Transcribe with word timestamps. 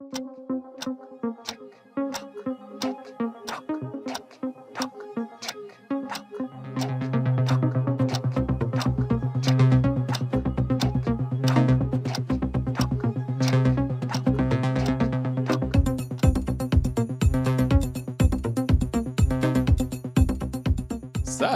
Thank 0.00 0.16
you. 0.50 0.57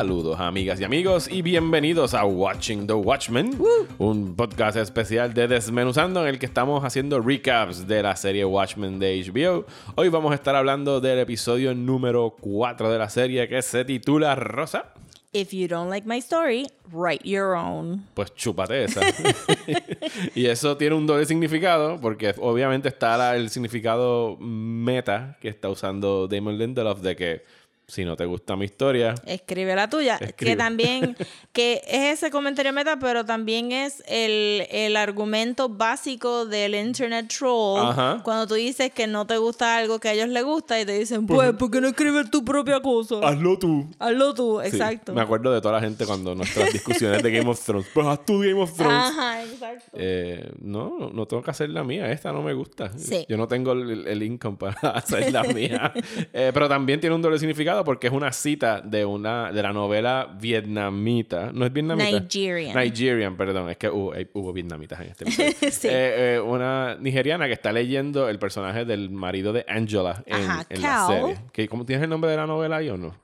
Saludos 0.02 0.40
amigas 0.40 0.80
y 0.80 0.84
amigos 0.84 1.28
y 1.30 1.42
bienvenidos 1.42 2.12
a 2.12 2.24
Watching 2.24 2.88
the 2.88 2.92
Watchmen, 2.92 3.56
un 3.98 4.34
podcast 4.34 4.76
especial 4.76 5.32
de 5.32 5.46
Desmenuzando 5.46 6.22
en 6.22 6.26
el 6.26 6.40
que 6.40 6.46
estamos 6.46 6.82
haciendo 6.82 7.20
recaps 7.20 7.86
de 7.86 8.02
la 8.02 8.16
serie 8.16 8.44
Watchmen 8.44 8.98
de 8.98 9.22
HBO. 9.24 9.64
Hoy 9.94 10.08
vamos 10.08 10.32
a 10.32 10.34
estar 10.34 10.56
hablando 10.56 11.00
del 11.00 11.20
episodio 11.20 11.72
número 11.72 12.34
4 12.40 12.90
de 12.90 12.98
la 12.98 13.08
serie 13.10 13.46
que 13.46 13.62
se 13.62 13.84
titula 13.84 14.34
Rosa. 14.34 14.92
If 15.34 15.54
you 15.54 15.66
don't 15.66 15.88
like 15.88 16.06
my 16.06 16.18
story, 16.18 16.66
write 16.92 17.24
your 17.24 17.54
own. 17.54 18.04
Pues 18.12 18.34
chúpate 18.34 18.84
esa. 18.84 19.00
y 20.34 20.44
eso 20.44 20.76
tiene 20.76 20.94
un 20.94 21.06
doble 21.06 21.24
significado, 21.24 21.98
porque 22.00 22.34
obviamente 22.38 22.88
está 22.88 23.34
el 23.34 23.48
significado 23.48 24.36
meta 24.36 25.38
que 25.40 25.48
está 25.48 25.70
usando 25.70 26.28
Damon 26.28 26.58
Lindelof 26.58 27.00
de 27.00 27.16
que 27.16 27.44
si 27.86 28.04
no 28.04 28.16
te 28.16 28.24
gusta 28.24 28.56
mi 28.56 28.64
historia, 28.64 29.14
Escribe 29.26 29.74
la 29.74 29.88
tuya. 29.88 30.14
Escribe. 30.20 30.52
Que 30.52 30.56
también, 30.56 31.16
que 31.52 31.82
es 31.86 32.18
ese 32.18 32.30
comentario 32.30 32.72
meta, 32.72 32.98
pero 32.98 33.24
también 33.24 33.70
es 33.72 34.02
el, 34.06 34.66
el 34.70 34.96
argumento 34.96 35.68
básico 35.68 36.46
del 36.46 36.74
internet 36.74 37.32
troll. 37.36 37.80
Ajá. 37.80 38.20
Cuando 38.24 38.46
tú 38.46 38.54
dices 38.54 38.92
que 38.92 39.06
no 39.06 39.26
te 39.26 39.36
gusta 39.36 39.76
algo 39.76 39.98
que 39.98 40.08
a 40.08 40.12
ellos 40.14 40.28
les 40.28 40.44
gusta 40.44 40.80
y 40.80 40.86
te 40.86 40.98
dicen, 40.98 41.26
pues, 41.26 41.52
¿por 41.54 41.70
qué 41.70 41.80
no 41.80 41.88
escribes 41.88 42.30
tu 42.30 42.44
propia 42.44 42.80
cosa? 42.80 43.16
hazlo 43.22 43.58
tú. 43.58 43.86
Hazlo 43.98 44.32
tú, 44.34 44.60
Sí, 44.62 44.68
exacto. 44.68 45.12
me 45.12 45.20
acuerdo 45.20 45.52
de 45.52 45.60
toda 45.60 45.74
la 45.74 45.80
gente 45.80 46.06
cuando 46.06 46.34
nuestras 46.34 46.72
discusiones 46.72 47.22
de 47.22 47.30
Game 47.30 47.50
of 47.50 47.60
Thrones. 47.62 47.86
Pues 47.92 48.06
haz 48.06 48.24
tu 48.24 48.38
Game 48.40 48.60
of 48.60 48.72
Thrones. 48.74 48.94
Ajá, 48.94 49.42
exacto. 49.44 49.90
Eh, 49.94 50.50
no, 50.60 50.96
no, 50.98 51.10
no 51.10 51.26
tengo 51.26 51.42
que 51.42 51.50
hacer 51.50 51.68
la 51.70 51.84
mía. 51.84 52.10
Esta 52.10 52.32
no 52.32 52.42
me 52.42 52.52
gusta. 52.54 52.90
Sí. 52.96 53.26
Yo 53.28 53.36
no 53.36 53.48
tengo 53.48 53.72
el, 53.72 54.06
el 54.06 54.22
income 54.22 54.56
para 54.56 54.74
hacer 54.94 55.32
la 55.32 55.42
mía. 55.42 55.92
Eh, 56.32 56.50
pero 56.54 56.68
también 56.68 57.00
tiene 57.00 57.14
un 57.16 57.22
doble 57.22 57.38
significado 57.38 57.71
porque 57.84 58.06
es 58.08 58.12
una 58.12 58.32
cita 58.32 58.80
de 58.80 59.04
una 59.04 59.50
de 59.52 59.62
la 59.62 59.72
novela 59.72 60.28
vietnamita. 60.40 61.50
¿No 61.52 61.64
es 61.66 61.72
vietnamita? 61.72 62.20
Nigerian. 62.20 62.76
Nigerian, 62.78 63.36
perdón. 63.36 63.70
Es 63.70 63.76
que 63.76 63.88
hubo, 63.88 64.14
eh, 64.14 64.28
hubo 64.34 64.52
vietnamitas 64.52 65.00
en 65.00 65.06
este. 65.08 65.24
Sí. 65.72 65.88
Eh, 65.88 66.34
eh, 66.36 66.40
una 66.40 66.96
nigeriana 67.00 67.46
que 67.46 67.52
está 67.54 67.72
leyendo 67.72 68.28
el 68.28 68.38
personaje 68.38 68.84
del 68.84 69.10
marido 69.10 69.52
de 69.52 69.64
Angela 69.68 70.22
en, 70.26 70.34
Ajá, 70.36 70.66
en 70.68 70.82
la 70.82 71.06
serie. 71.06 71.36
¿Qué- 71.52 71.68
¿Cómo 71.68 71.84
tienes 71.84 72.04
el 72.04 72.10
nombre 72.10 72.30
de 72.30 72.36
la 72.36 72.46
novela 72.46 72.76
ahí 72.76 72.88
o 72.90 72.96
no? 72.96 73.14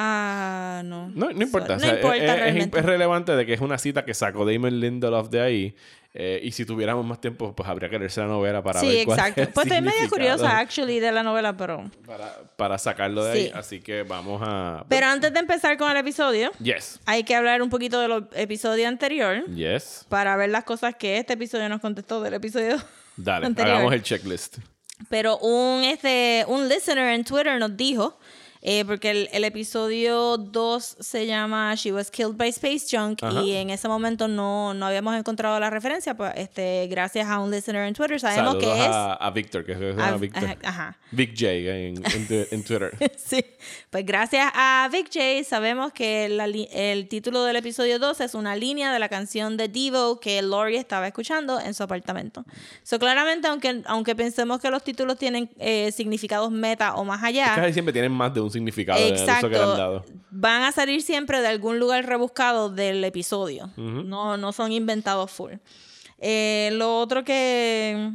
Ah, 0.00 0.82
no. 0.84 1.08
No, 1.08 1.30
no 1.32 1.42
importa. 1.42 1.70
No 1.70 1.76
o 1.76 1.80
sea, 1.80 1.94
importa 1.96 2.46
es, 2.48 2.56
es- 2.56 2.72
es 2.72 2.84
relevante 2.84 3.34
de 3.34 3.44
que 3.44 3.54
es 3.54 3.60
una 3.60 3.78
cita 3.78 4.04
que 4.04 4.14
sacó 4.14 4.44
Damon 4.46 4.78
Lindelof 4.80 5.28
de 5.28 5.40
ahí. 5.40 5.74
Eh, 6.14 6.40
y 6.42 6.52
si 6.52 6.64
tuviéramos 6.64 7.04
más 7.04 7.20
tiempo, 7.20 7.54
pues 7.54 7.68
habría 7.68 7.88
que 7.90 7.98
leerse 7.98 8.20
la 8.20 8.26
novela 8.26 8.62
para 8.62 8.80
sí, 8.80 8.86
ver 8.88 9.04
cuál 9.04 9.18
exacto. 9.18 9.40
es 9.42 9.46
el 9.48 9.52
Pues 9.54 9.66
estoy 9.66 9.80
medio 9.82 10.08
curiosa, 10.08 10.58
actually, 10.58 10.98
de 11.00 11.12
la 11.12 11.22
novela, 11.22 11.56
pero... 11.56 11.90
Para, 12.06 12.34
para 12.56 12.78
sacarlo 12.78 13.24
de 13.24 13.32
Sí. 13.32 13.38
ahí. 13.46 13.52
Así 13.54 13.80
que 13.80 14.02
vamos 14.02 14.40
a... 14.44 14.84
Pero 14.88 15.06
antes 15.06 15.32
de 15.32 15.38
empezar 15.38 15.76
con 15.76 15.90
el 15.90 15.96
episodio, 15.98 16.50
Yes. 16.62 16.98
hay 17.06 17.24
que 17.24 17.34
hablar 17.36 17.62
un 17.62 17.70
poquito 17.70 18.00
del 18.00 18.26
episodio 18.34 18.88
anterior 18.88 19.44
Yes. 19.54 20.06
para 20.08 20.34
ver 20.36 20.50
las 20.50 20.64
cosas 20.64 20.94
que 20.96 21.18
este 21.18 21.34
episodio 21.34 21.68
nos 21.68 21.80
contestó 21.80 22.20
del 22.22 22.34
episodio 22.34 22.76
Dale, 23.16 23.46
anterior. 23.46 23.76
hagamos 23.76 23.92
el 23.94 24.02
checklist. 24.02 24.58
Pero 25.10 25.38
un, 25.38 25.84
este, 25.84 26.44
un 26.48 26.68
listener 26.68 27.14
en 27.14 27.22
Twitter 27.24 27.56
nos 27.60 27.76
dijo, 27.76 28.18
eh, 28.62 28.84
porque 28.84 29.10
el, 29.10 29.28
el 29.32 29.44
episodio 29.44 30.36
2 30.36 30.96
se 31.00 31.26
llama 31.26 31.74
She 31.74 31.92
Was 31.92 32.10
Killed 32.10 32.36
by 32.36 32.48
Space 32.48 32.86
Junk 32.90 33.22
Ajá. 33.22 33.42
y 33.42 33.54
en 33.54 33.70
ese 33.70 33.88
momento 33.88 34.28
no, 34.28 34.74
no 34.74 34.86
habíamos 34.86 35.16
encontrado 35.16 35.58
la 35.60 35.70
referencia, 35.70 36.16
pues 36.16 36.32
este, 36.36 36.86
gracias 36.90 37.28
a 37.28 37.38
un 37.38 37.50
listener 37.50 37.86
en 37.86 37.94
Twitter 37.94 38.18
sabemos 38.20 38.54
Saludos 38.54 38.74
que 38.74 38.80
es... 38.84 38.90
a, 38.90 39.12
a 39.14 39.30
Víctor, 39.30 39.64
que 39.64 39.74
llama 39.74 40.08
a- 40.08 40.16
Víctor. 40.16 40.44
ajá, 40.44 40.56
ajá. 40.64 40.98
Big 41.10 41.30
J 41.30 41.50
en, 41.50 41.96
en 42.04 42.46
en 42.50 42.64
Twitter. 42.64 42.92
Sí, 43.16 43.44
pues 43.90 44.04
gracias 44.06 44.50
a 44.54 44.88
Vic 44.92 45.08
J 45.12 45.44
sabemos 45.48 45.92
que 45.92 46.28
la 46.28 46.46
el 46.46 47.08
título 47.08 47.44
del 47.44 47.56
episodio 47.56 47.98
2 47.98 48.20
es 48.22 48.34
una 48.34 48.56
línea 48.56 48.92
de 48.92 48.98
la 48.98 49.08
canción 49.08 49.56
de 49.56 49.68
Devo 49.68 50.18
que 50.20 50.40
Lori 50.42 50.76
estaba 50.76 51.06
escuchando 51.06 51.60
en 51.60 51.74
su 51.74 51.82
apartamento. 51.82 52.44
So, 52.82 52.98
claramente, 52.98 53.48
aunque, 53.48 53.82
aunque 53.86 54.14
pensemos 54.16 54.60
que 54.60 54.70
los 54.70 54.82
títulos 54.82 55.18
tienen 55.18 55.50
eh, 55.58 55.92
significados 55.92 56.50
meta 56.50 56.94
o 56.94 57.04
más 57.04 57.22
allá, 57.22 57.52
Casi 57.54 57.72
siempre 57.74 57.92
tienen 57.92 58.12
más 58.12 58.32
de 58.34 58.40
un 58.40 58.47
significado 58.50 58.98
que 58.98 59.04
le 59.04 59.14
han 59.14 59.20
exacto, 59.20 59.48
dado. 59.48 60.04
van 60.30 60.62
a 60.62 60.72
salir 60.72 61.02
siempre 61.02 61.40
de 61.40 61.48
algún 61.48 61.78
lugar 61.78 62.06
rebuscado 62.06 62.70
del 62.70 63.04
episodio. 63.04 63.70
no, 63.76 64.36
no 64.36 64.52
son 64.52 64.72
inventados 64.72 65.30
full. 65.30 65.54
Eh, 66.18 66.70
lo 66.72 66.98
otro 66.98 67.24
que 67.24 68.12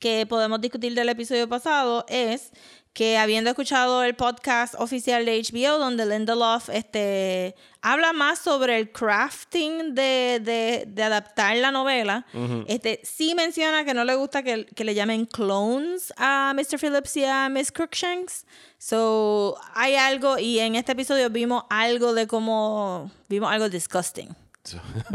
que 0.00 0.26
podemos 0.26 0.60
discutir 0.60 0.94
del 0.94 1.10
episodio 1.10 1.48
pasado 1.48 2.04
es 2.08 2.50
que 2.92 3.16
habiendo 3.18 3.50
escuchado 3.50 4.02
el 4.02 4.16
podcast 4.16 4.74
oficial 4.78 5.24
de 5.24 5.40
HBO 5.40 5.78
donde 5.78 6.04
Lindelof 6.06 6.68
este, 6.70 7.54
habla 7.82 8.12
más 8.12 8.40
sobre 8.40 8.76
el 8.78 8.90
crafting 8.90 9.94
de, 9.94 10.40
de- 10.42 10.84
de 10.88 11.02
adaptar 11.04 11.56
la 11.58 11.70
novela, 11.70 12.26
este, 12.66 13.00
sí 13.04 13.34
menciona 13.36 13.84
que 13.84 13.94
no 13.94 14.04
le 14.04 14.16
gusta 14.16 14.42
que, 14.42 14.66
que 14.66 14.84
le 14.84 14.94
llamen 14.94 15.24
clones 15.26 16.12
a 16.16 16.52
Mr. 16.54 16.78
Phillips 16.80 17.16
y 17.16 17.24
a 17.24 17.48
Miss 17.48 17.70
Crookshanks. 17.70 18.44
So, 18.76 19.56
hay 19.74 19.94
algo, 19.94 20.38
y 20.38 20.58
en 20.58 20.74
este 20.74 20.92
episodio 20.92 21.30
vimos 21.30 21.64
algo 21.70 22.12
de 22.12 22.26
cómo, 22.26 23.10
vimos 23.28 23.52
algo 23.52 23.68
disgusting 23.68 24.28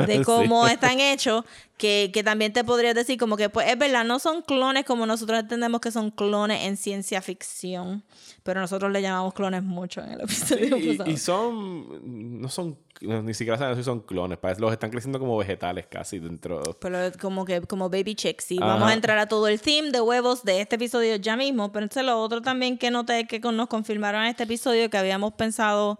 de 0.08 0.22
cómo 0.26 0.66
Sí. 0.68 0.74
están 0.74 1.00
hechos, 1.00 1.44
que, 1.78 2.10
que 2.14 2.24
también 2.24 2.54
te 2.54 2.64
podrías 2.64 2.96
decir 2.96 3.18
como 3.20 3.36
que, 3.38 3.50
pues 3.50 3.68
es 3.70 3.78
verdad, 3.78 4.06
no 4.06 4.20
son 4.20 4.42
clones 4.42 4.86
como 4.86 5.06
nosotros 5.06 5.40
entendemos 5.40 5.82
que 5.82 5.92
son 5.92 6.10
clones 6.12 6.64
en 6.64 6.78
ciencia 6.78 7.22
ficción, 7.22 8.04
pero 8.44 8.62
nosotros 8.62 8.92
le 8.92 9.02
llamamos 9.02 9.34
clones 9.34 9.62
mucho 9.64 10.02
en 10.02 10.12
el 10.14 10.22
episodio 10.22 10.78
Y, 10.78 11.02
y 11.06 11.18
son... 11.18 12.42
No 12.42 12.50
son... 12.50 12.78
no, 13.02 13.22
ni 13.22 13.34
siquiera 13.34 13.58
saben 13.58 13.76
si 13.76 13.84
son 13.84 14.02
clones. 14.02 14.38
Parece 14.38 14.62
los 14.62 14.72
están 14.72 14.90
creciendo 14.90 15.20
como 15.20 15.38
vegetales 15.38 15.86
casi 15.88 16.20
dentro... 16.20 16.62
Pero 16.80 16.98
como 17.20 17.46
que 17.46 17.62
como 17.62 17.90
baby 17.90 18.16
chicks. 18.16 18.52
Y 18.52 18.58
Ajá. 18.58 18.66
vamos 18.66 18.90
a 18.90 18.94
entrar 18.94 19.18
a 19.18 19.28
todo 19.28 19.48
el 19.48 19.62
theme 19.62 19.92
de 19.92 20.02
huevos 20.02 20.44
de 20.44 20.62
este 20.62 20.76
episodio 20.76 21.16
ya 21.18 21.36
mismo. 21.36 21.72
Pero 21.72 21.84
entonces 21.84 22.06
lo 22.06 22.22
otro 22.22 22.42
también 22.42 22.78
que 22.78 22.92
noté 22.92 23.28
que 23.28 23.40
nos 23.40 23.68
confirmaron 23.68 24.24
en 24.24 24.28
este 24.28 24.44
episodio 24.44 24.90
que 24.90 24.98
habíamos 24.98 25.34
pensado 25.34 26.00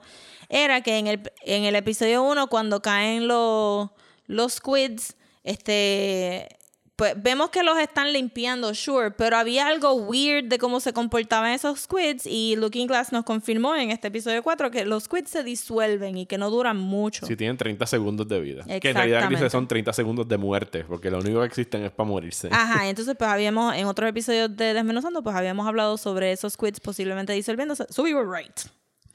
era 0.50 0.82
que 0.82 0.98
en 0.98 1.08
el, 1.08 1.32
en 1.44 1.64
el 1.64 1.76
episodio 1.76 2.24
1 2.24 2.48
cuando 2.48 2.82
caen 2.82 3.28
los, 3.28 3.90
los 4.28 4.54
squids, 4.54 5.16
este... 5.44 6.48
Pues 6.96 7.22
vemos 7.22 7.50
que 7.50 7.62
los 7.62 7.78
están 7.78 8.14
limpiando, 8.14 8.74
sure, 8.74 9.12
pero 9.12 9.36
había 9.36 9.68
algo 9.68 9.94
weird 9.96 10.46
de 10.46 10.58
cómo 10.58 10.80
se 10.80 10.94
comportaban 10.94 11.52
esos 11.52 11.82
squids 11.82 12.26
y 12.26 12.56
Looking 12.56 12.88
Glass 12.88 13.12
nos 13.12 13.26
confirmó 13.26 13.76
en 13.76 13.92
este 13.92 14.08
episodio 14.08 14.42
4 14.42 14.72
que 14.72 14.86
los 14.86 15.04
squids 15.04 15.30
se 15.30 15.44
disuelven 15.44 16.18
y 16.18 16.26
que 16.26 16.38
no 16.38 16.50
duran 16.50 16.78
mucho. 16.78 17.26
Si 17.26 17.36
tienen 17.36 17.58
30 17.58 17.86
segundos 17.86 18.28
de 18.30 18.40
vida. 18.40 18.64
Que 18.80 18.90
en 18.90 18.96
realidad 18.96 19.28
dice 19.28 19.50
son 19.50 19.68
30 19.68 19.92
segundos 19.92 20.26
de 20.28 20.38
muerte, 20.38 20.86
porque 20.86 21.12
lo 21.12 21.20
único 21.20 21.42
que 21.42 21.48
existen 21.48 21.84
es 21.84 21.92
para 21.92 22.08
morirse. 22.08 22.48
Ajá, 22.52 22.88
entonces 22.88 23.14
pues 23.18 23.30
habíamos, 23.30 23.76
en 23.76 23.88
otros 23.88 24.10
episodios 24.10 24.56
de 24.56 24.74
Desmenuzando, 24.74 25.22
pues 25.22 25.36
habíamos 25.36 25.68
hablado 25.68 25.98
sobre 25.98 26.32
esos 26.32 26.54
squids 26.54 26.80
posiblemente 26.80 27.34
disolviéndose. 27.34 27.88
So 27.90 28.04
we 28.04 28.14
were 28.14 28.26
right. 28.26 28.58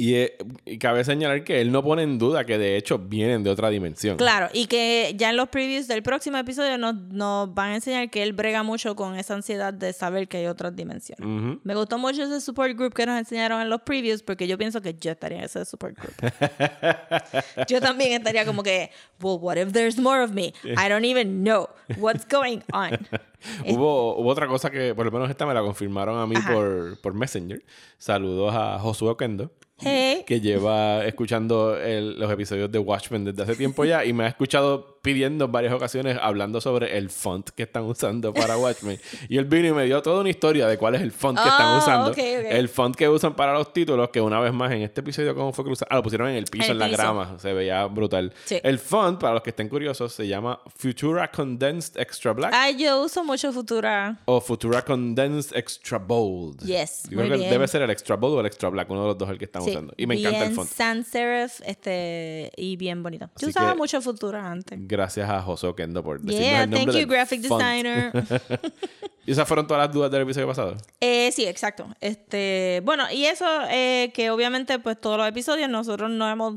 Y, 0.01 0.15
eh, 0.15 0.35
y 0.65 0.79
cabe 0.79 1.05
señalar 1.05 1.45
que 1.45 1.61
él 1.61 1.71
no 1.71 1.85
pone 1.85 2.05
en 2.05 2.17
duda 2.17 2.47
que 2.47 2.57
de 2.57 2.79
hecho 2.79 2.97
vienen 2.97 3.43
de 3.43 3.51
otra 3.51 3.69
dimensión. 3.69 4.17
Claro, 4.17 4.49
y 4.55 4.65
que 4.65 5.13
ya 5.19 5.29
en 5.29 5.37
los 5.37 5.51
previews 5.51 5.89
del 5.89 6.03
próximo 6.03 6.39
episodio 6.39 6.79
nos, 6.79 6.95
nos 6.95 7.53
van 7.53 7.73
a 7.73 7.75
enseñar 7.75 8.09
que 8.09 8.23
él 8.23 8.33
brega 8.33 8.63
mucho 8.63 8.97
con 8.97 9.17
esa 9.17 9.35
ansiedad 9.35 9.75
de 9.75 9.93
saber 9.93 10.27
que 10.27 10.39
hay 10.39 10.47
otras 10.47 10.75
dimensiones. 10.75 11.59
Me 11.65 11.75
gustó 11.75 11.99
mucho 11.99 12.23
ese 12.23 12.41
support 12.41 12.75
group 12.79 12.95
que 12.95 13.05
nos 13.05 13.19
enseñaron 13.19 13.61
en 13.61 13.69
los 13.69 13.83
previews 13.83 14.23
porque 14.23 14.49
yo 14.49 14.57
pienso 14.57 14.81
que 14.81 14.95
yo 14.95 15.11
estaría 15.11 15.37
en 15.37 15.45
ese 15.45 15.67
support 15.67 15.95
group. 15.99 16.15
yo 17.69 17.83
también 17.83 18.13
estaría 18.13 18.47
como 18.47 18.63
que, 18.63 18.91
well, 19.21 19.37
what 19.39 19.59
if 19.59 19.71
there's 19.75 19.99
more 19.99 20.23
of 20.25 20.33
me? 20.33 20.55
I 20.65 20.89
don't 20.89 21.05
even 21.05 21.45
know 21.45 21.69
what's 21.99 22.27
going 22.27 22.61
on. 22.73 22.93
Hubo, 23.67 24.17
hubo 24.17 24.29
otra 24.29 24.47
cosa 24.47 24.71
que, 24.71 24.95
por 24.95 25.07
lo 25.07 25.13
menos 25.13 25.31
esta 25.31 25.47
me 25.47 25.55
la 25.55 25.63
confirmaron 25.63 26.19
a 26.19 26.27
mí 26.27 26.37
Ajá. 26.37 26.53
por, 26.53 27.01
por 27.01 27.15
Messenger. 27.15 27.63
Saludos 27.97 28.55
a 28.55 28.79
Josué 28.79 29.11
Oquendo. 29.11 29.51
Hey. 29.83 30.25
que 30.27 30.41
lleva 30.41 31.05
escuchando 31.07 31.77
el- 31.77 32.19
los 32.19 32.31
episodios 32.31 32.71
de 32.71 32.79
Watchmen 32.79 33.25
desde 33.25 33.43
hace 33.43 33.57
tiempo 33.57 33.85
ya 33.85 34.05
y 34.05 34.13
me 34.13 34.25
ha 34.25 34.29
escuchado 34.29 34.99
pidiendo 35.03 35.47
en 35.47 35.53
varias 35.53 35.73
ocasiones 35.73 36.19
hablando 36.21 36.61
sobre 36.61 36.99
el 36.99 37.09
font 37.09 37.49
que 37.51 37.63
están 37.63 37.85
usando 37.85 38.35
para 38.35 38.59
Watchmen. 38.59 38.99
y 39.31 39.39
él 39.39 39.47
vino 39.47 39.69
y 39.69 39.73
me 39.73 39.85
dio 39.87 40.03
toda 40.03 40.21
una 40.21 40.29
historia 40.29 40.67
de 40.67 40.77
cuál 40.77 40.95
es 40.95 41.01
el 41.03 41.11
font 41.13 41.39
que 41.39 41.49
están 41.49 41.75
Oh, 41.75 41.79
usando. 41.79 42.11
ok, 42.11 42.19
ok. 42.19 42.47
El 42.51 42.69
font 42.69 42.95
que 42.95 43.09
usan 43.09 43.35
para 43.35 43.55
los 43.55 43.73
títulos, 43.73 44.11
que 44.11 44.21
una 44.21 44.39
vez 44.41 44.53
más 44.53 44.71
en 44.73 44.83
este 44.83 45.01
episodio, 45.01 45.35
¿cómo 45.35 45.53
fue 45.55 45.65
usaron? 45.71 45.89
Ah, 45.91 45.97
lo 45.97 46.03
pusieron 46.03 46.29
en 46.29 46.37
el 46.37 46.45
piso, 46.45 46.65
En 46.65 46.71
en, 46.73 46.73
el 46.73 46.79
la 46.81 46.87
piso. 46.89 46.99
grama. 47.03 47.39
Se 47.39 47.53
veía 47.55 47.87
brutal. 47.87 48.33
Sí. 48.45 48.61
El 48.63 48.79
font, 48.79 49.19
para 49.19 49.35
los 49.35 49.43
que 49.43 49.51
estén 49.51 49.69
curiosos, 49.71 50.13
se 50.13 50.27
llama 50.29 50.61
Futura 50.77 51.31
Condensed 51.31 51.99
Extra 51.99 52.33
Black. 52.35 52.53
Ay, 52.55 52.77
yo 52.77 53.03
uso 53.03 53.25
mucho 53.25 53.53
Futura. 53.53 54.19
O 54.27 54.41
Futura 54.41 54.83
Condensed 54.83 55.57
Extra 55.57 55.99
Bold. 55.99 56.63
Yes, 56.67 57.05
Yo 57.09 57.17
creo 57.19 57.39
que 57.39 57.49
debe 57.49 57.67
ser 57.69 57.81
el 57.83 57.91
Extra 57.91 58.17
Bold 58.17 58.35
o 58.37 58.41
el 58.41 58.47
Extra 58.47 58.69
Black, 58.69 58.91
uno 58.91 59.01
de 59.03 59.07
los 59.09 59.17
dos 59.19 59.31
el 59.31 59.39
que 59.39 59.47
están 59.47 59.63
Sí, 59.71 59.77
usando. 59.77 59.95
Y 59.97 60.07
me 60.07 60.15
encanta 60.19 60.39
el 60.39 60.45
bien 60.45 60.55
font. 60.55 60.69
sans 60.71 61.07
serif 61.07 61.61
este, 61.65 62.51
y 62.57 62.77
bien 62.77 63.03
bonito. 63.03 63.27
Yo 63.27 63.33
Así 63.37 63.47
usaba 63.47 63.73
que- 63.73 63.79
mucho 63.79 64.01
Futura 64.03 64.51
antes. 64.51 64.79
Gracias 64.83 65.29
a 65.31 65.41
José 65.43 65.73
Kendo 65.77 66.03
por 66.03 66.21
decirnos 66.21 66.41
Yeah, 66.49 66.63
el 66.65 66.71
nombre 66.71 66.85
thank 66.93 66.95
you, 66.95 67.01
del 67.01 67.09
graphic 67.09 67.45
font. 67.47 67.63
designer. 67.63 68.13
¿Y 69.31 69.33
esas 69.33 69.47
fueron 69.47 69.65
todas 69.69 69.87
las 69.87 69.95
dudas 69.95 70.11
del 70.11 70.23
episodio 70.23 70.49
pasado? 70.49 70.77
Eh, 71.01 71.31
sí, 71.33 71.47
exacto. 71.47 71.87
Este, 72.01 72.83
bueno, 72.85 73.05
y 73.13 73.27
eso 73.27 73.47
eh, 73.71 74.11
que 74.13 74.31
obviamente, 74.31 74.81
pues 74.81 75.01
todos 75.01 75.17
los 75.19 75.29
episodios 75.29 75.71
nosotros 75.71 76.11
no 76.11 76.29
hemos, 76.29 76.55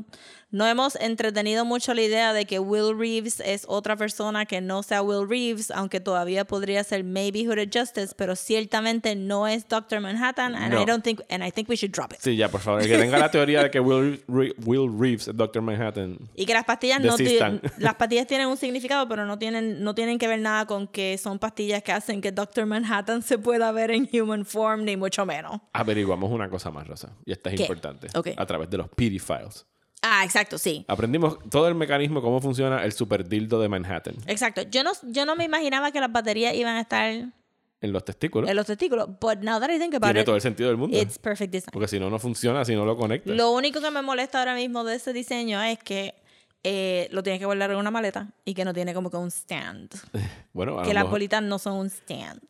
no 0.50 0.66
hemos 0.66 0.94
entretenido 0.96 1.64
mucho 1.64 1.94
la 1.94 2.02
idea 2.02 2.32
de 2.32 2.44
que 2.46 2.58
Will 2.60 2.96
Reeves 2.96 3.40
es 3.40 3.64
otra 3.68 3.96
persona 3.96 4.46
que 4.46 4.60
no 4.60 4.82
sea 4.84 5.02
Will 5.02 5.28
Reeves, 5.28 5.70
aunque 5.72 5.98
todavía 6.00 6.44
podría 6.44 6.82
ser 6.84 7.02
maybe 7.02 7.44
Hooded 7.46 7.70
Justice, 7.72 8.14
pero 8.16 8.36
ciertamente 8.36 9.16
no 9.16 9.48
es 9.48 9.66
Doctor 9.68 10.00
Manhattan, 10.00 10.54
and 10.54 10.72
No. 10.74 10.80
I 10.82 10.84
don't 10.84 11.02
think, 11.02 11.20
and 11.28 11.44
I 11.44 11.50
think 11.50 11.68
we 11.68 11.76
should 11.76 11.92
drop 11.92 12.12
it. 12.12 12.18
Sí, 12.20 12.36
ya, 12.36 12.48
por 12.48 12.60
favor. 12.60 12.82
Que 12.82 12.96
tenga 12.98 13.18
la 13.18 13.30
teoría 13.32 13.64
de 13.64 13.70
que 13.70 13.80
Will, 13.80 14.22
Re- 14.28 14.54
Will 14.64 14.88
Reeves 14.96 15.26
es 15.28 15.36
Doctor 15.36 15.60
Manhattan. 15.62 16.18
Y 16.36 16.46
que 16.46 16.54
las 16.54 16.64
pastillas 16.64 17.00
no 17.00 17.16
Desistan. 17.16 17.60
ti- 17.60 17.68
las 17.78 17.94
pastillas 17.96 18.26
tienen 18.28 18.46
un 18.46 18.56
significado, 18.56 19.08
pero 19.08 19.24
no 19.26 19.36
tienen, 19.38 19.82
no 19.82 19.92
tienen 19.96 20.18
que 20.20 20.28
ver 20.28 20.38
nada 20.38 20.66
con 20.66 20.86
que 20.86 21.18
son 21.18 21.40
pastillas 21.40 21.82
que 21.82 21.90
hacen 21.90 22.20
que 22.20 22.30
Doctor 22.30 22.63
Manhattan 22.66 23.22
se 23.22 23.38
pueda 23.38 23.70
ver 23.72 23.90
en 23.90 24.08
human 24.12 24.44
form, 24.44 24.84
ni 24.84 24.96
mucho 24.96 25.24
menos. 25.26 25.60
Averiguamos 25.72 26.30
una 26.30 26.48
cosa 26.50 26.70
más, 26.70 26.86
Rosa. 26.86 27.12
Y 27.24 27.32
esta 27.32 27.50
es 27.50 27.56
¿Qué? 27.56 27.62
importante. 27.62 28.08
Ok. 28.14 28.28
A 28.36 28.46
través 28.46 28.68
de 28.70 28.78
los 28.78 28.88
PD 28.88 29.18
files. 29.18 29.66
Ah, 30.02 30.22
exacto, 30.24 30.58
sí. 30.58 30.84
Aprendimos 30.88 31.38
todo 31.50 31.66
el 31.66 31.74
mecanismo, 31.74 32.20
cómo 32.20 32.40
funciona 32.40 32.84
el 32.84 32.92
super 32.92 33.26
dildo 33.26 33.58
de 33.60 33.68
Manhattan. 33.70 34.14
Exacto. 34.26 34.62
Yo 34.62 34.82
no, 34.84 34.92
yo 35.04 35.24
no 35.24 35.34
me 35.34 35.44
imaginaba 35.44 35.90
que 35.92 36.00
las 36.00 36.12
baterías 36.12 36.54
iban 36.54 36.76
a 36.76 36.82
estar 36.82 37.08
en 37.10 37.32
En 37.80 37.92
los 37.92 38.04
testículos. 38.04 38.52
los 38.54 38.66
testículos. 38.66 39.08
But 39.20 39.38
now 39.40 39.58
that 39.60 39.70
I 39.70 39.78
think 39.78 39.94
about 39.94 40.08
Tiene 40.08 40.20
it, 40.20 40.26
todo 40.26 40.36
el 40.36 40.42
sentido 40.42 40.68
del 40.68 40.76
mundo. 40.76 40.96
it's 40.98 41.18
perfect 41.18 41.52
design. 41.52 41.70
Porque 41.72 41.88
si 41.88 41.98
no, 41.98 42.10
no 42.10 42.18
funciona, 42.18 42.64
si 42.66 42.74
no 42.74 42.84
lo 42.84 42.96
conectas. 42.98 43.34
Lo 43.34 43.50
único 43.52 43.80
que 43.80 43.90
me 43.90 44.02
molesta 44.02 44.40
ahora 44.40 44.54
mismo 44.54 44.84
de 44.84 44.96
ese 44.96 45.12
diseño 45.14 45.62
es 45.62 45.78
que 45.78 46.14
eh, 46.64 47.08
lo 47.12 47.22
tienes 47.22 47.38
que 47.38 47.46
guardar 47.46 47.70
en 47.70 47.76
una 47.76 47.90
maleta 47.90 48.28
y 48.44 48.54
que 48.54 48.64
no 48.64 48.72
tiene 48.74 48.92
como 48.94 49.10
que 49.10 49.16
un 49.18 49.28
stand. 49.30 49.90
Bueno, 50.52 50.82
que 50.82 50.94
las 50.94 51.08
bolitas 51.08 51.42
no 51.42 51.58
son 51.58 51.74
un 51.74 51.86
stand. 51.88 52.40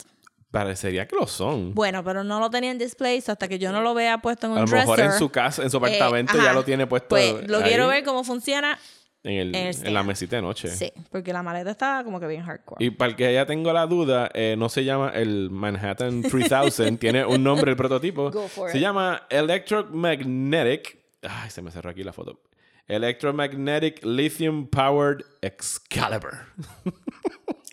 parecería 0.51 1.07
que 1.09 1.17
lo 1.17 1.27
son. 1.27 1.75
Bueno, 1.75 2.05
pero 2.05 2.23
no 2.23 2.39
lo 2.39 2.49
tenía 2.51 2.71
en 2.71 2.79
display 2.79 3.21
so 3.21 3.33
hasta 3.33 3.49
que 3.49 3.59
yo 3.59 3.73
no 3.73 3.81
lo 3.81 3.93
vea 3.95 4.19
puesto 4.19 4.47
en 4.47 4.53
un 4.53 4.59
a 4.59 4.61
lo 4.63 4.67
dresser. 4.67 4.81
mejor 4.89 5.01
en 5.01 5.13
su 5.13 5.29
casa, 5.31 5.63
en 5.63 5.71
su 5.71 5.77
eh, 5.77 5.79
apartamento, 5.79 6.35
ya 6.37 6.53
lo 6.53 6.65
tiene 6.65 6.87
puesto. 6.87 7.09
Pues 7.09 7.49
lo 7.49 7.59
ahí 7.59 7.65
quiero 7.65 7.89
ver 7.89 8.05
cómo 8.05 8.23
funciona. 8.25 8.79
En, 9.27 9.33
el- 9.33 9.55
en 9.55 9.95
la 9.95 10.03
mesita 10.03 10.37
de 10.37 10.43
noche. 10.43 10.69
Sí, 10.69 10.93
porque 11.11 11.33
la 11.33 11.43
maleta 11.43 11.71
está 11.71 12.03
como 12.05 12.21
que 12.21 12.27
bien 12.27 12.43
hardcore. 12.45 12.85
Y 12.85 12.91
para 12.91 13.09
el 13.11 13.17
que 13.17 13.33
ya 13.33 13.47
tengo 13.47 13.73
la 13.73 13.87
duda, 13.87 14.31
eh, 14.35 14.55
no 14.59 14.69
se 14.69 14.85
llama 14.85 15.13
el 15.15 15.49
Manhattan 15.51 16.21
3000, 16.23 16.99
tiene 16.99 17.25
un 17.25 17.43
nombre 17.43 17.71
el 17.71 17.77
prototipo. 17.79 18.31
Go 18.31 18.47
for 18.49 18.71
se 18.71 18.77
it. 18.77 18.83
llama 18.83 19.23
Electromagnetic. 19.31 20.99
Ay, 21.23 21.51
se 21.51 21.63
me 21.63 21.71
cerró 21.71 21.89
aquí 21.91 22.05
la 22.05 22.13
foto. 22.13 22.41
Electromagnetic 22.89 24.01
Lithium 24.05 24.67
Powered 24.67 25.23
Excalibur. 25.43 26.47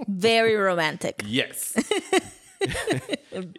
Very 0.07 0.55
romantic. 0.55 1.21
Yes. 1.25 1.73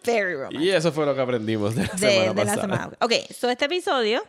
Very 0.05 0.35
romantic. 0.35 0.61
y 0.61 0.69
eso 0.69 0.91
fue 0.93 1.05
lo 1.05 1.13
que 1.13 1.21
aprendimos 1.21 1.75
de 1.75 1.83
la 1.83 1.93
de, 1.93 1.97
semana 1.97 2.33
de 2.33 2.45
la 2.45 2.55
semana. 2.55 2.91
Ok, 3.01 3.11
so 3.33 3.49
este 3.49 3.65
episodio, 3.65 4.21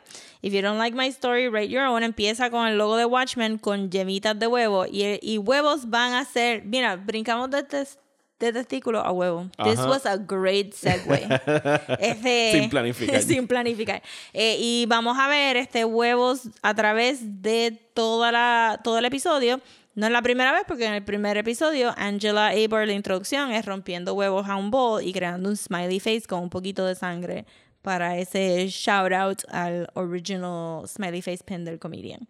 If 0.42 0.52
You 0.52 0.62
Don't 0.62 0.78
Like 0.78 0.96
My 0.96 1.06
Story, 1.08 1.48
Rate 1.48 1.68
Your 1.68 1.84
Own, 1.84 2.02
empieza 2.02 2.50
con 2.50 2.66
el 2.66 2.76
logo 2.76 2.96
de 2.96 3.04
Watchmen 3.04 3.58
con 3.58 3.90
yemitas 3.90 4.36
de 4.38 4.46
huevo. 4.48 4.84
Y, 4.86 5.18
y 5.22 5.38
huevos 5.38 5.88
van 5.90 6.14
a 6.14 6.24
ser. 6.24 6.64
Mira, 6.64 6.96
brincamos 6.96 7.50
de, 7.50 7.62
tes- 7.62 7.98
de 8.44 8.52
testículo 8.52 9.00
a 9.00 9.10
huevo. 9.12 9.48
This 9.64 9.78
Ajá. 9.78 9.88
was 9.88 10.06
a 10.06 10.16
great 10.16 10.72
segue. 10.74 11.26
Este- 11.98 12.52
Sin 12.52 12.70
planificar. 12.70 13.22
sin 13.22 13.46
planificar. 13.48 14.02
Eh, 14.32 14.56
y 14.60 14.86
vamos 14.86 15.18
a 15.18 15.28
ver 15.28 15.56
este 15.56 15.84
huevos 15.84 16.48
a 16.62 16.74
través 16.74 17.42
de 17.42 17.72
toda 17.94 18.30
la, 18.32 18.80
todo 18.84 18.98
el 18.98 19.04
episodio. 19.04 19.60
No 19.96 20.06
es 20.06 20.12
la 20.12 20.22
primera 20.22 20.50
vez, 20.52 20.62
porque 20.66 20.86
en 20.86 20.94
el 20.94 21.04
primer 21.04 21.36
episodio, 21.36 21.94
Angela 21.96 22.48
Aber, 22.48 22.84
la 22.86 22.94
introducción, 22.94 23.52
es 23.52 23.64
rompiendo 23.64 24.12
huevos 24.14 24.48
a 24.48 24.56
un 24.56 24.70
bowl 24.72 25.00
y 25.02 25.12
creando 25.12 25.48
un 25.48 25.56
smiley 25.56 26.00
face 26.00 26.22
con 26.28 26.40
un 26.42 26.50
poquito 26.50 26.84
de 26.84 26.96
sangre 26.96 27.46
para 27.80 28.18
ese 28.18 28.66
shout 28.68 29.12
out 29.12 29.42
al 29.50 29.88
original 29.94 30.88
smiley 30.88 31.22
face 31.22 31.44
pin 31.44 31.64
del 31.64 31.78
comedian. 31.78 32.26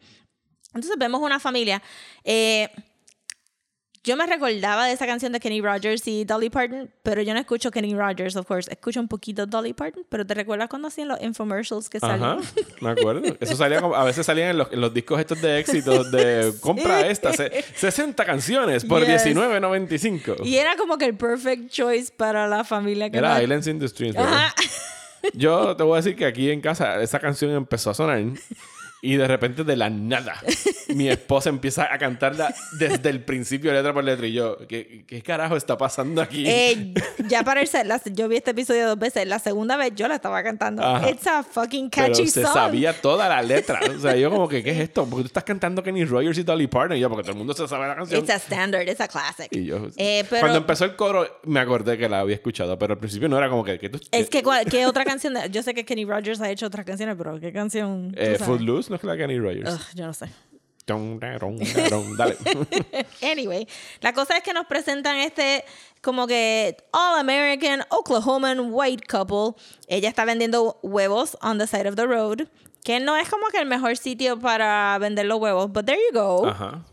Entonces 0.75 0.99
vemos 0.99 1.22
una 1.22 1.38
familia. 1.40 1.81
eh, 2.25 2.69
yo 4.04 4.16
me 4.16 4.26
recordaba 4.26 4.86
de 4.86 4.92
esa 4.92 5.06
canción 5.06 5.32
de 5.32 5.40
Kenny 5.40 5.60
Rogers 5.62 6.06
y 6.06 6.24
Dolly 6.24 6.50
Parton, 6.50 6.90
pero 7.02 7.22
yo 7.22 7.32
no 7.32 7.40
escucho 7.40 7.70
Kenny 7.70 7.94
Rogers, 7.94 8.36
of 8.36 8.46
course. 8.46 8.70
Escucho 8.70 9.00
un 9.00 9.08
poquito 9.08 9.46
Dolly 9.46 9.72
Parton, 9.72 10.04
pero 10.08 10.26
¿te 10.26 10.34
recuerdas 10.34 10.68
cuando 10.68 10.88
hacían 10.88 11.08
los 11.08 11.20
infomercials 11.22 11.88
que 11.88 11.98
Ajá, 12.02 12.18
salían? 12.18 12.40
me 12.80 12.90
acuerdo. 12.90 13.34
Eso 13.40 13.56
salía 13.56 13.80
como- 13.80 13.94
a 13.94 14.04
veces 14.04 14.26
salían 14.26 14.50
en 14.50 14.58
los, 14.58 14.70
en 14.72 14.80
los 14.80 14.92
discos 14.92 15.18
estos 15.20 15.40
de 15.40 15.58
éxitos 15.58 16.10
de 16.12 16.52
compra 16.60 17.06
esta, 17.08 17.32
se- 17.32 17.64
60 17.74 18.24
canciones 18.24 18.84
por 18.84 19.04
Yes. 19.06 19.24
19.95. 19.26 20.44
Y 20.44 20.56
era 20.56 20.76
como 20.76 20.98
que 20.98 21.06
el 21.06 21.16
perfect 21.16 21.70
choice 21.70 22.12
para 22.16 22.46
la 22.46 22.62
familia 22.64 23.08
que 23.10 23.18
Era 23.18 23.34
no- 23.36 23.42
Islands 23.42 23.66
in 23.66 23.78
the 23.80 23.88
Streams. 23.88 24.16
Ajá. 24.16 24.54
Yo 25.32 25.74
te 25.74 25.82
voy 25.82 25.94
a 25.94 25.96
decir 26.02 26.14
que 26.14 26.26
aquí 26.26 26.50
en 26.50 26.60
casa 26.60 27.00
esa 27.00 27.18
canción 27.18 27.50
empezó 27.52 27.88
a 27.90 27.94
sonar 27.94 28.18
y 29.04 29.16
de 29.16 29.28
repente 29.28 29.64
de 29.64 29.76
la 29.76 29.90
nada 29.90 30.34
mi 30.88 31.08
esposa 31.08 31.48
empieza 31.50 31.92
a 31.92 31.98
cantarla 31.98 32.54
desde 32.78 33.10
el 33.10 33.22
principio 33.24 33.72
letra 33.72 33.92
por 33.92 34.04
letra 34.04 34.26
y 34.26 34.32
yo, 34.32 34.56
¿qué, 34.68 35.04
qué 35.06 35.22
carajo 35.22 35.56
está 35.56 35.76
pasando 35.76 36.22
aquí? 36.22 36.44
Eh, 36.46 36.94
ya 37.28 37.42
para 37.42 37.60
el 37.62 37.68
la- 37.84 38.00
yo 38.12 38.28
vi 38.28 38.36
este 38.36 38.52
episodio 38.52 38.86
dos 38.88 38.98
veces. 38.98 39.26
La 39.26 39.38
segunda 39.38 39.76
vez 39.76 39.92
yo 39.96 40.06
la 40.08 40.16
estaba 40.16 40.42
cantando. 40.42 40.82
Ajá. 40.84 41.10
It's 41.10 41.26
a 41.26 41.42
fucking 41.42 41.90
Pero 41.90 42.08
catchy 42.08 42.28
se 42.28 42.42
song. 42.42 42.52
sabía 42.54 42.92
toda 43.00 43.28
la 43.28 43.42
letra. 43.42 43.80
O 43.96 43.98
sea, 43.98 44.14
yo 44.16 44.30
como 44.30 44.48
que, 44.48 44.62
¿qué 44.62 44.70
es 44.70 44.78
esto? 44.78 45.04
Porque 45.06 45.22
tú 45.22 45.26
estás 45.28 45.44
cantando 45.44 45.82
Kenny 45.82 46.04
Rogers 46.04 46.38
y 46.38 46.42
Dolly 46.44 46.66
Parton 46.66 46.96
y 46.96 47.00
yo, 47.00 47.08
porque 47.08 47.22
todo 47.22 47.32
el 47.32 47.38
mundo 47.38 47.54
se 47.54 47.66
sabe 47.66 47.88
la 47.88 47.96
canción. 47.96 48.20
It's 48.20 48.30
a 48.30 48.36
standard, 48.36 48.88
it's 48.88 49.00
a 49.00 49.08
classic. 49.08 49.48
Y 49.50 49.64
yo, 49.64 49.88
Eh, 49.96 50.24
pero- 50.30 50.40
cuando 50.40 50.58
empezó 50.58 50.84
el 50.84 50.94
coro, 50.96 51.26
me 51.44 51.60
acordé 51.60 51.98
que 51.98 52.08
la 52.08 52.20
había 52.20 52.36
escuchado, 52.36 52.78
pero 52.78 52.92
al 52.94 52.98
principio 53.00 53.28
no 53.28 53.36
era 53.38 53.48
como 53.48 53.64
que, 53.64 53.78
que 53.78 53.88
tú... 53.88 53.98
Es 54.12 54.28
que, 54.30 54.42
¿cuál- 54.42 54.64
¿qué 54.66 54.86
otra 54.86 55.04
canción? 55.04 55.34
yo 55.50 55.62
sé 55.62 55.74
que 55.74 55.84
Kenny 55.84 56.04
Rogers 56.04 56.40
ha 56.40 56.50
hecho 56.50 56.66
otras 56.66 56.84
canciones, 56.86 57.16
pero 57.18 57.40
¿qué 57.40 57.52
canción? 57.52 58.14
eh? 58.16 58.36
Footloose 58.38 58.92
no 58.94 58.96
es 58.96 59.05
la 59.05 59.17
Kenny 59.17 59.38
Rogers. 59.38 59.75
Ugh, 59.75 59.81
yo 59.94 60.06
no 60.06 60.14
sé. 60.14 60.29
Dale. 62.17 62.37
Anyway, 63.23 63.67
la 64.00 64.12
cosa 64.12 64.37
es 64.37 64.43
que 64.43 64.52
nos 64.52 64.67
presentan 64.67 65.17
este 65.17 65.64
como 66.02 66.26
que 66.26 66.77
All 66.93 67.19
American 67.19 67.82
Oklahoman 67.89 68.69
White 68.70 69.06
Couple. 69.06 69.60
Ella 69.89 70.08
está 70.08 70.24
vendiendo 70.24 70.79
huevos 70.82 71.36
on 71.41 71.58
the 71.58 71.67
side 71.67 71.89
of 71.89 71.96
the 71.96 72.06
road, 72.06 72.46
que 72.84 73.01
no 73.01 73.17
es 73.17 73.29
como 73.31 73.48
que 73.48 73.58
el 73.58 73.67
mejor 73.67 73.96
sitio 73.96 74.39
para 74.39 74.96
vender 74.98 75.27
los 75.27 75.41
huevos, 75.41 75.72
but 75.72 75.86
there 75.86 75.98
you 75.98 76.20
go. 76.20 76.46
Ajá. 76.46 76.84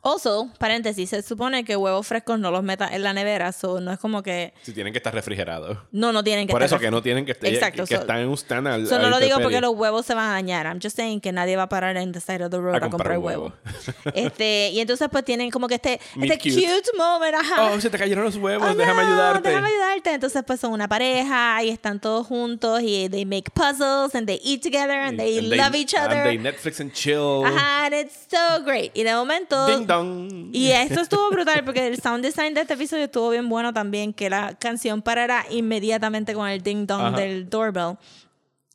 Also, 0.00 0.48
paréntesis, 0.58 1.10
se 1.10 1.22
supone 1.22 1.64
que 1.64 1.76
huevos 1.76 2.06
frescos 2.06 2.38
no 2.38 2.50
los 2.52 2.62
metas 2.62 2.92
en 2.92 3.02
la 3.02 3.12
nevera, 3.12 3.50
so 3.52 3.80
no 3.80 3.90
es 3.92 3.98
como 3.98 4.22
que 4.22 4.54
Si 4.62 4.72
tienen 4.72 4.92
que 4.92 4.98
estar 4.98 5.12
refrigerados. 5.12 5.76
no 5.90 6.12
no 6.12 6.22
tienen 6.22 6.46
que 6.46 6.52
Por 6.52 6.62
estar 6.62 6.76
eso 6.78 6.80
que 6.82 6.90
no 6.90 7.02
tienen 7.02 7.26
que 7.26 7.32
estar... 7.32 7.48
Exacto, 7.52 7.82
Que, 7.82 7.88
que 7.88 7.94
so- 7.96 8.00
están 8.02 8.18
en 8.20 8.28
un 8.28 8.34
stand 8.36 8.68
al, 8.68 8.86
So, 8.86 8.98
no 8.98 9.06
al 9.06 9.10
lo 9.10 9.18
digo 9.18 9.40
porque 9.40 9.60
los 9.60 9.74
huevos 9.74 10.06
se 10.06 10.14
van 10.14 10.30
a 10.30 10.32
dañar. 10.34 10.66
I'm 10.66 10.78
just 10.80 10.94
saying 10.96 11.20
que 11.20 11.32
nadie 11.32 11.56
va 11.56 11.64
a 11.64 11.68
parar 11.68 11.96
en 11.96 12.12
the 12.12 12.20
side 12.20 12.44
of 12.44 12.50
the 12.50 12.58
road 12.58 12.74
a, 12.74 12.76
A 12.76 12.80
comprar, 12.90 13.16
comprar 13.16 13.18
huevos. 13.18 13.52
huevo. 13.64 13.82
este, 14.14 14.70
y 14.72 14.80
entonces 14.80 15.08
pues 15.10 15.24
tienen 15.24 15.50
como 15.50 15.66
que 15.66 15.74
este, 15.74 16.00
Meet 16.14 16.32
este 16.38 16.50
cute. 16.50 16.66
cute. 16.66 16.90
moment, 16.96 17.34
ajá. 17.34 17.72
Oh, 17.72 17.80
se 17.80 17.90
te 17.90 17.98
cayeron 17.98 18.24
los 18.24 18.36
huevos, 18.36 18.68
Oh, 18.70 18.74
déjame 18.74 19.02
no, 19.02 19.08
ayudarte. 19.08 19.48
Déjame 19.48 19.68
ayudarte. 19.68 20.12
Entonces 20.14 20.42
pues 20.46 20.60
son 20.60 20.72
una 20.72 20.88
pareja 20.88 21.62
y 21.64 21.70
están 21.70 22.00
todos 22.00 22.26
juntos 22.26 22.80
y 22.82 23.08
they 23.08 23.24
make 23.24 23.50
puzzles 23.52 24.14
and 24.14 24.26
they 24.28 24.40
eat 24.44 24.62
together 24.62 24.92
and 25.00 25.18
they 25.18 25.38
And 25.38 25.48
love 25.56 25.74
each 25.74 25.94
other. 25.94 26.18
And 26.18 26.24
they 26.24 26.38
Netflix 26.38 26.80
and 26.80 26.92
chill. 26.92 27.44
Ajá, 27.44 27.86
and 27.86 27.94
it's 27.94 28.14
so 28.30 28.62
great. 28.64 28.92
Y 28.94 29.02
de 29.02 29.12
momento 29.12 29.66
Ding 29.66 29.86
dong. 29.88 30.50
y 30.54 30.70
esto 30.70 31.00
estuvo 31.00 31.28
brutal 31.30 31.64
porque 31.64 31.86
el 31.88 32.00
sound 32.00 32.24
design 32.24 32.54
de 32.54 32.60
este 32.60 32.74
episodio 32.74 33.04
estuvo 33.06 33.30
bien 33.30 33.48
bueno 33.48 33.72
también, 33.72 34.12
que 34.12 34.30
la 34.30 34.54
canción 34.58 35.02
parará 35.02 35.44
inmediatamente 35.50 36.32
con 36.34 36.48
el 36.48 36.62
ding 36.62 36.86
dong 36.86 37.00
Ajá. 37.06 37.16
del 37.18 37.48
doorbell. 37.50 37.96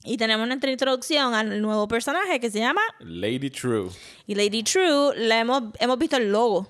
Y 0.03 0.17
tenemos 0.17 0.45
nuestra 0.45 0.69
introducción 0.69 1.33
al 1.33 1.61
nuevo 1.61 1.87
personaje 1.87 2.37
que 2.41 2.51
se 2.51 2.59
llama 2.59 2.81
Lady 2.99 3.49
True. 3.49 3.89
y 4.27 4.35
Lady 4.35 4.61
True. 4.61 5.13
La 5.15 5.39
hemos, 5.39 5.63
hemos 5.79 5.97
visto 5.97 6.17
el 6.17 6.29
logo 6.29 6.67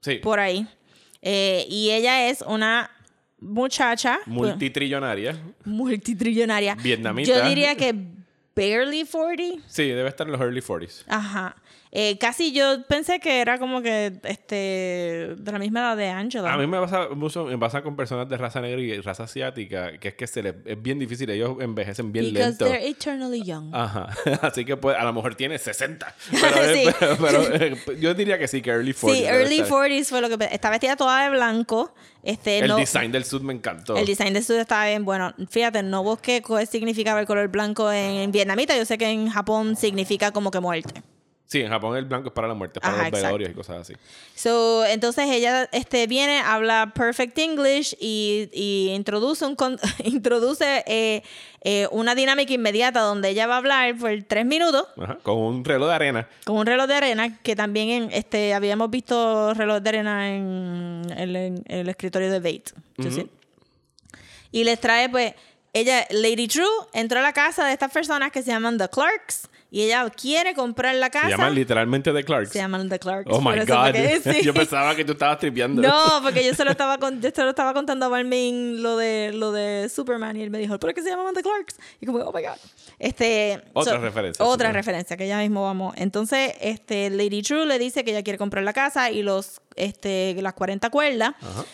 Sí. 0.00 0.16
por 0.22 0.38
ahí. 0.38 0.64
Eh, 1.20 1.66
y 1.68 1.90
ella 1.90 2.28
es 2.28 2.42
una 2.46 2.88
muchacha 3.40 4.20
Multitrillonaria. 4.26 5.36
multitrillonaria. 5.64 6.74
Vietnamita. 6.76 7.28
Yo 7.28 7.44
diría 7.48 7.74
que 7.74 7.92
barely 8.54 9.04
40. 9.04 9.62
Sí, 9.66 9.88
debe 9.88 10.08
estar 10.08 10.26
en 10.26 10.32
los 10.32 10.40
early 10.40 10.60
40s. 10.60 11.04
Ajá. 11.08 11.56
Eh, 11.92 12.18
casi 12.18 12.52
yo 12.52 12.86
pensé 12.86 13.18
que 13.18 13.40
era 13.40 13.58
como 13.58 13.82
que 13.82 14.12
este 14.22 15.34
de 15.36 15.52
la 15.52 15.58
misma 15.58 15.80
edad 15.80 15.96
de 15.96 16.06
Angela. 16.08 16.52
A 16.52 16.56
mí 16.56 16.64
me 16.68 16.78
pasa 16.78 17.08
mucho, 17.16 17.46
me 17.46 17.58
pasa 17.58 17.82
con 17.82 17.96
personas 17.96 18.28
de 18.28 18.36
raza 18.36 18.60
negra 18.60 18.80
y 18.80 19.00
raza 19.00 19.24
asiática, 19.24 19.98
que 19.98 20.08
es 20.08 20.14
que 20.14 20.28
se 20.28 20.40
les, 20.40 20.54
es 20.66 20.80
bien 20.80 21.00
difícil, 21.00 21.28
ellos 21.30 21.56
envejecen 21.60 22.12
bien 22.12 22.26
Because 22.26 22.50
lento. 22.50 22.64
they're 22.66 22.88
eternally 22.88 23.42
young. 23.42 23.74
Ajá. 23.74 24.08
Así 24.42 24.64
que 24.64 24.76
pues, 24.76 24.96
a 24.96 25.02
lo 25.02 25.12
mejor 25.12 25.34
tiene 25.34 25.58
60. 25.58 26.14
Pero, 26.30 26.46
eh, 26.62 26.84
Sí. 26.84 26.94
pero- 27.00 27.16
pero, 27.48 27.94
yo 28.00 28.14
diría 28.14 28.38
que 28.38 28.46
sí, 28.46 28.62
que 28.62 28.70
early 28.70 28.92
40s. 28.92 29.12
sí, 29.12 29.24
early 29.24 29.58
estar. 29.58 29.68
40s 29.90 30.04
fue 30.04 30.20
lo 30.20 30.28
que 30.38 30.48
está 30.52 30.70
vestida 30.70 30.94
toda 30.94 31.24
de 31.24 31.30
blanco. 31.30 31.92
Este 32.22 32.58
El 32.60 32.68
no, 32.68 32.76
design 32.76 33.10
del 33.10 33.24
suit 33.24 33.42
me 33.42 33.52
encantó. 33.54 33.96
el 33.96 34.06
design 34.06 34.32
de 34.34 34.42
su 34.42 34.52
está 34.54 34.86
bien 34.86 35.04
bueno. 35.04 35.34
Fíjate, 35.48 35.82
no 35.82 36.04
busqué 36.04 36.40
qué 36.40 36.66
significaba 36.66 37.18
el 37.18 37.26
color 37.26 37.48
blanco 37.48 37.90
en 37.90 38.30
vietnamita. 38.30 38.76
Yo 38.76 38.84
sé 38.84 38.96
que 38.96 39.08
en 39.08 39.28
Japón 39.28 39.74
significa 39.74 40.30
como 40.30 40.50
que 40.52 40.60
muerte. 40.60 41.02
Sí, 41.50 41.60
en 41.62 41.68
Japón 41.68 41.96
el 41.96 42.04
blanco 42.04 42.28
es 42.28 42.32
para 42.32 42.46
la 42.46 42.54
muerte, 42.54 42.78
es 42.78 42.80
para 42.80 42.94
Ajá, 42.94 43.02
los 43.02 43.08
exacto. 43.08 43.26
velorios 43.26 43.50
y 43.50 43.54
cosas 43.54 43.78
así. 43.78 43.94
So, 44.36 44.84
entonces 44.86 45.28
ella 45.28 45.68
este, 45.72 46.06
viene, 46.06 46.38
habla 46.38 46.92
perfect 46.94 47.36
English 47.38 47.96
y, 47.98 48.48
y 48.52 48.90
introduce, 48.94 49.44
un 49.44 49.56
con- 49.56 49.76
introduce 50.04 50.84
eh, 50.86 51.24
eh, 51.62 51.88
una 51.90 52.14
dinámica 52.14 52.52
inmediata 52.52 53.00
donde 53.00 53.30
ella 53.30 53.48
va 53.48 53.54
a 53.54 53.58
hablar 53.58 53.96
por 53.98 54.10
tres 54.28 54.46
minutos 54.46 54.86
Ajá. 54.96 55.18
Con 55.24 55.38
un 55.38 55.64
reloj 55.64 55.88
de 55.88 55.94
arena. 55.96 56.28
con 56.44 56.56
un 56.56 56.66
reloj 56.66 56.86
de 56.86 56.94
arena 56.94 57.38
que 57.42 57.56
también 57.56 57.88
en, 57.90 58.10
este, 58.12 58.54
habíamos 58.54 58.88
visto 58.88 59.52
reloj 59.52 59.80
de 59.82 59.88
arena 59.88 60.28
en, 60.36 61.02
el- 61.16 61.34
en 61.36 61.64
el 61.66 61.88
escritorio 61.88 62.30
de 62.30 62.38
Bate. 62.38 62.72
Yo 62.96 63.10
sí. 63.10 63.28
Y 64.52 64.62
les 64.64 64.80
trae, 64.80 65.08
pues, 65.08 65.34
ella, 65.72 66.06
Lady 66.10 66.48
True, 66.48 66.66
entró 66.92 67.18
a 67.20 67.22
la 67.22 67.32
casa 67.32 67.66
de 67.66 67.72
estas 67.72 67.90
personas 67.92 68.32
que 68.32 68.42
se 68.42 68.50
llaman 68.50 68.78
The 68.78 68.88
Clarks 68.88 69.48
y 69.70 69.82
ella 69.82 70.08
quiere 70.10 70.54
comprar 70.54 70.94
la 70.96 71.10
casa. 71.10 71.26
Se 71.26 71.30
llaman 71.32 71.54
literalmente 71.54 72.12
The 72.12 72.24
Clarks. 72.24 72.50
Se 72.52 72.58
llaman 72.58 72.88
The 72.88 72.98
Clarks. 72.98 73.30
Oh 73.32 73.40
por 73.42 73.54
my 73.56 73.64
God. 73.64 73.90
fue 73.90 73.92
que- 73.92 74.20
sí. 74.34 74.42
yo 74.42 74.52
pensaba 74.52 74.94
que 74.96 75.04
tú 75.04 75.12
estabas 75.12 75.38
tripeando. 75.38 75.80
No, 75.82 76.20
porque 76.22 76.44
yo 76.44 76.54
se 76.54 76.64
lo 76.64 76.72
estaba, 76.72 76.98
con- 76.98 77.20
yo 77.20 77.30
se 77.34 77.42
lo 77.42 77.50
estaba 77.50 77.72
contando 77.72 78.06
a 78.06 78.08
Balmain 78.08 78.82
lo 78.82 78.96
de, 78.96 79.30
lo 79.32 79.52
de 79.52 79.88
Superman 79.88 80.36
y 80.36 80.42
él 80.42 80.50
me 80.50 80.58
dijo, 80.58 80.78
¿pero 80.78 80.92
qué 80.92 81.02
se 81.02 81.10
llaman 81.10 81.34
The 81.34 81.42
Clarks? 81.42 81.76
Y 82.00 82.06
como, 82.06 82.18
oh 82.18 82.32
my 82.32 82.42
God. 82.42 82.56
Este, 82.98 83.62
Otra 83.72 83.98
referencia, 83.98 84.44
Otra 84.44 84.52
Superman. 84.68 84.74
referencia, 84.74 85.16
que 85.16 85.26
ya 85.28 85.38
mismo 85.38 85.62
vamos. 85.62 85.94
Entonces, 85.96 86.52
este, 86.60 87.08
Lady 87.10 87.42
True 87.42 87.64
le 87.66 87.78
dice 87.78 88.04
que 88.04 88.10
ella 88.10 88.22
quiere 88.22 88.38
comprar 88.38 88.64
la 88.64 88.72
casa 88.72 89.10
y 89.10 89.22
los, 89.22 89.60
este, 89.76 90.34
las 90.42 90.54
40 90.54 90.90
cuerdas. 90.90 91.34
Ajá. 91.40 91.64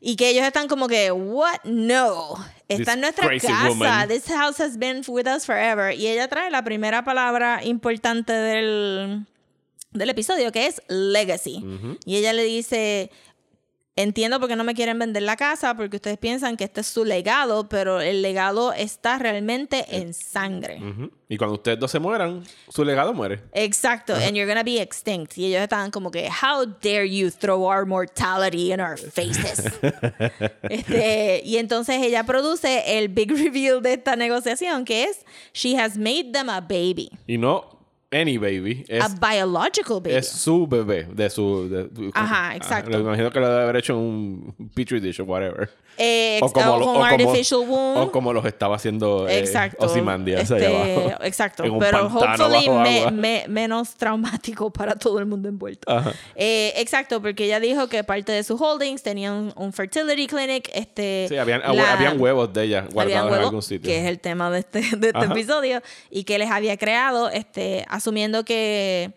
Y 0.00 0.16
que 0.16 0.28
ellos 0.30 0.44
están 0.44 0.68
como 0.68 0.88
que, 0.88 1.10
what? 1.10 1.58
No. 1.64 2.34
Está 2.68 2.94
en 2.94 3.00
nuestra 3.00 3.28
casa. 3.28 3.68
woman. 3.68 4.08
This 4.08 4.26
house 4.28 4.60
has 4.60 4.76
been 4.76 5.02
with 5.06 5.26
us 5.26 5.46
forever. 5.46 5.92
Y 5.92 6.06
ella 6.06 6.28
trae 6.28 6.50
la 6.50 6.62
primera 6.64 7.04
palabra 7.04 7.64
importante 7.64 8.32
del, 8.32 9.24
del 9.92 10.10
episodio, 10.10 10.50
que 10.52 10.66
es 10.66 10.82
legacy. 10.88 11.64
Y 12.04 12.16
ella 12.16 12.32
le 12.32 12.42
dice, 12.44 13.10
entiendo 13.96 14.38
por 14.38 14.48
qué 14.48 14.56
no 14.56 14.64
me 14.64 14.74
quieren 14.74 14.98
vender 14.98 15.22
la 15.22 15.36
casa, 15.36 15.74
porque 15.74 15.96
ustedes 15.96 16.18
piensan 16.18 16.56
que 16.56 16.64
este 16.64 16.82
es 16.82 16.86
su 16.86 17.04
legado, 17.04 17.68
pero 17.68 18.00
el 18.00 18.22
legado 18.22 18.72
está 18.74 19.18
realmente 19.18 19.86
en 19.96 20.12
sangre. 20.12 20.78
Ujú. 20.82 21.10
Y 21.28 21.38
cuando 21.38 21.54
ustedes 21.54 21.80
dos 21.80 21.90
se 21.90 21.98
mueran, 21.98 22.44
su 22.68 22.84
legado 22.84 23.12
muere. 23.12 23.40
Exacto, 23.52 24.14
and 24.14 24.36
you're 24.36 24.46
gonna 24.46 24.62
be 24.62 24.80
extinct. 24.80 25.36
Y 25.36 25.46
ellos 25.46 25.62
estaban 25.62 25.90
como 25.90 26.10
que, 26.10 26.28
how 26.28 26.66
dare 26.66 27.08
you 27.08 27.30
throw 27.30 27.64
our 27.64 27.84
mortality 27.84 28.72
in 28.72 28.80
our 28.80 28.96
faces. 28.96 29.64
este, 30.70 31.40
y 31.44 31.56
entonces 31.56 32.00
ella 32.02 32.24
produce 32.24 32.98
el 32.98 33.08
big 33.08 33.30
reveal 33.36 33.82
de 33.82 33.94
esta 33.94 34.14
negociación, 34.14 34.84
que 34.84 35.04
es, 35.04 35.24
she 35.52 35.76
has 35.76 35.96
made 35.96 36.30
them 36.32 36.48
a 36.48 36.60
baby, 36.60 37.10
Y 37.26 37.38
no 37.38 37.75
any 38.10 38.38
baby. 38.38 38.84
Es, 38.88 39.02
a 39.04 39.08
biological 39.08 40.00
baby. 40.00 40.14
es 40.16 40.28
su 40.28 40.66
bebé. 40.66 41.06
De 41.12 41.28
su. 41.30 41.68
de- 41.68 42.10
Ajá, 42.14 42.54
exacto. 42.56 42.90
lo 42.90 43.00
imagino 43.00 43.30
que 43.30 43.40
lo 43.40 43.48
debe 43.48 43.62
haber 43.62 43.76
hecho 43.76 43.92
en 43.94 43.98
un 43.98 44.70
petri 44.74 45.00
dish 45.00 45.20
o 45.20 45.24
whatever. 45.24 45.68
Eh, 45.98 46.38
O 46.42 46.52
como, 46.52 46.74
o 46.74 46.80
como- 46.80 47.04
artificial 47.04 47.60
womb. 47.66 47.96
o 47.98 48.12
como 48.12 48.32
los 48.32 48.44
estaba 48.44 48.76
haciendo 48.76 49.26
eh, 49.28 49.38
Exacto. 49.38 49.84
Ozymandias 49.86 50.50
allá 50.50 50.66
Este, 50.66 50.94
abajo. 51.06 51.24
Exacto. 51.24 51.64
En 51.64 51.70
un 51.72 51.78
Pero 51.78 52.06
hopefully 52.06 52.68
me- 52.68 53.10
me- 53.10 53.44
menos 53.48 53.94
traumático 53.94 54.70
para 54.70 54.94
todo 54.94 55.18
el 55.18 55.26
mundo 55.26 55.48
envuelto. 55.48 55.90
Eh, 56.34 56.72
exacto, 56.76 57.22
porque 57.22 57.44
ella 57.46 57.60
dijo 57.60 57.88
que 57.88 58.04
parte 58.04 58.32
de 58.32 58.42
sus 58.44 58.60
holdings 58.60 59.02
tenía 59.02 59.32
un, 59.32 59.72
fertility 59.72 60.26
clinic. 60.26 60.70
Este, 60.74 61.26
Sí, 61.28 61.36
habían, 61.36 61.60
la- 61.62 61.92
habían 61.92 62.20
huevos 62.20 62.52
de 62.52 62.64
ella 62.64 62.86
guardados 62.92 63.32
en 63.32 63.42
algún 63.44 63.62
sitio. 63.62 63.88
que 63.90 63.98
es 64.00 64.06
el 64.06 64.20
tema 64.20 64.50
de 64.50 64.60
este, 64.60 64.80
de 64.96 65.08
este 65.08 65.24
episodio, 65.24 65.80
y 66.10 66.24
que 66.24 66.38
les 66.38 66.50
había 66.50 66.76
creado, 66.76 67.30
este, 67.30 67.84
asumiendo 67.88 68.44
que, 68.44 69.12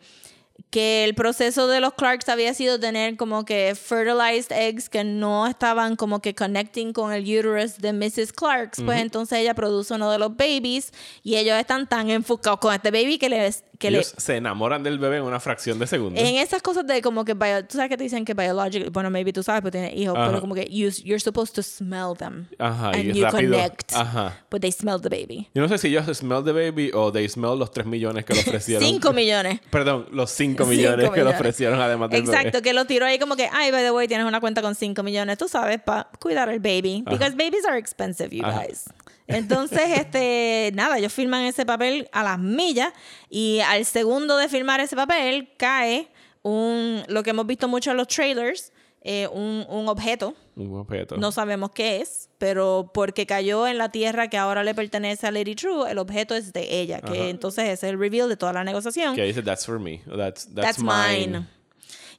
que 0.70 1.04
el 1.04 1.16
proceso 1.16 1.68
de 1.68 1.80
los 1.80 1.94
Clarks 1.94 2.30
había 2.30 2.54
sido 2.54 2.80
tener 2.80 3.18
como 3.18 3.44
que 3.44 3.74
fertilized 3.76 4.52
eggs 4.52 4.88
que 4.90 5.04
no 5.04 5.48
estaban 5.48 5.96
como 5.96 6.22
que 6.22 6.36
connecting 6.36 6.94
con 6.94 7.12
el 7.12 7.24
uterus 7.24 7.78
de 7.80 7.92
Mrs. 7.94 8.34
Clarks, 8.34 8.82
pues 8.84 9.02
entonces 9.02 9.40
ella 9.40 9.54
produce 9.56 9.94
uno 9.96 10.12
de 10.12 10.20
los 10.20 10.36
babies 10.38 10.92
y 11.24 11.38
ellos 11.38 11.58
están 11.58 11.88
tan 11.88 12.10
enfocados 12.12 12.60
con 12.60 12.74
este 12.74 12.92
baby 12.92 13.18
que 13.18 13.30
les 13.30 13.64
que 13.80 13.88
Ellos 13.88 14.14
le 14.14 14.22
se 14.22 14.36
enamoran 14.36 14.84
del 14.84 15.00
bebé 15.00 15.18
en 15.18 15.24
una 15.24 15.40
fracción 15.40 15.80
de 15.80 15.88
segundo. 15.88 16.20
en 16.20 16.36
esas 16.36 16.62
cosas 16.62 16.86
de 16.86 17.02
como 17.02 17.24
que 17.24 17.34
bio- 17.34 17.66
tú 17.66 17.78
sabes 17.78 17.90
que 17.90 17.96
te 17.96 18.04
dicen 18.04 18.26
que 18.26 18.34
biological 18.34 18.90
bueno 18.90 19.10
maybe 19.10 19.32
tú 19.32 19.42
sabes 19.42 19.62
porque 19.62 19.78
tienes 19.80 19.96
hijos 19.96 20.18
Ajá. 20.18 20.28
pero 20.28 20.42
como 20.42 20.54
que 20.54 20.66
you, 20.70 20.90
you're 21.06 21.18
supposed 21.22 21.54
to 21.56 21.64
smell 21.64 22.14
them 22.18 22.46
Ajá, 22.60 22.90
and 22.90 23.06
y 23.06 23.14
you 23.20 23.24
rápido. 23.24 23.54
connect 23.54 23.94
Ajá. 23.94 24.38
but 24.52 24.60
they 24.60 24.70
smell 24.74 25.00
the 25.00 25.08
baby 25.08 25.48
Yo 25.56 25.62
no 25.62 25.70
sé 25.70 25.78
si 25.78 25.88
ellos 25.88 26.06
smell 26.18 26.44
the 26.44 26.52
baby 26.52 26.92
o 26.94 27.10
they 27.14 27.28
smell 27.30 27.58
los 27.58 27.72
3 27.72 27.86
millones 27.88 28.26
que 28.26 28.34
le 28.34 28.42
ofrecieron. 28.48 28.84
5 28.86 29.14
millones 29.14 29.62
Perdón, 29.72 30.08
los 30.12 30.30
5 30.32 30.59
Millones 30.66 31.10
que 31.12 31.24
le 31.24 31.30
ofrecieron 31.30 31.80
además 31.82 32.10
del 32.10 32.22
Exacto, 32.22 32.52
bebé. 32.54 32.62
que 32.62 32.74
lo 32.74 32.86
tiró 32.86 33.06
ahí 33.06 33.20
como 33.20 33.36
que, 33.36 33.50
ay, 33.52 33.72
by 33.72 33.84
the 33.84 33.92
way, 33.92 34.08
tienes 34.08 34.26
una 34.28 34.40
cuenta 34.40 34.62
con 34.62 34.76
5 34.76 35.02
millones, 35.04 35.38
tú 35.38 35.48
sabes, 35.48 35.82
para 35.82 36.10
cuidar 36.20 36.50
al 36.50 36.60
baby. 36.60 37.04
Because 37.06 37.32
babies 37.32 37.66
are 37.68 37.78
expensive, 37.78 38.36
you 38.36 38.46
Ajá. 38.46 38.64
guys. 38.66 38.86
Entonces, 39.28 39.82
este, 39.98 40.72
nada, 40.74 40.98
ellos 40.98 41.14
firman 41.14 41.44
ese 41.44 41.66
papel 41.66 42.10
a 42.12 42.24
las 42.24 42.40
millas 42.40 42.92
y 43.30 43.60
al 43.60 43.86
segundo 43.86 44.38
de 44.38 44.50
firmar 44.50 44.80
ese 44.80 44.96
papel 44.96 45.50
cae 45.58 46.08
un, 46.42 47.04
lo 47.08 47.24
que 47.24 47.32
hemos 47.32 47.46
visto 47.46 47.68
mucho 47.68 47.92
en 47.92 47.98
los 47.98 48.08
trailers, 48.08 48.72
eh, 49.02 49.28
un, 49.32 49.66
un 49.70 49.88
objeto. 49.88 50.34
Un 50.56 50.76
objeto. 50.78 51.18
No 51.18 51.32
sabemos 51.32 51.72
qué 51.72 52.02
es, 52.02 52.30
pero 52.38 52.92
porque 52.94 53.26
cayó 53.26 53.66
en 53.68 53.78
la 53.78 53.90
tierra 53.90 54.28
que 54.30 54.38
ahora 54.38 54.64
le 54.64 54.76
pertenece 54.76 55.26
a 55.28 55.32
Lady 55.32 55.56
True, 55.56 55.90
el 55.90 55.98
objeto 55.98 56.36
es 56.36 56.52
de 56.54 56.80
ella, 56.82 57.00
que 57.02 57.14
Ajá. 57.20 57.28
entonces 57.30 57.70
es 57.70 57.84
el 57.84 57.98
reveal 57.98 58.28
de 58.30 58.36
toda 58.38 58.52
la 58.54 58.64
negociación. 58.64 59.16
Que 59.16 59.24
dice, 59.24 59.42
that's 59.42 59.66
for 59.66 59.80
me. 59.80 60.02
o 60.12 60.18
That's, 60.18 60.54
that's, 60.54 60.78
That's 60.78 60.80
mine. 60.80 61.28
mine. 61.40 61.48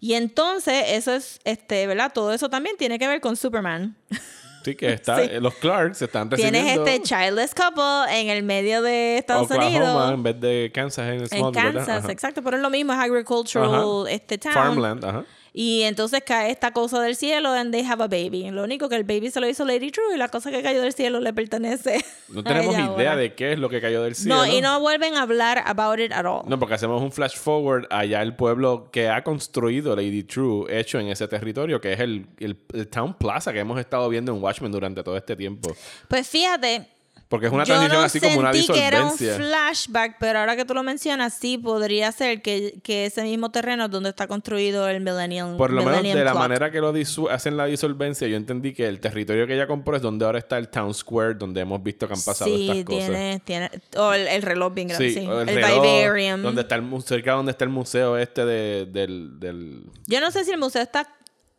Y 0.01 0.15
entonces, 0.15 0.83
eso 0.89 1.13
es, 1.13 1.39
este, 1.45 1.87
¿verdad? 1.87 2.11
Todo 2.15 2.33
eso 2.33 2.49
también 2.49 2.77
tiene 2.79 2.99
que 2.99 3.07
ver 3.07 3.21
con 3.21 3.37
Superman. 3.37 3.97
Sí, 4.63 4.75
que 4.75 4.93
está, 4.93 5.17
Sí. 5.17 5.23
eh, 5.33 5.41
los 5.41 5.55
Clarks 5.55 6.03
están 6.03 6.31
recibiendo 6.31 6.61
Tienes 6.61 6.79
este 6.97 7.01
childless 7.03 7.55
couple 7.55 8.21
en 8.21 8.29
el 8.29 8.43
medio 8.43 8.83
de 8.83 9.17
Estados 9.17 9.45
Oklahoma 9.51 9.69
Unidos. 9.69 10.13
en 10.13 10.23
vez 10.23 10.39
de 10.39 10.71
Kansas 10.75 11.09
en 11.09 11.39
En. 11.39 11.51
Kansas, 11.53 12.07
exacto, 12.11 12.43
pero 12.43 12.59
es 12.59 12.63
lo 12.63 12.69
mismo, 12.69 12.93
es 12.93 12.99
agricultural 12.99 13.75
Ajá. 14.03 14.11
este 14.11 14.37
town. 14.37 14.53
Farmland, 14.53 15.03
ajá. 15.03 15.25
Y 15.53 15.83
entonces 15.83 16.23
cae 16.25 16.51
esta 16.51 16.73
cosa 16.73 17.01
del 17.01 17.17
cielo 17.17 17.51
and 17.53 17.73
they 17.73 17.85
have 17.85 18.03
a 18.03 18.07
baby. 18.07 18.51
Lo 18.51 18.63
único 18.63 18.89
que 18.89 18.97
el 18.97 19.05
baby 19.05 19.31
se 19.31 19.41
lo 19.41 19.49
hizo 19.49 19.65
Lady 19.65 19.91
True 19.91 20.15
y 20.15 20.17
la 20.17 20.29
cosa 20.29 20.51
que 20.51 20.63
cayó 20.63 20.81
del 20.81 20.93
cielo 20.93 21.21
le 21.21 21.33
pertenece. 21.33 22.05
No 22.29 22.41
a 22.41 22.45
tenemos 22.45 22.75
ella 22.75 22.85
idea 22.95 23.11
ahora. 23.11 23.17
de 23.17 23.35
qué 23.35 23.53
es 23.53 23.59
lo 23.59 23.69
que 23.69 23.81
cayó 23.81 24.03
del 24.03 24.15
cielo. 24.15 24.37
No, 24.37 24.47
y 24.47 24.61
no 24.61 24.79
vuelven 24.81 25.15
a 25.15 25.23
hablar 25.23 25.63
about 25.67 25.99
it 25.99 26.13
at 26.13 26.25
all. 26.25 26.43
No, 26.49 26.59
porque 26.59 26.75
hacemos 26.75 27.03
un 27.03 27.11
flash 27.11 27.37
forward 27.37 27.87
allá 27.91 28.23
el 28.23 28.37
pueblo 28.37 28.91
que 28.93 29.09
ha 29.09 29.25
construido 29.25 29.97
Lady 29.97 30.23
True, 30.23 30.67
hecho 30.79 30.99
en 31.01 31.09
ese 31.09 31.27
territorio, 31.27 31.81
que 31.81 31.93
es 31.95 32.01
el, 32.01 32.27
el, 32.39 32.57
el 32.73 32.89
Town 32.89 33.15
Plaza 33.15 33.53
que 33.53 33.59
hemos 33.59 33.81
estado 33.81 34.09
viendo 34.09 34.33
en 34.35 34.43
Watchmen 34.43 34.71
durante 34.71 35.03
todo 35.03 35.17
este 35.17 35.35
tiempo. 35.35 35.75
Pues 36.09 36.29
fíjate, 36.29 36.87
Porque 37.31 37.47
es 37.47 37.53
una 37.53 37.63
Yo 37.65 37.75
transición 37.75 38.01
no 38.01 38.05
así 38.05 38.21
como 38.21 38.39
una 38.41 38.53
sentí 38.53 38.73
que 38.73 38.85
era 38.85 39.05
un 39.05 39.13
disolvencia. 39.13 39.37
flashback, 39.37 40.17
pero 40.19 40.41
ahora 40.41 40.57
que 40.57 40.65
tú 40.65 40.75
lo 40.75 40.83
mencionas, 40.83 41.33
sí 41.33 41.57
podría 41.59 42.11
ser 42.11 42.43
que, 42.43 42.81
que 42.83 43.07
ese 43.07 43.23
mismo 43.23 43.53
terreno 43.53 43.85
es 43.85 43.91
donde 43.93 44.09
está 44.11 44.27
construido 44.27 44.89
el 44.89 45.01
Millennium 45.01 45.57
Por 45.57 45.71
lo 45.71 45.77
menos 45.83 45.93
Millennium 46.03 46.19
de 46.19 46.25
la 46.25 46.33
Clock. 46.33 46.43
manera 46.43 46.71
que 46.73 46.81
lo 46.81 46.93
hacen 47.31 47.57
la 47.57 47.67
disolvencia, 47.67 48.27
yo 48.27 48.37
entendí 48.37 48.75
que 48.75 48.89
el 48.89 48.99
territorio 48.99 49.47
que 49.47 49.55
ella 49.55 49.69
compró 49.69 49.95
es 49.95 50.03
donde 50.03 50.25
ahora 50.25 50.39
está 50.41 50.59
el 50.59 50.69
Town 50.71 50.93
Square, 50.93 51.35
donde 51.35 51.61
hemos 51.61 51.81
visto 51.81 52.09
que 52.09 52.15
han 52.15 52.21
pasado 52.23 52.51
sí, 52.51 52.69
estas 52.69 52.85
cosas. 52.85 53.07
tiene, 53.07 53.41
tiene, 53.45 53.71
o 53.97 54.13
el, 54.13 54.27
el 54.27 54.43
reloj 54.43 54.75
bien 54.75 54.89
grande, 54.89 55.11
sí, 55.13 55.25
o 55.25 55.41
el, 55.43 55.47
reloj, 55.47 55.83
Vivarium. 55.83 56.43
Donde 56.43 56.63
está 56.63 56.75
el, 56.75 56.83
mu- 56.83 57.01
cerca 57.01 57.33
donde 57.35 57.53
está 57.53 57.63
el 57.65 57.71
museo 57.71 58.19
este 58.19 58.45
de, 58.45 58.87
del, 58.87 59.39
del... 59.39 59.85
Yo 60.09 60.21
no 60.21 60.33
sé 60.33 60.45
si 60.45 60.51
el 60.51 60.59
museo 60.59 60.83
está 60.83 61.07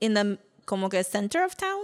in 0.02 0.16
the, 0.16 0.38
como 0.66 0.90
que 0.90 1.02
center 1.06 1.44
of 1.44 1.56
town 1.56 1.80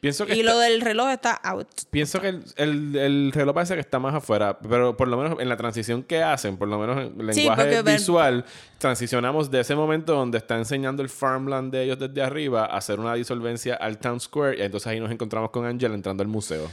Pienso 0.00 0.26
que 0.26 0.36
y 0.36 0.40
está- 0.40 0.52
lo 0.52 0.58
del 0.60 0.80
reloj 0.80 1.08
está 1.10 1.32
out. 1.32 1.66
Pienso 1.90 2.20
que 2.20 2.28
el, 2.28 2.44
el, 2.56 2.94
el 2.96 3.32
reloj 3.32 3.54
parece 3.54 3.74
que 3.74 3.80
está 3.80 3.98
más 3.98 4.14
afuera, 4.14 4.58
pero 4.60 4.96
por 4.96 5.08
lo 5.08 5.16
menos 5.16 5.40
en 5.40 5.48
la 5.48 5.56
transición 5.56 6.04
que 6.04 6.22
hacen, 6.22 6.56
por 6.56 6.68
lo 6.68 6.78
menos 6.78 6.98
en 6.98 7.20
el 7.28 7.34
Sí, 7.34 7.40
lenguaje 7.40 7.82
ven- 7.82 7.96
visual, 7.96 8.44
transicionamos 8.78 9.50
de 9.50 9.60
ese 9.60 9.74
momento 9.74 10.14
donde 10.14 10.38
está 10.38 10.56
enseñando 10.56 11.02
el 11.02 11.08
farmland 11.08 11.72
de 11.72 11.82
ellos 11.82 11.98
desde 11.98 12.22
arriba 12.22 12.64
a 12.64 12.76
hacer 12.76 13.00
una 13.00 13.14
disolvencia 13.14 13.74
al 13.74 13.98
town 13.98 14.20
square 14.20 14.56
y 14.58 14.62
entonces 14.62 14.86
ahí 14.86 15.00
nos 15.00 15.10
encontramos 15.10 15.50
con 15.50 15.66
Angela 15.66 15.94
entrando 15.94 16.22
al 16.22 16.28
museo. 16.28 16.70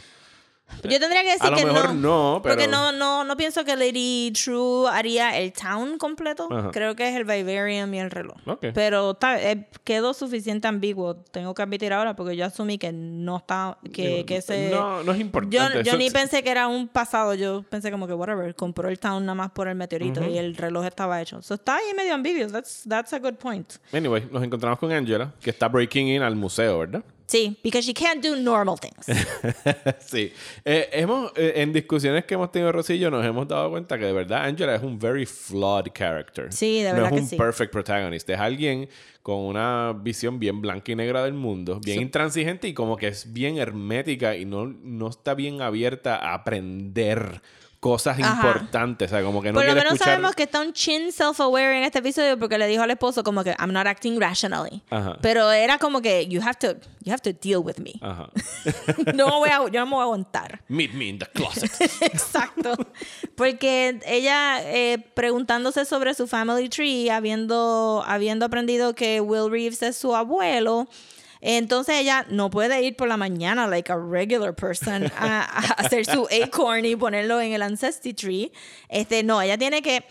Yo 0.83 0.99
tendría 0.99 1.23
que 1.23 1.29
decir 1.31 1.45
A 1.47 1.49
lo 1.51 1.57
que 1.57 1.65
mejor 1.65 1.93
no. 1.93 2.33
no, 2.35 2.41
pero- 2.41 2.55
Porque 2.55 2.67
no, 2.67 2.91
no, 2.91 3.23
no 3.23 3.37
pienso 3.37 3.63
que 3.65 3.75
Lady 3.75 4.31
True 4.33 4.87
haría 4.89 5.37
el 5.37 5.53
town 5.53 5.97
completo. 5.97 6.47
Ajá. 6.51 6.71
Creo 6.71 6.95
que 6.95 7.07
es 7.07 7.15
el 7.15 7.23
Vivarium 7.23 7.93
y 7.93 7.99
el 7.99 8.11
reloj. 8.11 8.35
Ok. 8.45 8.67
Pero 8.73 9.13
ta- 9.13 9.41
eh, 9.41 9.67
quedó 9.83 10.13
suficiente 10.13 10.67
ambiguo. 10.67 11.15
Tengo 11.31 11.53
que 11.53 11.61
admitir 11.61 11.93
ahora 11.93 12.15
porque 12.15 12.35
yo 12.35 12.45
asumí 12.45 12.77
que 12.77 12.91
no 12.91 13.37
está. 13.37 13.77
Que, 13.93 14.07
Digo, 14.09 14.25
que 14.25 14.37
ese. 14.37 14.69
no, 14.71 15.03
no 15.03 15.11
es 15.11 15.19
importante. 15.19 15.83
Yo, 15.83 15.91
yo 15.91 15.97
ni 15.97 16.09
pensé 16.09 16.43
que 16.43 16.49
era 16.51 16.67
un 16.67 16.87
pasado. 16.87 17.33
Yo 17.35 17.63
pensé 17.63 17.91
como 17.91 18.05
que, 18.07 18.13
whatever, 18.13 18.53
compró 18.55 18.89
el 18.89 18.99
town 18.99 19.25
nada 19.25 19.35
más 19.35 19.51
por 19.51 19.67
el 19.67 19.75
meteorito 19.75 20.23
y 20.27 20.37
el 20.37 20.55
reloj 20.55 20.85
estaba 20.85 21.21
hecho. 21.21 21.41
So, 21.41 21.55
está 21.55 21.75
ahí 21.77 21.93
medio 21.95 22.13
ambiguo. 22.13 22.47
That's, 22.47 22.83
that's 22.87 23.13
a 23.13 23.19
good 23.19 23.35
point. 23.35 23.73
Anyway, 23.93 24.27
nos 24.31 24.43
encontramos 24.43 24.77
con 24.79 24.91
Angela, 24.91 25.31
que 25.41 25.49
está 25.51 25.67
breaking 25.67 26.07
in 26.09 26.21
al 26.21 26.35
museo, 26.35 26.79
¿verdad? 26.79 27.03
Sí, 27.27 27.57
because 27.63 27.85
she 27.85 27.93
can't 27.93 28.23
do 28.23 28.35
normal 28.35 28.77
things. 28.77 29.05
sí. 29.99 30.31
Eh, 30.63 30.89
hemos, 30.91 31.31
eh, 31.35 31.53
en 31.55 31.73
discusiones 31.73 32.25
que 32.25 32.35
hemos 32.35 32.51
tenido 32.51 32.71
Rosillo, 32.71 33.09
nos 33.09 33.25
hemos 33.25 33.47
dado 33.47 33.71
cuenta 33.71 33.97
que 33.97 34.05
de 34.05 34.13
verdad 34.13 34.45
Angela 34.45 34.75
es 34.75 34.83
un 34.83 34.99
very 34.99 35.25
flawed 35.25 35.91
character. 35.93 36.53
Sí, 36.53 36.83
de 36.83 36.89
no 36.89 36.95
verdad 36.95 37.11
es 37.11 37.15
que 37.15 37.21
un 37.21 37.29
sí. 37.29 37.35
perfect 37.35 37.71
protagonist. 37.71 38.29
Es 38.29 38.39
alguien 38.39 38.87
con 39.23 39.37
una 39.37 39.93
visión 39.99 40.37
bien 40.37 40.61
blanca 40.61 40.91
y 40.91 40.95
negra 40.95 41.23
del 41.23 41.33
mundo, 41.33 41.79
bien 41.83 42.01
intransigente 42.01 42.67
y 42.67 42.75
como 42.75 42.95
que 42.95 43.07
es 43.07 43.33
bien 43.33 43.57
hermética 43.57 44.35
y 44.35 44.45
no, 44.45 44.67
no 44.67 45.09
está 45.09 45.33
bien 45.33 45.63
abierta 45.63 46.15
a 46.15 46.35
aprender 46.35 47.41
cosas 47.85 48.17
Ajá. 48.19 48.33
importantes. 48.33 49.11
O 49.11 49.15
sea, 49.15 49.23
como 49.23 49.43
que 49.43 49.51
no 49.51 49.59
Por 49.59 49.67
lo 49.67 49.75
menos 49.75 49.93
escuchar... 49.93 50.15
sabemos 50.15 50.33
que 50.33 50.41
está 50.41 50.59
un 50.59 50.73
chin 50.73 51.11
self-aware 51.11 51.77
en 51.77 51.83
este 51.83 51.99
episodio 51.99 52.39
porque 52.39 52.57
le 52.57 52.65
dijo 52.65 52.81
al 52.81 52.89
esposo 52.89 53.23
como 53.23 53.43
que 53.43 53.51
I'm 53.59 53.71
not 53.71 53.85
acting 53.85 54.19
rationally. 54.19 54.81
Ajá. 54.89 55.19
Pero 55.21 55.51
era 55.51 55.77
como 55.77 56.01
que 56.01 56.25
you 56.27 56.41
have 56.41 56.55
to 56.55 56.79
you 57.03 57.13
have 57.13 57.21
to 57.21 57.31
deal 57.31 57.59
with 57.59 57.75
me. 57.77 57.93
Ajá. 58.01 58.31
no 59.13 59.37
voy 59.37 59.49
a, 59.49 59.69
yo 59.69 59.81
no 59.81 59.85
me 59.85 59.91
voy 59.91 59.99
a 59.99 60.03
aguantar. 60.05 60.63
Meet 60.67 60.93
me 60.93 61.09
in 61.09 61.19
the 61.19 61.27
closet. 61.27 61.69
Exacto. 62.01 62.73
Porque 63.35 63.99
ella 64.07 64.61
eh, 64.63 64.97
preguntándose 65.13 65.85
sobre 65.85 66.15
su 66.15 66.25
family 66.25 66.69
tree, 66.69 67.11
habiendo, 67.11 68.03
habiendo 68.07 68.47
aprendido 68.47 68.95
que 68.95 69.21
Will 69.21 69.51
Reeves 69.51 69.83
es 69.83 69.95
su 69.95 70.15
abuelo, 70.15 70.87
entonces 71.53 71.95
ella 71.99 72.25
no 72.29 72.49
puede 72.49 72.81
ir 72.81 72.95
por 72.95 73.07
la 73.07 73.17
mañana, 73.17 73.67
like 73.67 73.91
a 73.91 73.97
regular 73.97 74.55
person, 74.55 75.05
a, 75.17 75.41
a 75.41 75.59
hacer 75.73 76.05
su 76.05 76.27
acorn 76.43 76.85
y 76.85 76.95
ponerlo 76.95 77.39
en 77.39 77.53
el 77.53 77.61
ancestry 77.61 78.13
tree. 78.13 78.51
Este, 78.89 79.23
no, 79.23 79.41
ella 79.41 79.57
tiene 79.57 79.81
que 79.81 80.05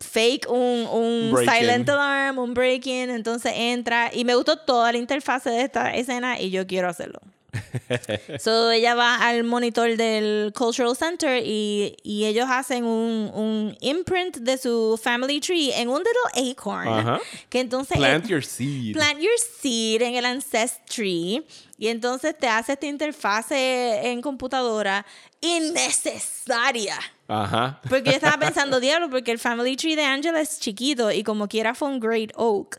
fake 0.00 0.46
un, 0.50 1.34
silent 1.38 1.88
alarm, 1.88 2.38
un 2.38 2.54
break-in, 2.54 3.10
entonces 3.10 3.52
entra. 3.54 4.10
Y 4.12 4.24
me 4.24 4.34
gustó 4.34 4.58
toda 4.58 4.92
la 4.92 4.98
interfase 4.98 5.50
de 5.50 5.62
esta 5.62 5.94
escena 5.94 6.40
y 6.40 6.50
yo 6.50 6.66
quiero 6.66 6.88
hacerlo. 6.88 7.20
So 8.40 8.70
ella 8.70 8.94
va 8.94 9.16
al 9.16 9.44
monitor 9.44 9.96
del 9.96 10.52
Cultural 10.54 10.96
Center 10.96 11.42
y, 11.44 11.96
y 12.02 12.24
ellos 12.26 12.46
hacen 12.50 12.84
un, 12.84 13.30
un 13.34 13.76
imprint 13.80 14.36
de 14.38 14.58
su 14.58 14.98
family 15.02 15.40
tree 15.40 15.72
en 15.72 15.88
un 15.88 15.98
little 15.98 16.50
acorn. 16.52 16.88
Ajá. 16.88 17.20
Que 17.48 17.60
entonces 17.60 17.96
Plant 17.96 18.26
your 18.26 18.44
seed. 18.44 18.94
plant 18.94 19.18
your 19.20 19.38
seed 19.60 20.02
en 20.02 20.14
el 20.16 20.24
ancestry 20.24 21.44
y 21.78 21.88
entonces 21.88 22.36
te 22.36 22.48
hace 22.48 22.72
esta 22.72 22.86
interfase 22.86 24.10
en 24.10 24.20
computadora 24.20 25.04
innecesaria. 25.40 26.98
Ajá. 27.28 27.80
Porque 27.88 28.10
yo 28.10 28.16
estaba 28.16 28.38
pensando, 28.46 28.80
diablo, 28.80 29.10
porque 29.10 29.30
el 29.32 29.38
family 29.38 29.76
tree 29.76 29.96
de 29.96 30.04
Angela 30.04 30.40
es 30.40 30.58
chiquito 30.60 31.10
y 31.12 31.22
como 31.22 31.48
quiera 31.48 31.74
fue 31.74 31.88
un 31.88 32.00
great 32.00 32.30
oak. 32.34 32.78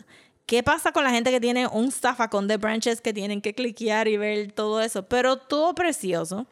¿Qué 0.49 0.63
pasa 0.63 0.91
con 0.91 1.03
la 1.03 1.11
gente 1.11 1.29
que 1.29 1.39
tiene 1.39 1.67
un 1.67 1.91
zafacón 1.91 2.47
de 2.47 2.57
branches 2.57 3.01
que 3.01 3.13
tienen 3.13 3.39
que 3.39 3.53
cliquear 3.53 4.07
y 4.07 4.17
ver 4.17 4.51
todo 4.51 4.81
eso? 4.81 5.03
Pero 5.03 5.37
todo 5.37 5.75
precioso. 5.75 6.47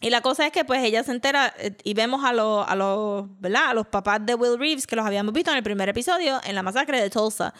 Y 0.00 0.08
la 0.08 0.22
cosa 0.22 0.46
es 0.46 0.52
que 0.52 0.64
pues 0.64 0.82
ella 0.82 1.04
se 1.04 1.12
entera 1.12 1.52
eh, 1.58 1.76
y 1.84 1.92
vemos 1.92 2.24
a 2.24 2.32
los, 2.32 2.66
a 2.66 2.74
los, 2.74 3.26
¿verdad? 3.38 3.66
A 3.68 3.74
los 3.74 3.86
papás 3.86 4.24
de 4.24 4.34
Will 4.34 4.58
Reeves 4.58 4.86
que 4.86 4.96
los 4.96 5.04
habíamos 5.04 5.34
visto 5.34 5.50
en 5.50 5.58
el 5.58 5.62
primer 5.62 5.90
episodio 5.90 6.40
en 6.44 6.54
la 6.54 6.62
masacre 6.62 6.98
de 6.98 7.10
Tulsa. 7.10 7.52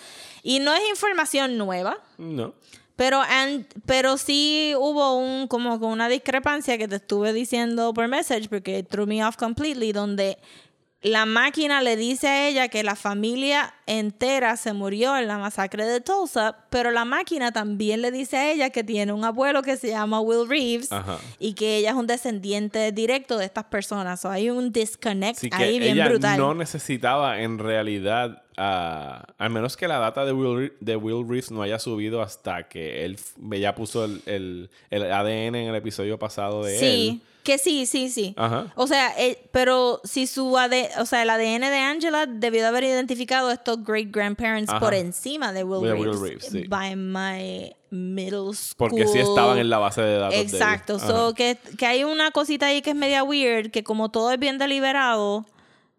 Y 0.43 0.61
no 0.61 0.73
es 0.75 0.81
información 0.89 1.59
nueva, 1.59 1.99
No. 2.17 2.55
pero, 2.97 3.21
and- 3.21 3.67
pero 3.85 4.17
sí 4.17 4.73
hubo 4.79 5.19
un, 5.19 5.47
como 5.49 5.75
una 5.75 6.09
discrepancia 6.09 6.79
que 6.79 6.89
te 6.89 6.97
estuve 6.97 7.35
diciendo 7.35 7.93
por 7.93 8.09
message 8.09 8.49
porque 8.49 8.79
it 8.79 8.89
threw 8.89 9.07
me 9.07 9.23
off 9.23 9.37
completely, 9.37 9.93
donde 9.93 10.39
la 11.03 11.25
máquina 11.25 11.81
le 11.81 11.97
dice 11.97 12.29
a 12.29 12.49
ella 12.49 12.69
que 12.69 12.83
la 12.83 12.95
familia 12.95 13.73
entera 13.87 14.57
se 14.59 14.75
murió 14.75 15.17
en 15.17 15.29
la 15.29 15.39
masacre 15.39 15.87
de 15.87 16.01
Tulsa, 16.03 16.59
pero 16.69 16.91
la 16.91 17.07
máquina 17.07 17.53
también 17.53 18.03
le 18.03 18.11
dice 18.11 18.37
a 18.37 18.51
ella 18.53 18.69
que 18.69 18.85
tiene 18.85 19.13
un 19.15 19.25
abuelo 19.25 19.63
que 19.63 19.79
se 19.79 19.89
llama 19.89 20.21
Will 20.21 20.47
Reeves 20.47 20.93
Ajá. 20.93 21.17
y 21.39 21.55
que 21.55 21.79
ella 21.79 21.91
es 21.91 21.97
un 21.97 22.07
descendiente 22.07 22.93
directo 22.93 23.39
de 23.39 23.47
estas 23.47 23.65
personas. 23.65 24.21
So, 24.21 24.29
hay 24.31 24.51
un 24.51 24.73
disconnect 24.73 25.39
Así 25.39 25.49
que 25.49 25.57
ahí 25.57 25.79
bien 25.79 25.93
ella 25.95 26.09
brutal. 26.09 26.39
no 26.39 26.55
necesitaba 26.55 27.41
en 27.41 27.59
realidad, 27.59 28.43
al 28.63 29.51
menos 29.51 29.77
que 29.77 29.89
la 29.89 29.99
data 29.99 30.25
de 30.25 30.33
Will, 30.33 30.73
de 30.81 30.97
Will 30.97 31.27
Reeves 31.29 31.51
no 31.51 31.63
haya 31.63 31.79
subido 31.79 32.21
hasta 32.23 32.69
que 32.69 33.05
él 33.05 33.19
ya 33.59 33.75
puso 33.75 34.05
el, 34.05 34.21
el- 34.27 34.71
el 34.91 35.11
ADN 35.13 35.55
en 35.57 35.69
el 35.69 35.75
episodio 35.75 36.19
pasado 36.19 36.63
de 36.65 36.79
Sí, 36.79 37.09
él. 37.23 37.29
que 37.43 37.57
sí, 37.59 37.87
sí, 37.87 38.11
sí. 38.11 38.35
Ajá. 38.37 38.67
O 38.77 38.87
sea, 38.87 39.15
eh, 39.19 39.39
pero 39.51 40.01
si 40.05 40.27
su 40.27 40.59
AD, 40.59 40.73
o 41.01 41.07
sea, 41.07 41.23
el 41.23 41.31
ADN 41.31 41.71
de 41.71 41.79
Angela 41.79 42.27
debió 42.27 42.61
de 42.61 42.69
haber 42.69 42.85
identificado 42.85 43.49
a 43.49 43.55
estos 43.55 43.83
great 43.85 44.09
grandparents 44.11 44.69
Ajá. 44.71 44.79
por 44.81 44.93
encima 44.95 45.53
de 45.53 45.65
Will 45.65 45.83
De 45.83 45.93
Will 45.95 46.05
Reeves, 46.21 46.21
Reeves, 46.21 46.45
sí. 46.47 46.65
by 46.69 46.97
my 46.97 47.73
middle 47.91 48.53
school. 48.55 48.77
Porque 48.91 49.07
sí 49.07 49.19
estaban 49.19 49.59
en 49.59 49.71
la 49.71 49.79
base 49.79 50.03
de 50.03 50.19
datos. 50.19 50.35
de. 50.37 50.41
Exacto. 50.43 50.97
Ajá. 50.97 51.07
So, 51.07 51.35
que, 51.35 51.57
que 51.79 51.87
hay 51.87 52.05
una 52.05 52.31
cosita 52.31 52.67
ahí 52.67 52.83
que 52.83 52.91
es 52.91 52.97
media 52.97 53.25
weird, 53.25 53.71
que 53.71 53.83
como 53.83 54.11
todo 54.11 54.31
es 54.33 54.39
bien 54.39 54.59
deliberado, 54.59 55.47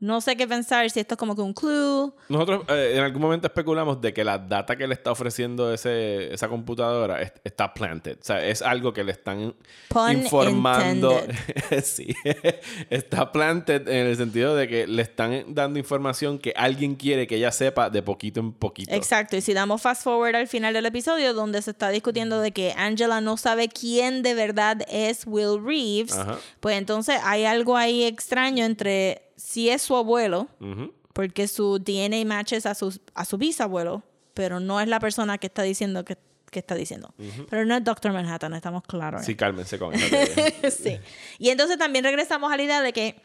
no 0.01 0.19
sé 0.19 0.35
qué 0.35 0.47
pensar, 0.47 0.89
si 0.89 0.99
esto 0.99 1.13
es 1.13 1.17
como 1.17 1.35
que 1.35 1.41
un 1.43 1.53
clue. 1.53 2.11
Nosotros 2.27 2.63
eh, 2.69 2.93
en 2.97 3.03
algún 3.03 3.21
momento 3.21 3.47
especulamos 3.47 4.01
de 4.01 4.13
que 4.13 4.23
la 4.23 4.37
data 4.39 4.75
que 4.75 4.87
le 4.87 4.93
está 4.95 5.11
ofreciendo 5.11 5.71
ese, 5.73 6.33
esa 6.33 6.49
computadora 6.49 7.21
es- 7.21 7.31
está 7.43 7.73
planted. 7.73 8.17
O 8.19 8.23
sea, 8.23 8.43
es 8.45 8.61
algo 8.63 8.91
que 8.93 9.03
le 9.03 9.11
están 9.11 9.55
Pun 9.87 10.11
informando. 10.11 11.21
sí. 11.83 12.13
está 12.89 13.31
planted 13.31 13.87
en 13.87 14.07
el 14.07 14.17
sentido 14.17 14.55
de 14.55 14.67
que 14.67 14.87
le 14.87 15.01
están 15.03 15.45
dando 15.53 15.79
información 15.79 16.39
que 16.39 16.53
alguien 16.55 16.95
quiere 16.95 17.27
que 17.27 17.35
ella 17.35 17.51
sepa 17.51 17.89
de 17.89 18.01
poquito 18.01 18.39
en 18.39 18.53
poquito. 18.53 18.93
Exacto, 18.93 19.37
y 19.37 19.41
si 19.41 19.53
damos 19.53 19.81
fast 19.81 20.03
forward 20.03 20.35
al 20.35 20.47
final 20.47 20.73
del 20.73 20.85
episodio 20.87 21.33
donde 21.33 21.61
se 21.61 21.71
está 21.71 21.89
discutiendo 21.89 22.41
de 22.41 22.51
que 22.51 22.73
Angela 22.75 23.21
no 23.21 23.37
sabe 23.37 23.67
quién 23.69 24.23
de 24.23 24.33
verdad 24.33 24.77
es 24.89 25.27
Will 25.27 25.63
Reeves, 25.63 26.17
Ajá. 26.17 26.37
pues 26.59 26.77
entonces 26.77 27.19
hay 27.23 27.45
algo 27.45 27.77
ahí 27.77 28.03
extraño 28.03 28.65
entre 28.65 29.21
si 29.43 29.69
es 29.69 29.81
su 29.81 29.95
abuelo, 29.95 30.47
Ujú. 30.59 30.93
porque 31.13 31.47
su 31.47 31.79
DNA 31.79 32.23
matches 32.25 32.65
a 32.65 32.75
su, 32.75 32.99
a 33.15 33.25
su 33.25 33.37
bisabuelo, 33.37 34.03
pero 34.33 34.59
no 34.59 34.79
es 34.79 34.87
la 34.87 34.99
persona 34.99 35.37
que 35.37 35.47
está 35.47 35.63
diciendo 35.63 36.05
que, 36.05 36.17
que 36.51 36.59
está 36.59 36.75
diciendo. 36.75 37.13
Pero 37.49 37.65
no 37.65 37.75
es 37.75 37.83
Doctor 37.83 38.11
Manhattan, 38.13 38.53
estamos 38.53 38.83
claros. 38.83 39.25
Sí, 39.25 39.35
cálmense 39.35 39.77
con 39.79 39.93
teoría. 39.97 40.71
sí. 40.71 40.99
Y 41.39 41.49
entonces 41.49 41.77
también 41.77 42.03
regresamos 42.05 42.51
a 42.51 42.57
la 42.57 42.63
idea 42.63 42.81
de 42.81 42.93
que 42.93 43.15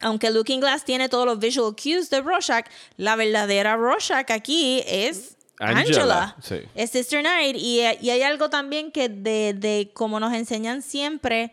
aunque 0.00 0.30
Looking 0.30 0.60
Glass 0.60 0.84
tiene 0.84 1.08
todos 1.08 1.26
los 1.26 1.38
visual 1.40 1.74
cues 1.74 2.08
de 2.10 2.20
Rorschach, 2.20 2.66
la 2.96 3.16
verdadera 3.16 3.76
Rorschach 3.76 4.30
aquí 4.30 4.82
es 4.86 5.36
Angela, 5.58 5.80
Angela. 5.80 6.36
sí. 6.40 6.56
Es 6.76 6.90
Sister 6.90 7.22
Night. 7.22 7.56
Y, 7.58 7.80
y 8.00 8.10
hay 8.10 8.22
algo 8.22 8.48
también 8.48 8.92
que 8.92 9.08
de, 9.08 9.54
de 9.54 9.90
como 9.92 10.20
nos 10.20 10.32
enseñan 10.34 10.82
siempre, 10.82 11.52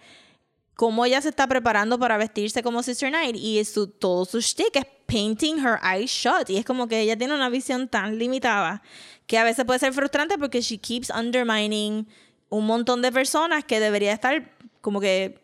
cómo 0.76 1.06
ella 1.06 1.22
se 1.22 1.30
está 1.30 1.48
preparando 1.48 1.98
para 1.98 2.18
vestirse 2.18 2.62
como 2.62 2.84
Sister 2.84 3.12
Night. 3.12 3.36
Y 3.36 3.64
su, 3.66 3.88
todo 3.88 4.26
su 4.26 4.42
shtick 4.42 4.76
es 4.76 4.86
painting 5.06 5.58
her 5.58 5.80
eyes 5.84 6.12
shut. 6.12 6.50
Y 6.50 6.58
es 6.58 6.66
como 6.66 6.88
que 6.88 7.00
ella 7.02 7.18
tiene 7.18 7.34
una 7.34 7.50
visión 7.50 7.88
tan 7.88 8.18
limitada 8.18 8.82
que 9.28 9.38
a 9.38 9.44
veces 9.44 9.66
puede 9.66 9.80
ser 9.80 9.94
frustrante 9.94 10.38
porque 10.38 10.62
she 10.62 10.78
keeps 10.78 11.10
undermining 11.10 12.08
un 12.50 12.66
montón 12.66 13.02
de 13.02 13.12
personas 13.12 13.64
que 13.64 13.80
debería 13.80 14.14
estar 14.14 14.52
como 14.82 15.02
que 15.02 15.42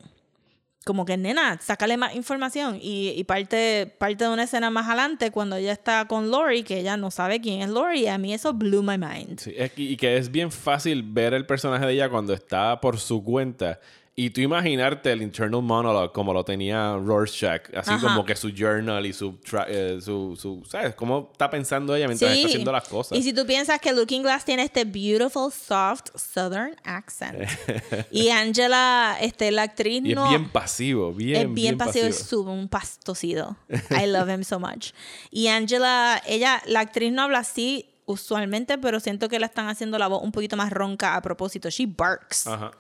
como 0.84 1.06
que 1.06 1.16
nena, 1.16 1.60
sácale 1.62 1.96
más 1.96 2.16
información. 2.16 2.80
Y, 2.82 3.24
parte, 3.26 3.94
parte 4.00 4.24
de 4.24 4.30
una 4.32 4.44
escena 4.44 4.72
más 4.72 4.88
adelante, 4.88 5.30
cuando 5.30 5.56
ella 5.56 5.74
está 5.74 6.06
con 6.06 6.32
Lori, 6.32 6.64
que 6.64 6.80
ella 6.80 6.98
no 6.98 7.12
sabe 7.12 7.40
quién 7.40 7.62
es 7.62 7.70
Lori, 7.70 8.08
a 8.08 8.18
mí 8.18 8.34
eso 8.34 8.54
blew 8.54 8.82
my 8.82 8.98
mind. 8.98 9.40
Sí, 9.40 9.54
y 9.76 9.96
que 9.96 10.18
es 10.18 10.32
bien 10.32 10.52
fácil 10.52 11.04
ver 11.04 11.36
el 11.36 11.46
personaje 11.46 11.86
de 11.86 11.94
ella 11.94 12.10
cuando 12.10 12.34
está 12.34 12.82
por 12.82 13.00
su 13.00 13.24
cuenta. 13.24 13.80
Y 14.14 14.30
tú 14.32 14.42
imaginarte 14.42 15.10
el 15.14 15.22
internal 15.22 15.62
monologue 15.62 16.12
como 16.12 16.34
lo 16.34 16.44
tenía 16.44 16.98
Rorschach, 16.98 17.62
así 17.74 17.92
Ajá. 17.92 18.02
como 18.10 18.26
que 18.26 18.36
su 18.36 18.50
journal 18.50 19.06
y 19.06 19.14
su, 19.14 19.40
eh, 19.68 20.00
su, 20.04 20.36
su- 20.40 20.64
¿sabes? 20.70 20.94
Cómo 20.96 21.30
está 21.32 21.50
pensando 21.50 21.96
ella 21.96 22.08
mientras 22.08 22.30
está 22.34 22.48
haciendo 22.50 22.72
las 22.74 22.90
cosas. 22.90 23.18
Y 23.18 23.24
si 23.24 23.32
tú 23.32 23.46
piensas 23.48 23.80
que 23.80 23.94
Looking 23.94 24.22
Glass 24.22 24.44
tiene 24.44 24.64
este 24.64 24.84
beautiful, 24.84 25.50
soft 25.52 26.10
southern 26.16 26.76
accent. 26.84 27.48
y 28.12 28.30
Angela, 28.30 29.18
este, 29.22 29.50
la 29.50 29.64
actriz 29.64 30.02
Y 30.04 30.14
no. 30.14 30.26
es 30.26 30.30
bien 30.32 30.50
pasivo, 30.50 31.14
bien, 31.14 31.48
es 31.50 31.54
bien, 31.54 31.78
pasivo, 31.78 32.06
es 32.06 32.18
pasivo. 32.20 32.44
sub- 32.44 32.50
un 32.52 32.68
pastocido. 32.68 33.56
I 33.92 34.08
love 34.08 34.30
him 34.30 34.44
so 34.44 34.60
much. 34.60 34.92
Y 35.32 35.48
Angela, 35.48 36.22
ella, 36.28 36.62
la 36.66 36.82
actriz 36.82 37.14
no 37.14 37.22
habla 37.24 37.40
así 37.40 37.86
usualmente, 38.06 38.78
pero 38.78 39.00
siento 39.00 39.30
que 39.30 39.40
le 39.40 39.46
están 39.46 39.70
haciendo 39.70 39.98
la 39.98 40.08
voz 40.08 40.22
un 40.22 40.34
poquito 40.34 40.58
más 40.58 40.70
ronca 40.70 41.16
a 41.16 41.22
propósito. 41.22 41.70
She 41.70 41.86
barks. 41.86 42.46
Ajá. 42.46 42.72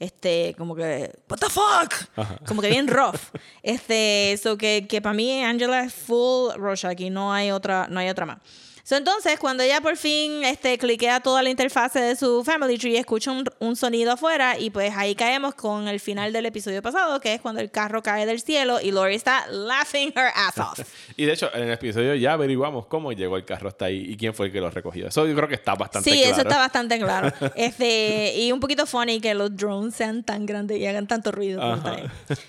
Este, 0.00 0.54
como 0.58 0.74
que, 0.74 1.12
what 1.28 1.38
the 1.38 1.48
fuck, 1.48 2.46
como 2.46 2.60
que 2.60 2.68
bien 2.68 2.88
rough. 2.88 3.20
Este, 3.62 4.32
eso 4.32 4.56
que, 4.56 4.86
que 4.88 5.00
para 5.00 5.12
mí 5.12 5.44
Angela 5.44 5.84
es 5.84 5.92
full 5.94 6.52
Rorschach 6.56 6.98
y 6.98 7.10
no 7.10 7.32
hay 7.32 7.50
otra, 7.50 7.86
no 7.88 8.00
hay 8.00 8.08
otra 8.08 8.26
más 8.26 8.38
entonces, 8.96 9.38
cuando 9.38 9.62
ella 9.62 9.80
por 9.80 9.96
fin 9.96 10.44
este, 10.44 10.78
cliquea 10.78 11.20
toda 11.20 11.42
la 11.42 11.50
interfase 11.50 12.00
de 12.00 12.16
su 12.16 12.42
Family 12.44 12.78
Tree, 12.78 12.96
escucha 12.96 13.30
un, 13.30 13.44
un, 13.58 13.76
sonido 13.76 14.12
afuera 14.12 14.58
y 14.58 14.70
pues 14.70 14.92
ahí 14.96 15.14
caemos 15.14 15.54
con 15.54 15.88
el 15.88 16.00
final 16.00 16.32
del 16.32 16.46
episodio 16.46 16.82
pasado, 16.82 17.20
que 17.20 17.34
es 17.34 17.40
cuando 17.40 17.60
el 17.60 17.70
carro 17.70 18.02
cae 18.02 18.26
del 18.26 18.40
cielo 18.40 18.80
y 18.80 18.90
Lori 18.90 19.14
está 19.14 19.46
laughing 19.48 20.12
her 20.16 20.30
ass 20.34 20.58
off. 20.58 20.80
y 21.16 21.24
de 21.24 21.32
hecho, 21.32 21.50
en 21.54 21.64
el 21.64 21.72
episodio 21.72 22.14
ya 22.14 22.32
averiguamos 22.32 22.86
cómo 22.86 23.12
llegó 23.12 23.36
el 23.36 23.44
carro 23.44 23.68
hasta 23.68 23.86
ahí 23.86 24.04
y 24.08 24.16
quién 24.16 24.34
fue 24.34 24.46
el 24.46 24.52
que 24.52 24.60
lo 24.60 24.70
recogió. 24.70 25.08
Eso 25.08 25.26
yo 25.26 25.34
creo 25.34 25.48
que 25.48 25.54
está 25.54 25.74
bastante 25.74 26.10
claro. 26.10 26.24
Sí, 26.24 26.30
eso 26.30 26.40
está 26.42 26.58
bastante 26.58 26.98
claro. 26.98 27.32
este, 27.54 28.34
y 28.36 28.52
un 28.52 28.60
poquito 28.60 28.86
funny 28.86 29.20
que 29.20 29.34
los 29.34 29.56
drones 29.56 29.94
sean 29.94 30.22
tan 30.22 30.46
grandes 30.46 30.78
y 30.78 30.86
hagan 30.86 31.06
tanto 31.06 31.32
ruido. 31.32 31.60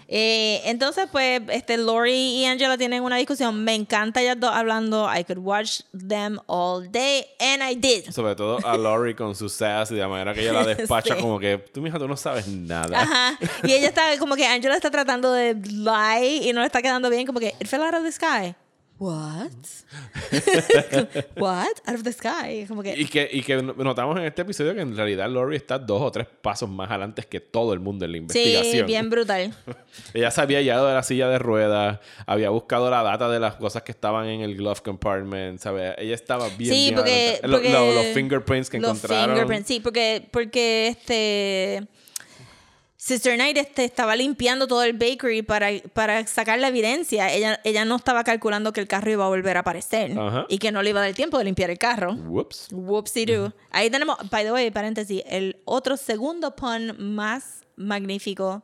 Eh, 0.08 0.62
entonces, 0.66 1.08
pues, 1.12 1.42
este, 1.50 1.78
Lori 1.78 2.12
y 2.12 2.46
Angela 2.46 2.78
tienen 2.78 3.04
una 3.04 3.18
discusión. 3.18 3.64
Me 3.64 3.76
encanta 3.76 4.22
ellas 4.22 4.40
dos 4.40 4.52
hablando. 4.52 5.10
I 5.14 5.24
could 5.24 5.40
watch 5.40 5.82
them 5.92 6.31
all 6.48 6.90
day, 6.90 7.26
and 7.40 7.64
I 7.64 7.76
did. 7.76 8.12
Sobre 8.12 8.36
todo 8.36 8.60
a 8.66 8.78
Lori 8.78 9.14
con 9.16 9.36
su 9.36 9.50
sass 9.50 9.92
y 9.92 9.96
de 9.96 10.08
manera 10.08 10.34
que 10.34 10.42
ella 10.42 10.54
la 10.54 10.66
despacha 10.76 11.18
como 11.18 11.40
que 11.40 11.58
tú, 11.58 11.82
mija, 11.82 11.98
tú 11.98 12.08
no 12.08 12.18
sabes 12.18 12.48
nada. 12.48 13.02
Ajá. 13.02 13.38
Y 13.64 13.72
ella 13.72 13.88
está 13.88 14.18
como 14.20 14.36
que 14.36 14.46
Angela 14.46 14.76
está 14.76 14.92
tratando 14.92 15.32
de 15.32 15.56
lie 15.56 16.48
y 16.48 16.54
no 16.54 16.62
le 16.62 16.68
está 16.68 16.82
quedando 16.82 17.10
bien, 17.10 17.26
como 17.26 17.40
que 17.40 17.54
it 17.60 17.68
fell 17.68 17.82
out 17.82 17.94
of 17.94 18.04
the 18.04 18.12
sky. 18.12 18.56
What? 19.02 19.50
What? 21.36 21.82
Out 21.88 21.96
of 21.96 22.04
the 22.04 22.14
sky. 22.14 22.68
Como 22.68 22.84
que... 22.84 22.94
Y, 22.96 23.06
que, 23.06 23.28
y 23.32 23.42
que 23.42 23.60
notamos 23.60 24.16
en 24.20 24.26
este 24.26 24.44
episodio 24.44 24.76
que 24.76 24.82
en 24.82 24.96
realidad 24.96 25.28
Lori 25.28 25.56
está 25.56 25.80
dos 25.80 26.04
o 26.04 26.12
tres 26.12 26.28
pasos 26.44 26.70
más 26.70 26.88
adelante 26.88 27.24
que 27.24 27.40
todo 27.40 27.74
el 27.74 27.80
mundo 27.80 28.06
en 28.06 28.12
la 28.12 28.18
investigación. 28.20 28.72
Sí, 28.72 28.84
bien 28.84 29.10
brutal. 29.10 29.56
Ella 30.14 30.30
se 30.30 30.42
había 30.42 30.62
llegado 30.62 30.88
de 30.88 30.94
la 30.94 31.02
silla 31.02 31.30
de 31.30 31.40
ruedas, 31.40 32.00
había 32.28 32.52
buscado 32.52 32.92
la 32.92 33.02
data 33.02 33.28
de 33.28 33.40
las 33.40 33.56
cosas 33.56 33.82
que 33.82 33.92
estaban 33.92 34.28
en 34.28 34.42
el 34.42 34.56
glove 34.56 34.84
compartment, 34.84 35.60
¿sabes? 35.60 35.96
Ella 35.98 36.14
estaba 36.14 36.48
bien, 36.50 36.72
sí, 36.72 36.92
porque, 36.96 37.40
porque 37.42 37.72
los 37.72 38.06
fingerprints 38.14 38.70
que 38.70 38.80
los 38.80 38.92
encontraron. 38.92 39.32
Fingerprints, 39.32 39.68
sí, 39.68 39.80
porque, 39.80 40.28
porque 40.30 40.90
este 40.90 41.88
Sister 43.04 43.36
Night 43.36 43.58
este, 43.58 43.84
estaba 43.84 44.16
limpiando 44.16 44.68
todo 44.68 44.84
el 44.84 44.94
bakery 44.94 45.42
para, 45.42 45.70
para 45.92 46.28
sacar 46.28 46.60
la 46.60 46.68
evidencia. 46.68 47.34
Ella, 47.34 47.60
ella 47.64 47.84
no 47.84 47.96
estaba 47.96 48.24
calculando 48.24 48.74
que 48.74 48.80
el 48.80 48.88
carro 48.88 49.10
iba 49.10 49.26
a 49.26 49.28
volver 49.28 49.58
a 49.58 49.62
aparecer 49.62 50.12
y 50.50 50.60
que 50.60 50.72
no 50.72 50.84
le 50.84 50.92
iba 50.92 51.00
a 51.02 51.06
dar 51.06 51.16
tiempo 51.16 51.40
de 51.40 51.46
limpiar 51.46 51.72
el 51.72 51.80
carro. 51.80 52.14
Whoops. 52.14 52.68
Whoopsie 52.72 53.26
doo. 53.26 53.54
Ahí 53.72 53.90
tenemos, 53.90 54.18
by 54.30 54.44
the 54.44 54.52
way, 54.52 54.70
paréntesis, 54.70 55.24
el 55.26 55.60
otro 55.66 55.98
segundo 55.98 56.56
pun 56.56 56.96
más 57.16 57.64
magnífico 57.76 58.62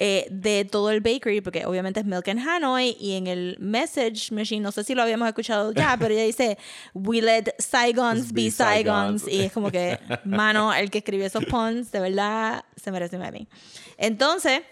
eh, 0.00 0.26
de 0.30 0.64
todo 0.64 0.90
el 0.90 1.00
bakery, 1.00 1.40
porque 1.40 1.66
obviamente 1.66 2.00
es 2.00 2.06
Milk 2.06 2.28
and 2.28 2.40
Hanoi, 2.40 2.96
y 3.00 3.14
en 3.14 3.26
el 3.26 3.56
message 3.58 4.32
machine, 4.32 4.62
no 4.62 4.70
sé 4.70 4.84
si 4.84 4.94
lo 4.94 5.02
habíamos 5.02 5.26
escuchado 5.26 5.72
ya, 5.72 5.96
pero 5.98 6.14
ella 6.14 6.22
dice, 6.22 6.56
We 6.94 7.20
let 7.20 7.54
Saigons 7.58 8.32
be, 8.32 8.50
Saigons. 8.50 9.26
Y 9.26 9.42
es 9.42 9.52
como 9.52 9.70
que, 9.70 9.98
mano, 10.24 10.72
el 10.72 10.90
que 10.90 10.98
escribió 10.98 11.26
esos 11.26 11.44
puns, 11.46 11.90
de 11.90 12.00
verdad, 12.00 12.64
se 12.76 12.92
merece 12.92 13.16
un 13.16 13.24
Emmy. 13.24 13.48
Entonces, 13.96 14.62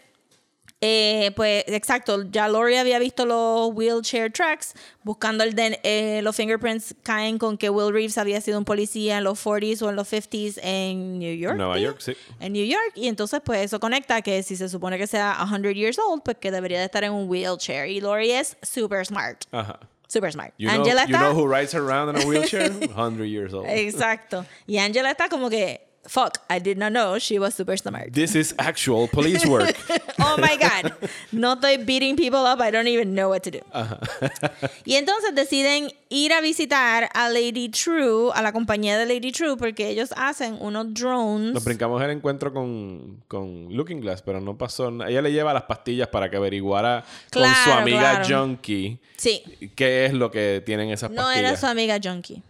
eh, 0.82 1.32
pues 1.34 1.64
exacto, 1.68 2.24
ya 2.30 2.48
Lori 2.48 2.76
había 2.76 2.98
visto 2.98 3.24
los 3.24 3.70
wheelchair 3.74 4.30
tracks, 4.30 4.74
buscando 5.02 5.42
el 5.42 5.54
eh, 5.58 6.20
los 6.22 6.36
fingerprints 6.36 6.94
caen 7.02 7.38
con 7.38 7.56
que 7.56 7.70
Will 7.70 7.92
Reeves 7.92 8.18
había 8.18 8.40
sido 8.42 8.58
un 8.58 8.66
policía 8.66 9.18
en 9.18 9.24
los 9.24 9.42
40s 9.42 9.80
o 9.80 9.88
en 9.88 9.96
los 9.96 10.12
50s 10.12 10.58
en 10.62 11.18
New 11.18 11.34
York. 11.34 11.56
Nueva 11.56 11.78
York, 11.78 12.00
sí. 12.00 12.14
En 12.40 12.52
New 12.52 12.66
York, 12.66 12.92
y 12.94 13.08
entonces 13.08 13.40
pues 13.42 13.64
eso 13.64 13.80
conecta 13.80 14.20
que 14.20 14.42
si 14.42 14.54
se 14.54 14.68
supone 14.68 14.98
que 14.98 15.06
sea 15.06 15.46
100 15.48 15.62
years 15.74 15.98
old, 15.98 16.22
pues 16.22 16.36
que 16.36 16.50
debería 16.50 16.78
de 16.78 16.84
estar 16.84 17.04
en 17.04 17.12
un 17.12 17.28
wheelchair. 17.28 17.88
Y 17.88 18.00
Lori 18.00 18.32
es 18.32 18.58
super 18.62 19.06
smart. 19.06 19.44
Ajá. 19.52 19.80
Super 20.08 20.30
smart. 20.30 20.54
You 20.58 20.68
Angela 20.68 21.06
know, 21.06 21.16
está... 21.16 21.28
You 21.28 21.34
know 21.34 21.34
who 21.34 21.48
rides 21.48 21.74
around 21.74 22.16
in 22.16 22.22
a 22.22 22.26
wheelchair? 22.26 22.70
100 22.94 23.24
years 23.24 23.52
old. 23.52 23.66
Exacto. 23.68 24.44
Y 24.66 24.78
Angela 24.78 25.10
está 25.10 25.28
como 25.28 25.50
que 25.50 25.85
fuck, 26.08 26.38
I 26.48 26.58
did 26.58 26.78
not 26.78 26.92
know 26.92 27.18
she 27.18 27.38
was 27.38 27.54
super 27.54 27.76
smart. 27.76 28.12
This 28.12 28.34
is 28.34 28.54
actual 28.58 29.08
police 29.08 29.44
work. 29.46 29.76
oh 30.20 30.36
my 30.38 30.56
God. 30.56 30.92
No 31.32 31.56
estoy 31.56 31.84
beating 31.84 32.16
people 32.16 32.46
up. 32.46 32.60
I 32.60 32.70
don't 32.70 32.88
even 32.88 33.14
know 33.14 33.28
what 33.28 33.42
to 33.44 33.50
do. 33.50 33.60
y 34.84 34.94
entonces 34.94 35.34
deciden 35.34 35.92
ir 36.08 36.32
a 36.32 36.40
visitar 36.40 37.08
a 37.14 37.28
Lady 37.30 37.68
True, 37.68 38.30
a 38.34 38.42
la 38.42 38.52
compañía 38.52 38.98
de 38.98 39.06
Lady 39.06 39.32
True, 39.32 39.56
porque 39.56 39.88
ellos 39.88 40.10
hacen 40.16 40.56
unos 40.60 40.92
drones. 40.94 41.54
Nos 41.54 41.64
brincamos 41.64 42.02
el 42.02 42.10
encuentro 42.10 42.52
con, 42.52 43.22
con 43.28 43.68
Looking 43.74 44.00
Glass, 44.00 44.22
pero 44.22 44.40
no 44.40 44.56
pasó 44.56 44.90
nada. 44.90 45.10
Ella 45.10 45.22
le 45.22 45.32
lleva 45.32 45.52
las 45.52 45.64
pastillas 45.64 46.08
para 46.08 46.30
que 46.30 46.36
averiguara 46.36 47.04
con 47.32 47.42
su 47.64 47.72
amiga 47.72 48.22
Junkie 48.26 48.98
sí. 49.16 49.42
qué 49.74 50.06
es 50.06 50.12
lo 50.12 50.30
que 50.30 50.62
tienen 50.64 50.90
esas 50.90 51.10
pastillas. 51.10 51.24
No 51.24 51.32
era 51.32 51.56
su 51.56 51.66
amiga 51.66 51.98
Junkie. 52.02 52.42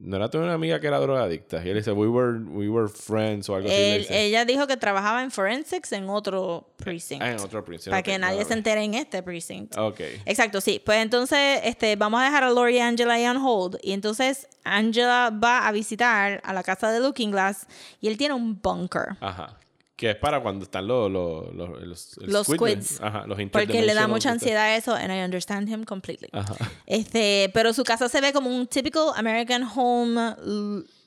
¿No 0.00 0.16
era 0.16 0.30
tu 0.30 0.38
una 0.38 0.54
amiga 0.54 0.78
que 0.78 0.86
era 0.86 1.00
drogadicta? 1.00 1.60
Y 1.64 1.70
él 1.70 1.76
dice, 1.76 1.90
we 1.90 2.06
were, 2.06 2.38
we 2.38 2.68
were 2.68 2.88
friends 2.88 3.48
o 3.48 3.56
algo 3.56 3.68
así. 3.68 4.06
Ella 4.10 4.44
dijo 4.44 4.68
que 4.68 4.76
trabajaba 4.76 5.24
en 5.24 5.32
forensics 5.32 5.90
en 5.90 6.08
otro 6.08 6.72
precinct. 6.76 7.20
Ah, 7.20 7.32
en 7.32 7.40
otro 7.40 7.64
precinct. 7.64 7.90
Para 7.90 8.02
que 8.02 8.16
nadie 8.16 8.44
se 8.44 8.54
entere 8.54 8.84
en 8.84 8.94
este 8.94 9.24
precinct. 9.24 9.76
Ok. 9.76 10.00
Exacto, 10.24 10.60
sí. 10.60 10.80
Pues 10.84 10.98
entonces 10.98 11.60
este, 11.64 11.96
vamos 11.96 12.20
a 12.20 12.26
dejar 12.26 12.44
a 12.44 12.50
Lori 12.50 12.76
y 12.76 12.78
Angela 12.78 13.14
ahí 13.14 13.26
on 13.26 13.38
hold. 13.38 13.78
Y 13.82 13.92
entonces 13.92 14.46
Angela 14.62 15.30
va 15.30 15.66
a 15.66 15.72
visitar 15.72 16.40
a 16.44 16.52
la 16.52 16.62
casa 16.62 16.92
de 16.92 17.00
Looking 17.00 17.32
Glass 17.32 17.66
y 18.00 18.06
él 18.06 18.16
tiene 18.16 18.34
un 18.34 18.60
bunker. 18.62 19.16
Ajá. 19.20 19.58
Que 19.98 20.10
es 20.10 20.16
para 20.16 20.40
cuando 20.40 20.64
están 20.64 20.86
los, 20.86 21.10
los, 21.10 21.52
los, 21.52 22.18
los 22.20 22.46
squids. 22.46 23.00
Ajá, 23.00 23.26
los 23.26 23.36
Porque 23.50 23.82
le 23.82 23.94
da 23.94 24.06
mucha 24.06 24.30
ansiedad 24.30 24.76
eso, 24.76 24.94
and 24.94 25.12
I 25.12 25.24
understand 25.24 25.68
him 25.68 25.84
completely. 25.84 26.28
Ajá. 26.30 26.54
Este, 26.86 27.50
pero 27.52 27.72
su 27.72 27.82
casa 27.82 28.08
se 28.08 28.20
ve 28.20 28.32
como 28.32 28.48
un 28.48 28.68
typical 28.68 29.10
American 29.16 29.64
home 29.64 30.36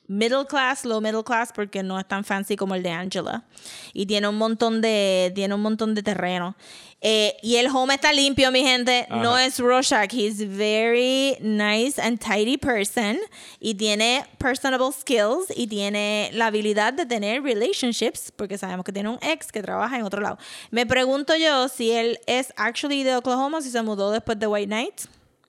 middle 0.08 0.44
class, 0.46 0.84
low 0.84 1.00
middle 1.00 1.24
class, 1.24 1.52
porque 1.54 1.82
no 1.82 1.98
es 1.98 2.06
tan 2.06 2.24
fancy 2.24 2.56
como 2.56 2.74
el 2.74 2.82
de 2.82 2.90
Angela. 2.90 3.44
Y 3.92 4.06
tiene 4.06 4.28
un 4.28 4.36
montón 4.36 4.80
de, 4.80 5.32
tiene 5.34 5.54
un 5.54 5.62
montón 5.62 5.94
de 5.94 6.02
terreno. 6.02 6.56
Eh, 7.04 7.36
y 7.42 7.56
el 7.56 7.66
home 7.66 7.94
está 7.94 8.12
limpio, 8.12 8.52
mi 8.52 8.62
gente. 8.62 9.06
No 9.10 9.36
es 9.36 9.58
Rorschach. 9.58 10.12
He's 10.12 10.38
very 10.38 11.36
nice 11.40 12.00
and 12.00 12.20
tidy 12.20 12.56
person. 12.56 13.18
Y 13.58 13.74
tiene 13.74 14.24
personable 14.38 14.92
skills. 14.92 15.46
Y 15.56 15.66
tiene 15.66 16.30
la 16.32 16.46
habilidad 16.46 16.92
de 16.92 17.04
tener 17.04 17.42
relationships. 17.42 18.32
Porque 18.34 18.56
sabemos 18.56 18.84
que 18.84 18.92
tiene 18.92 19.08
un 19.08 19.18
ex 19.20 19.50
que 19.50 19.62
trabaja 19.62 19.96
en 19.96 20.04
otro 20.04 20.20
lado. 20.20 20.38
Me 20.70 20.86
pregunto 20.86 21.34
yo 21.36 21.68
si 21.68 21.90
él 21.90 22.20
es 22.26 22.52
actually 22.56 23.02
de 23.02 23.16
Oklahoma, 23.16 23.60
si 23.62 23.70
se 23.70 23.82
mudó 23.82 24.12
después 24.12 24.38
de 24.38 24.46
White 24.46 24.68
Knight. 24.68 25.00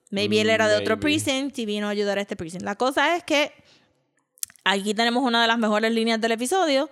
Maybe 0.10 0.42
él 0.42 0.52
era 0.52 0.68
de 0.68 0.78
otro 0.78 1.00
precinct 1.00 1.58
y 1.58 1.66
vino 1.66 1.88
a 1.88 1.90
ayudar 1.90 2.20
a 2.20 2.22
este 2.22 2.36
precinct. 2.36 2.64
La 2.64 2.76
cosa 2.76 3.16
es 3.16 3.24
que 3.24 3.52
aquí 4.64 4.94
tenemos 4.94 5.24
una 5.24 5.42
de 5.42 5.48
las 5.48 5.58
mejores 5.58 5.92
líneas 5.92 6.20
del 6.22 6.34
episodio 6.34 6.90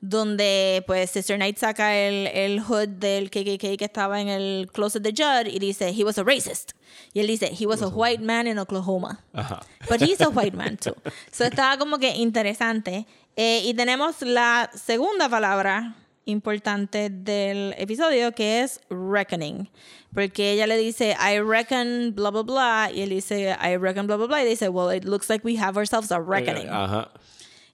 donde 0.00 0.84
pues 0.86 1.10
Sister 1.10 1.36
Knight 1.36 1.56
saca 1.56 1.96
el, 1.96 2.26
el 2.26 2.60
hood 2.60 2.88
del 2.88 3.30
KKK 3.30 3.78
que 3.78 3.84
estaba 3.84 4.20
en 4.20 4.28
el 4.28 4.68
closet 4.70 5.02
de 5.02 5.12
Judd 5.12 5.46
y 5.50 5.58
dice, 5.58 5.94
he 5.96 6.04
was 6.04 6.18
a 6.18 6.22
racist. 6.22 6.72
Y 7.14 7.20
él 7.20 7.26
dice, 7.26 7.50
he 7.58 7.66
was 7.66 7.80
a 7.80 7.88
white 7.88 8.22
man 8.22 8.46
in 8.46 8.58
Oklahoma. 8.58 9.20
Ajá. 9.32 9.60
But 9.88 10.02
he's 10.02 10.20
a 10.20 10.28
white 10.28 10.54
man 10.54 10.76
too. 10.76 10.94
so 11.32 11.44
estaba 11.44 11.78
como 11.78 11.98
que 11.98 12.14
interesante. 12.16 13.06
Eh, 13.36 13.62
y 13.64 13.72
tenemos 13.74 14.20
la 14.20 14.70
segunda 14.74 15.28
palabra 15.28 15.94
importante 16.26 17.10
del 17.10 17.74
episodio 17.78 18.32
que 18.32 18.62
es 18.62 18.80
reckoning. 18.90 19.68
Porque 20.12 20.52
ella 20.52 20.66
le 20.66 20.76
dice, 20.76 21.16
I 21.18 21.40
reckon, 21.40 22.14
blah, 22.14 22.30
blah, 22.30 22.42
blah. 22.42 22.90
Y 22.90 23.02
él 23.02 23.10
dice, 23.10 23.56
I 23.60 23.76
reckon, 23.76 24.06
blah, 24.06 24.16
blah, 24.16 24.26
blah. 24.26 24.42
Y 24.42 24.46
dice, 24.46 24.68
well, 24.68 24.94
it 24.94 25.04
looks 25.04 25.28
like 25.28 25.44
we 25.44 25.56
have 25.56 25.76
ourselves 25.76 26.12
a 26.12 26.20
reckoning. 26.20 26.68
Ajá. 26.68 27.10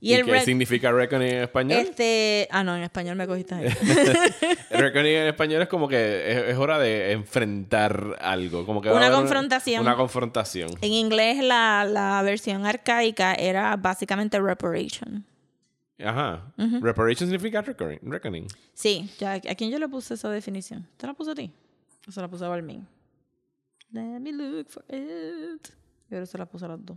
¿Y, 0.03 0.17
qué 0.23 0.41
significa 0.41 0.91
reckoning 0.91 1.29
en 1.29 1.43
español? 1.43 1.79
Este, 1.79 2.49
ah, 2.51 2.65
no, 2.65 2.75
en 2.75 2.83
español 2.83 3.17
me 3.17 3.27
cogiste 3.27 3.55
ahí. 3.55 3.69
reckoning 4.71 5.15
en 5.15 5.27
español 5.27 5.61
es 5.61 5.69
como 5.69 5.89
que 5.89 6.51
es, 6.51 6.57
hora 6.57 6.79
de 6.79 7.13
enfrentar 7.13 8.17
algo. 8.19 8.65
Como 8.65 8.81
que 8.81 8.91
una 8.91 9.11
confrontación. 9.11 9.83
Una, 9.83 9.97
confrontación. 9.97 10.71
En 10.81 10.93
inglés 10.93 11.45
la, 11.45 11.85
la, 11.87 12.23
versión 12.23 12.65
arcaica 12.65 13.35
era 13.35 13.77
básicamente 13.77 14.41
reparation. 14.41 15.27
Ajá. 16.05 16.53
Reparation 16.57 17.29
significa 17.29 17.63
reckoning. 17.63 18.47
Sí, 18.75 19.11
ya, 19.19 19.35
¿a 19.35 19.55
quién 19.55 19.71
yo 19.71 19.79
le 19.79 19.89
puse 19.89 20.15
esa 20.15 20.31
definición? 20.31 20.87
¿Te 20.97 21.07
la 21.07 21.15
puse 21.15 21.33
a 21.33 21.35
ti? 21.35 21.53
¿O 22.09 22.13
se 22.13 22.21
la 22.21 22.29
puse 22.29 22.45
a 22.45 22.49
Balmin? 22.49 22.87
Let 23.93 24.21
me 24.21 24.33
look 24.33 24.69
for 24.69 24.85
it. 24.89 25.69
Y 26.11 26.15
ahora 26.15 26.27
se 26.27 26.39
la 26.39 26.47
puse 26.47 26.65
a 26.65 26.69
las 26.69 26.85
dos. 26.85 26.97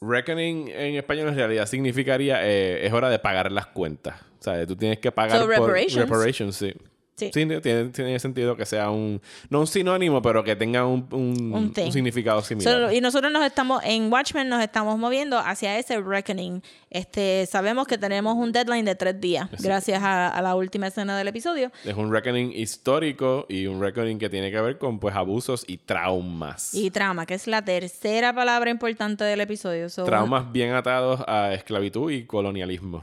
Reckoning 0.00 0.68
en 0.68 0.96
español 0.96 1.28
en 1.28 1.36
realidad 1.36 1.66
significaría 1.66 2.46
eh, 2.46 2.86
es 2.86 2.92
hora 2.92 3.08
de 3.08 3.18
pagar 3.18 3.50
las 3.50 3.66
cuentas. 3.66 4.20
O 4.38 4.42
sea, 4.42 4.66
tú 4.66 4.76
tienes 4.76 4.98
que 4.98 5.10
pagar 5.10 5.40
por 5.40 5.48
reparations. 5.48 5.94
reparations, 6.08 6.56
sí. 6.56 6.74
Sí. 7.16 7.30
tiene, 7.30 7.60
tiene 7.60 8.18
sentido 8.18 8.56
que 8.56 8.66
sea 8.66 8.90
un, 8.90 9.22
no 9.48 9.60
un 9.60 9.66
sinónimo, 9.66 10.20
pero 10.20 10.44
que 10.44 10.54
tenga 10.54 10.84
un, 10.84 11.06
un, 11.12 11.52
Un 11.52 11.72
un 11.76 11.92
significado 11.92 12.42
similar. 12.42 12.74
Solo- 12.74 12.92
y 12.92 13.00
nosotros 13.00 13.32
nos 13.32 13.42
estamos, 13.44 13.82
en 13.84 14.12
Watchmen 14.12 14.48
nos 14.50 14.62
estamos 14.62 14.98
moviendo 14.98 15.38
hacia 15.38 15.78
ese 15.78 15.98
reckoning. 16.00 16.62
Este, 16.90 17.46
sabemos 17.46 17.86
que 17.86 17.96
tenemos 17.96 18.34
un 18.36 18.52
deadline 18.52 18.84
de 18.84 18.94
tres 18.94 19.18
días, 19.20 19.48
gracias 19.60 20.02
a, 20.02 20.28
a 20.28 20.42
la 20.42 20.54
última 20.54 20.88
escena 20.88 21.16
del 21.16 21.28
episodio. 21.28 21.72
Es 21.84 21.94
un 21.94 22.12
reckoning 22.12 22.52
histórico 22.52 23.46
y 23.48 23.66
un 23.66 23.80
reckoning 23.80 24.18
que 24.18 24.28
tiene 24.28 24.50
que 24.50 24.60
ver 24.60 24.76
con 24.76 24.98
pues 24.98 25.14
abusos 25.16 25.64
y 25.66 25.78
traumas. 25.78 26.74
Y 26.74 26.90
trauma, 26.90 27.24
que 27.24 27.34
es 27.34 27.46
la 27.46 27.64
tercera 27.64 28.34
palabra 28.34 28.70
importante 28.70 29.24
del 29.24 29.40
episodio. 29.40 29.88
So, 29.88 30.04
Traumas 30.04 30.52
bien 30.52 30.72
atados 30.74 31.22
a 31.26 31.54
esclavitud 31.54 32.10
y 32.10 32.24
colonialismo. 32.26 33.02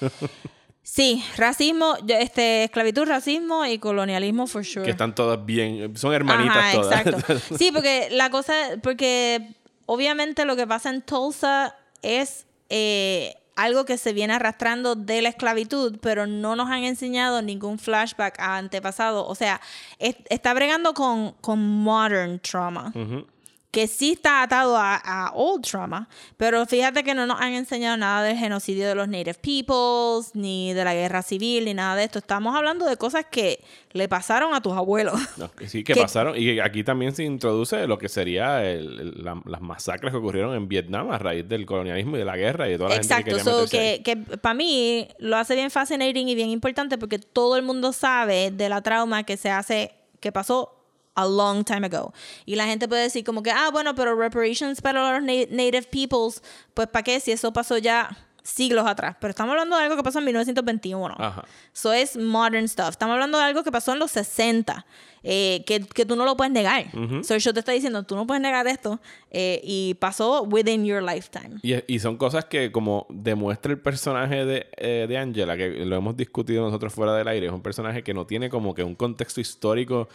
Sí, 0.92 1.24
racismo, 1.36 1.94
este, 2.08 2.64
esclavitud, 2.64 3.06
racismo 3.06 3.64
y 3.64 3.78
colonialismo 3.78 4.48
for 4.48 4.64
sure. 4.64 4.84
Que 4.84 4.90
están 4.90 5.14
todas 5.14 5.44
bien, 5.46 5.96
son 5.96 6.12
hermanitas 6.12 6.56
Ajá, 6.56 6.72
todas. 6.72 7.06
exacto. 7.06 7.38
Sí, 7.58 7.70
porque 7.72 8.08
la 8.10 8.28
cosa, 8.30 8.52
porque 8.82 9.54
obviamente 9.86 10.44
lo 10.44 10.56
que 10.56 10.66
pasa 10.66 10.90
en 10.90 11.02
Tulsa 11.02 11.76
es 12.02 12.44
eh, 12.70 13.36
algo 13.54 13.84
que 13.84 13.98
se 13.98 14.12
viene 14.12 14.32
arrastrando 14.32 14.96
de 14.96 15.22
la 15.22 15.28
esclavitud, 15.28 15.98
pero 16.02 16.26
no 16.26 16.56
nos 16.56 16.68
han 16.68 16.82
enseñado 16.82 17.40
ningún 17.40 17.78
flashback 17.78 18.40
a 18.40 18.56
antepasado. 18.56 19.28
O 19.28 19.36
sea, 19.36 19.60
es- 20.00 20.16
está 20.28 20.52
bregando 20.54 20.92
con, 20.94 21.32
con 21.40 21.60
modern 21.60 22.40
trauma. 22.40 22.92
Ujú. 22.96 23.26
Que 23.70 23.86
sí 23.86 24.12
está 24.12 24.42
atado 24.42 24.76
a, 24.76 24.96
a 24.96 25.30
old 25.32 25.64
trauma, 25.64 26.08
pero 26.36 26.66
fíjate 26.66 27.04
que 27.04 27.14
no 27.14 27.24
nos 27.26 27.40
han 27.40 27.52
enseñado 27.52 27.96
nada 27.96 28.24
del 28.24 28.36
genocidio 28.36 28.88
de 28.88 28.96
los 28.96 29.06
Native 29.06 29.34
Peoples, 29.34 30.34
ni 30.34 30.72
de 30.72 30.84
la 30.84 30.92
guerra 30.94 31.22
civil, 31.22 31.66
ni 31.66 31.74
nada 31.74 31.94
de 31.94 32.02
esto. 32.04 32.18
Estamos 32.18 32.56
hablando 32.56 32.84
de 32.86 32.96
cosas 32.96 33.26
que 33.30 33.62
le 33.92 34.08
pasaron 34.08 34.54
a 34.54 34.60
tus 34.60 34.72
abuelos. 34.72 35.14
No, 35.36 35.50
que 35.52 35.68
sí, 35.68 35.84
que 35.84 35.94
Que- 35.94 36.00
pasaron. 36.00 36.36
Y 36.36 36.58
aquí 36.58 36.82
también 36.82 37.14
se 37.14 37.22
introduce 37.22 37.86
lo 37.86 37.96
que 37.96 38.08
sería 38.08 38.64
el- 38.68 38.98
el- 39.00 39.24
la- 39.24 39.40
las 39.46 39.60
masacres 39.60 40.10
que 40.10 40.16
ocurrieron 40.18 40.54
en 40.56 40.66
Vietnam 40.66 41.10
a 41.12 41.18
raíz 41.18 41.48
del 41.48 41.64
colonialismo 41.64 42.16
y 42.16 42.18
de 42.20 42.24
la 42.24 42.36
guerra 42.36 42.66
y 42.66 42.72
de 42.72 42.78
toda 42.78 42.90
la 42.90 42.96
Exacto, 42.96 43.36
gente 43.36 43.44
que 43.44 43.50
so 43.50 43.66
que, 43.70 44.02
que 44.04 44.16
para 44.38 44.54
mí 44.54 45.06
lo 45.18 45.36
hace 45.36 45.54
bien 45.54 45.70
fascinating 45.70 46.28
y 46.28 46.34
bien 46.34 46.48
importante 46.50 46.98
porque 46.98 47.20
todo 47.20 47.56
el 47.56 47.62
mundo 47.62 47.92
sabe 47.92 48.50
de 48.50 48.68
la 48.68 48.80
trauma 48.82 49.22
que 49.22 49.36
se 49.36 49.48
hace, 49.50 49.92
que 50.18 50.32
pasó 50.32 50.76
a 51.14 51.26
long 51.26 51.64
time 51.64 51.86
ago. 51.86 52.12
Y 52.46 52.56
la 52.56 52.66
gente 52.66 52.88
puede 52.88 53.02
decir 53.02 53.24
como 53.24 53.42
que, 53.42 53.50
ah, 53.50 53.70
bueno, 53.72 53.94
pero 53.94 54.14
reparations 54.16 54.80
para 54.80 55.12
los 55.18 55.22
na- 55.22 55.46
native 55.50 55.82
peoples, 55.90 56.42
pues 56.74 56.88
¿para 56.88 57.02
qué? 57.02 57.20
Si 57.20 57.32
eso 57.32 57.52
pasó 57.52 57.78
ya 57.78 58.16
siglos 58.42 58.86
atrás. 58.86 59.16
Pero 59.20 59.30
estamos 59.30 59.52
hablando 59.52 59.76
de 59.76 59.82
algo 59.84 59.96
que 59.96 60.02
pasó 60.02 60.18
en 60.18 60.24
1921. 60.24 61.14
Ajá. 61.18 61.44
Eso 61.74 61.92
es 61.92 62.16
modern 62.16 62.66
stuff. 62.68 62.88
Estamos 62.90 63.12
hablando 63.14 63.36
de 63.38 63.44
algo 63.44 63.62
que 63.62 63.70
pasó 63.70 63.92
en 63.92 63.98
los 63.98 64.10
60, 64.12 64.86
eh, 65.22 65.62
que, 65.66 65.80
que 65.80 66.06
tú 66.06 66.16
no 66.16 66.24
lo 66.24 66.36
puedes 66.38 66.50
negar. 66.50 66.86
So, 67.22 67.36
yo 67.36 67.52
te 67.52 67.60
estoy 67.60 67.74
diciendo, 67.74 68.02
tú 68.04 68.16
no 68.16 68.26
puedes 68.26 68.40
negar 68.40 68.66
esto 68.66 68.98
eh, 69.30 69.60
y 69.62 69.92
pasó 69.94 70.44
within 70.44 70.86
your 70.86 71.02
lifetime. 71.02 71.58
Y, 71.62 71.74
y 71.92 71.98
son 71.98 72.16
cosas 72.16 72.46
que 72.46 72.72
como 72.72 73.06
demuestra 73.10 73.72
el 73.72 73.78
personaje 73.78 74.46
de, 74.46 74.66
eh, 74.78 75.04
de 75.06 75.18
Angela, 75.18 75.56
que 75.58 75.68
lo 75.84 75.94
hemos 75.96 76.16
discutido 76.16 76.62
nosotros 76.64 76.94
fuera 76.94 77.14
del 77.14 77.28
aire, 77.28 77.46
es 77.48 77.52
un 77.52 77.62
personaje 77.62 78.02
que 78.02 78.14
no 78.14 78.26
tiene 78.26 78.48
como 78.48 78.74
que 78.74 78.82
un 78.82 78.94
contexto 78.94 79.42
histórico 79.42 80.08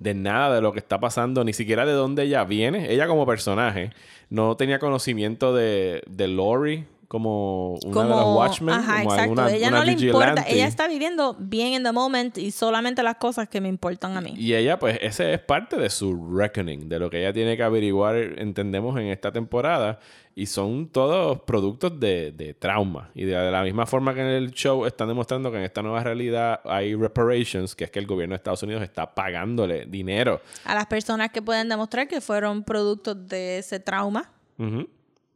de 0.00 0.14
nada 0.14 0.56
de 0.56 0.62
lo 0.62 0.72
que 0.72 0.78
está 0.78 0.98
pasando, 0.98 1.44
ni 1.44 1.52
siquiera 1.52 1.84
de 1.84 1.92
dónde 1.92 2.22
ella 2.22 2.44
viene. 2.44 2.90
Ella 2.90 3.06
como 3.06 3.26
personaje 3.26 3.90
no 4.30 4.56
tenía 4.56 4.78
conocimiento 4.78 5.54
de, 5.54 6.02
de 6.08 6.26
Lori 6.26 6.86
como 7.10 7.74
una 7.84 8.04
de 8.04 8.08
los 8.08 8.36
Watchmen, 8.36 8.72
ajá, 8.72 9.02
como 9.02 9.14
exacto. 9.14 9.22
alguna 9.22 9.50
ella 9.50 9.66
una 9.66 9.78
no 9.80 9.84
le 9.84 9.92
importa. 9.94 10.26
vigilante. 10.26 10.54
Ella 10.54 10.66
está 10.68 10.86
viviendo 10.86 11.34
bien 11.40 11.72
in 11.72 11.82
the 11.82 11.90
moment 11.90 12.38
y 12.38 12.52
solamente 12.52 13.02
las 13.02 13.16
cosas 13.16 13.48
que 13.48 13.60
me 13.60 13.68
importan 13.68 14.16
a 14.16 14.20
mí. 14.20 14.32
Y 14.36 14.54
ella, 14.54 14.78
pues, 14.78 14.96
ese 15.02 15.34
es 15.34 15.40
parte 15.40 15.74
de 15.76 15.90
su 15.90 16.14
reckoning, 16.36 16.88
de 16.88 17.00
lo 17.00 17.10
que 17.10 17.18
ella 17.18 17.32
tiene 17.32 17.56
que 17.56 17.64
averiguar, 17.64 18.14
entendemos, 18.14 18.96
en 18.96 19.08
esta 19.08 19.32
temporada. 19.32 19.98
Y 20.36 20.46
son 20.46 20.86
todos 20.86 21.40
productos 21.40 21.98
de, 21.98 22.30
de 22.30 22.54
trauma. 22.54 23.10
Y 23.12 23.24
de, 23.24 23.34
de 23.34 23.50
la 23.50 23.64
misma 23.64 23.86
forma 23.86 24.14
que 24.14 24.20
en 24.20 24.28
el 24.28 24.52
show 24.52 24.86
están 24.86 25.08
demostrando 25.08 25.50
que 25.50 25.58
en 25.58 25.64
esta 25.64 25.82
nueva 25.82 26.04
realidad 26.04 26.60
hay 26.64 26.94
reparations, 26.94 27.74
que 27.74 27.82
es 27.82 27.90
que 27.90 27.98
el 27.98 28.06
gobierno 28.06 28.34
de 28.34 28.36
Estados 28.36 28.62
Unidos 28.62 28.84
está 28.84 29.12
pagándole 29.12 29.84
dinero. 29.86 30.40
A 30.64 30.76
las 30.76 30.86
personas 30.86 31.30
que 31.32 31.42
pueden 31.42 31.68
demostrar 31.68 32.06
que 32.06 32.20
fueron 32.20 32.62
productos 32.62 33.26
de 33.26 33.58
ese 33.58 33.80
trauma. 33.80 34.30
Ujú. 34.58 34.86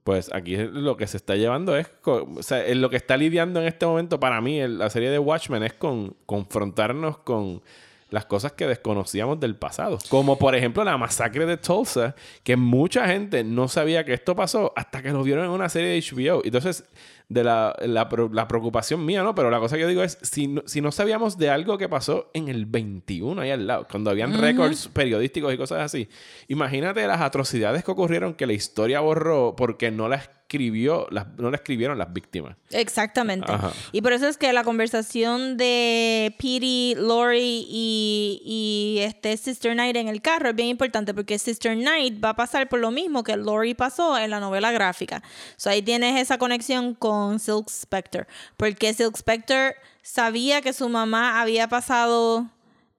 Pues 0.05 0.31
aquí 0.35 0.57
lo 0.57 0.99
que 0.99 1.07
se 1.07 1.17
está 1.17 1.35
llevando 1.35 1.77
es, 1.77 1.91
o 2.05 2.43
sea, 2.43 2.63
lo 2.75 2.91
que 2.91 2.97
está 2.97 3.17
lidiando 3.17 3.61
en 3.61 3.67
este 3.67 3.87
momento 3.87 4.21
para 4.21 4.41
mí 4.43 4.61
la 4.69 4.91
serie 4.91 5.11
de 5.11 5.19
Watchmen 5.19 5.63
es 5.63 5.73
con 5.73 6.15
confrontarnos 6.27 7.19
con 7.19 7.63
las 8.11 8.27
cosas 8.27 8.53
que 8.53 8.67
desconocíamos 8.67 9.41
del 9.41 9.57
pasado. 9.57 9.99
Como 10.11 10.39
por 10.39 10.55
ejemplo 10.55 10.85
la 10.85 10.97
masacre 10.99 11.47
de 11.47 11.57
Tulsa, 11.57 12.15
que 12.43 12.55
mucha 12.55 13.09
gente 13.09 13.43
no 13.45 13.67
sabía 13.67 14.05
que 14.05 14.13
esto 14.13 14.37
pasó 14.37 14.73
hasta 14.77 15.03
que 15.03 15.11
lo 15.11 15.23
vieron 15.23 15.47
en 15.47 15.51
una 15.51 15.69
serie 15.69 15.89
de 15.89 16.01
HBO. 16.01 16.43
Entonces, 16.45 16.85
de 17.29 17.43
la, 17.43 17.75
la, 17.81 18.09
la 18.33 18.49
preocupación 18.49 19.05
mía, 19.05 19.23
¿no? 19.23 19.35
Pero 19.35 19.51
la 19.51 19.59
cosa 19.59 19.77
que 19.77 19.83
yo 19.83 19.89
digo 19.89 20.03
es, 20.03 20.19
si 20.23 20.47
no, 20.49 20.63
si 20.67 20.81
no 20.81 20.93
sabíamos 20.93 21.39
de 21.39 21.51
algo 21.51 21.79
que 21.79 21.89
pasó 21.89 22.31
en 22.35 22.49
el 22.49 22.67
21 22.67 23.41
ahí 23.41 23.51
al 23.51 23.67
lado, 23.67 23.87
cuando 23.91 24.11
habían 24.11 24.39
récords 24.39 24.89
periodísticos 24.89 25.53
y 25.53 25.57
cosas 25.57 25.81
así, 25.81 26.09
imagínate 26.49 27.07
las 27.07 27.21
atrocidades 27.21 27.83
que 27.83 27.91
ocurrieron 27.91 28.35
que 28.35 28.47
la 28.47 28.53
historia 28.53 29.01
borró 29.01 29.57
porque 29.57 29.91
no 29.91 30.09
la 30.09 30.17
escribió, 30.55 31.07
las, 31.11 31.27
no 31.37 31.51
la 31.51 31.57
escribieron 31.57 31.99
las 31.99 32.13
víctimas. 32.13 32.57
Exactamente. 32.71 33.51
Ajá. 33.51 33.73
Y 33.93 34.01
por 34.03 34.13
eso 34.13 34.29
es 34.29 34.37
que 34.37 34.53
la 34.53 34.63
conversación 34.63 35.57
de 35.57 36.35
Petey, 36.39 36.95
Lori 36.95 37.67
y, 37.69 38.41
y 38.45 39.01
este 39.01 39.37
Sister 39.37 39.73
Knight 39.73 39.97
en 39.97 40.09
el 40.09 40.23
carro 40.23 40.51
es 40.51 40.55
bien 40.57 40.69
importante 40.69 41.13
porque 41.13 41.39
Sister 41.39 41.77
Knight 41.77 42.23
va 42.25 42.31
a 42.31 42.37
pasar 42.37 42.69
por 42.69 42.79
lo 42.79 42.91
mismo 42.91 43.25
que 43.25 43.37
Lori 43.37 43.75
pasó 43.75 44.17
en 44.17 44.31
la 44.31 44.41
novela 44.41 44.71
gráfica. 44.71 45.23
So 45.57 45.71
ahí 45.71 45.83
tienes 45.83 46.21
esa 46.21 46.39
conexión 46.39 46.95
con 46.95 47.41
Silk 47.41 47.69
Spectre. 47.69 48.27
Porque 48.57 48.95
Silk 48.95 49.17
Spectre 49.17 49.75
sabía 50.03 50.63
que 50.63 50.73
su 50.73 50.89
mamá 50.89 51.41
había 51.41 51.69
pasado 51.69 52.49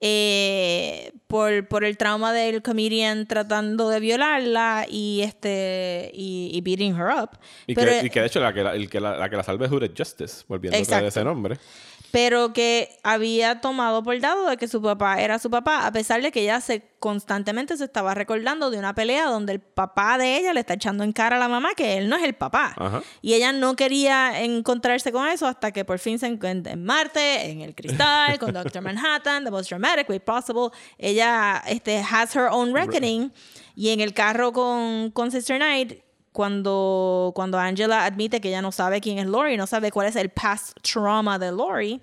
eh, 0.07 1.11
por, 1.25 1.67
por 1.67 1.83
el 1.83 1.97
trauma 1.97 2.31
del 2.31 2.61
comedian 2.61 3.25
tratando 3.27 3.89
de 3.89 3.99
violarla 3.99 4.85
y 4.87 5.21
este 5.21 6.11
y, 6.13 6.51
y 6.53 6.61
beating 6.61 6.95
her 6.95 7.07
up. 7.07 7.31
Y, 7.65 7.73
Pero- 7.73 7.89
que, 7.89 8.05
y 8.05 8.09
que 8.11 8.19
de 8.21 8.27
hecho 8.27 8.39
la 8.39 8.53
que 8.53 8.61
la, 8.63 8.75
el 8.75 8.87
que 8.87 8.99
la, 8.99 9.17
la 9.17 9.29
que 9.31 9.35
la 9.35 9.41
salve 9.43 9.65
es 9.65 9.71
Hooded 9.71 9.91
Justice, 9.97 10.43
volviendo 10.47 10.77
a 10.95 10.99
ese 11.01 11.23
nombre. 11.23 11.57
Pero 12.11 12.53
que 12.53 12.97
había 13.03 13.61
tomado 13.61 14.03
por 14.03 14.19
dado 14.19 14.49
de 14.49 14.57
que 14.57 14.67
su 14.67 14.81
papá 14.81 15.21
era 15.21 15.39
su 15.39 15.49
papá, 15.49 15.85
a 15.85 15.91
pesar 15.91 16.21
de 16.21 16.31
que 16.31 16.41
ella 16.41 16.61
se 16.61 16.83
constantemente 16.99 17.77
se 17.77 17.83
estaba 17.83 18.15
recordando 18.15 18.71
de 18.71 18.79
una 18.79 18.95
pelea 18.95 19.25
donde 19.25 19.53
el 19.53 19.59
papá 19.59 20.17
de 20.17 20.37
ella 20.37 20.53
le 20.53 20.61
está 20.61 20.73
echando 20.73 21.03
en 21.03 21.11
cara 21.11 21.35
a 21.35 21.39
la 21.39 21.47
mamá 21.47 21.75
que 21.75 21.97
él 21.97 22.09
no 22.09 22.15
es 22.15 22.23
el 22.23 22.33
papá. 22.33 22.73
Ajá. 22.77 23.03
Y 23.21 23.33
ella 23.33 23.51
no 23.51 23.75
quería 23.75 24.41
encontrarse 24.41 25.11
con 25.11 25.27
eso 25.27 25.45
hasta 25.45 25.71
que 25.71 25.85
por 25.85 25.99
fin 25.99 26.17
se 26.17 26.27
encuentra 26.27 26.73
en 26.73 26.83
Marte, 26.83 27.51
en 27.51 27.61
el 27.61 27.75
cristal, 27.75 28.39
con 28.39 28.53
Doctor 28.53 28.81
Manhattan, 28.81 29.43
the 29.43 29.51
most 29.51 29.69
dramatic 29.69 30.09
way 30.09 30.19
possible. 30.19 30.69
Ella 30.97 31.61
este, 31.67 31.99
has 31.99 32.35
her 32.35 32.47
own 32.49 32.73
reckoning. 32.73 33.31
Y 33.75 33.89
en 33.89 33.99
el 33.99 34.13
carro 34.13 34.53
con, 34.53 35.11
con 35.11 35.31
Sister 35.31 35.57
Knight, 35.57 36.04
cuando, 36.35 37.31
cuando 37.33 37.57
Angela 37.57 38.03
admite 38.03 38.41
que 38.41 38.49
ella 38.49 38.61
no 38.61 38.73
sabe 38.73 38.99
quién 38.99 39.19
es 39.19 39.25
Lori, 39.25 39.55
no 39.55 39.67
sabe 39.67 39.89
cuál 39.89 40.07
es 40.07 40.17
el 40.17 40.29
past 40.29 40.77
trauma 40.81 41.39
de 41.39 41.49
Lori, 41.53 42.01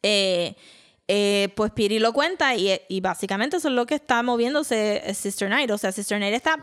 eh, 0.00 0.54
eh, 1.08 1.48
pues 1.56 1.72
Piri 1.72 1.98
lo 1.98 2.12
cuenta 2.12 2.54
y, 2.54 2.70
y 2.88 3.00
básicamente 3.00 3.56
eso 3.56 3.66
es 3.66 3.74
lo 3.74 3.84
que 3.84 3.96
está 3.96 4.22
moviéndose 4.22 5.02
eh, 5.04 5.12
Sister 5.12 5.48
Knight. 5.48 5.72
O 5.72 5.76
sea, 5.76 5.90
Sister 5.90 6.18
Knight 6.18 6.34
está 6.34 6.56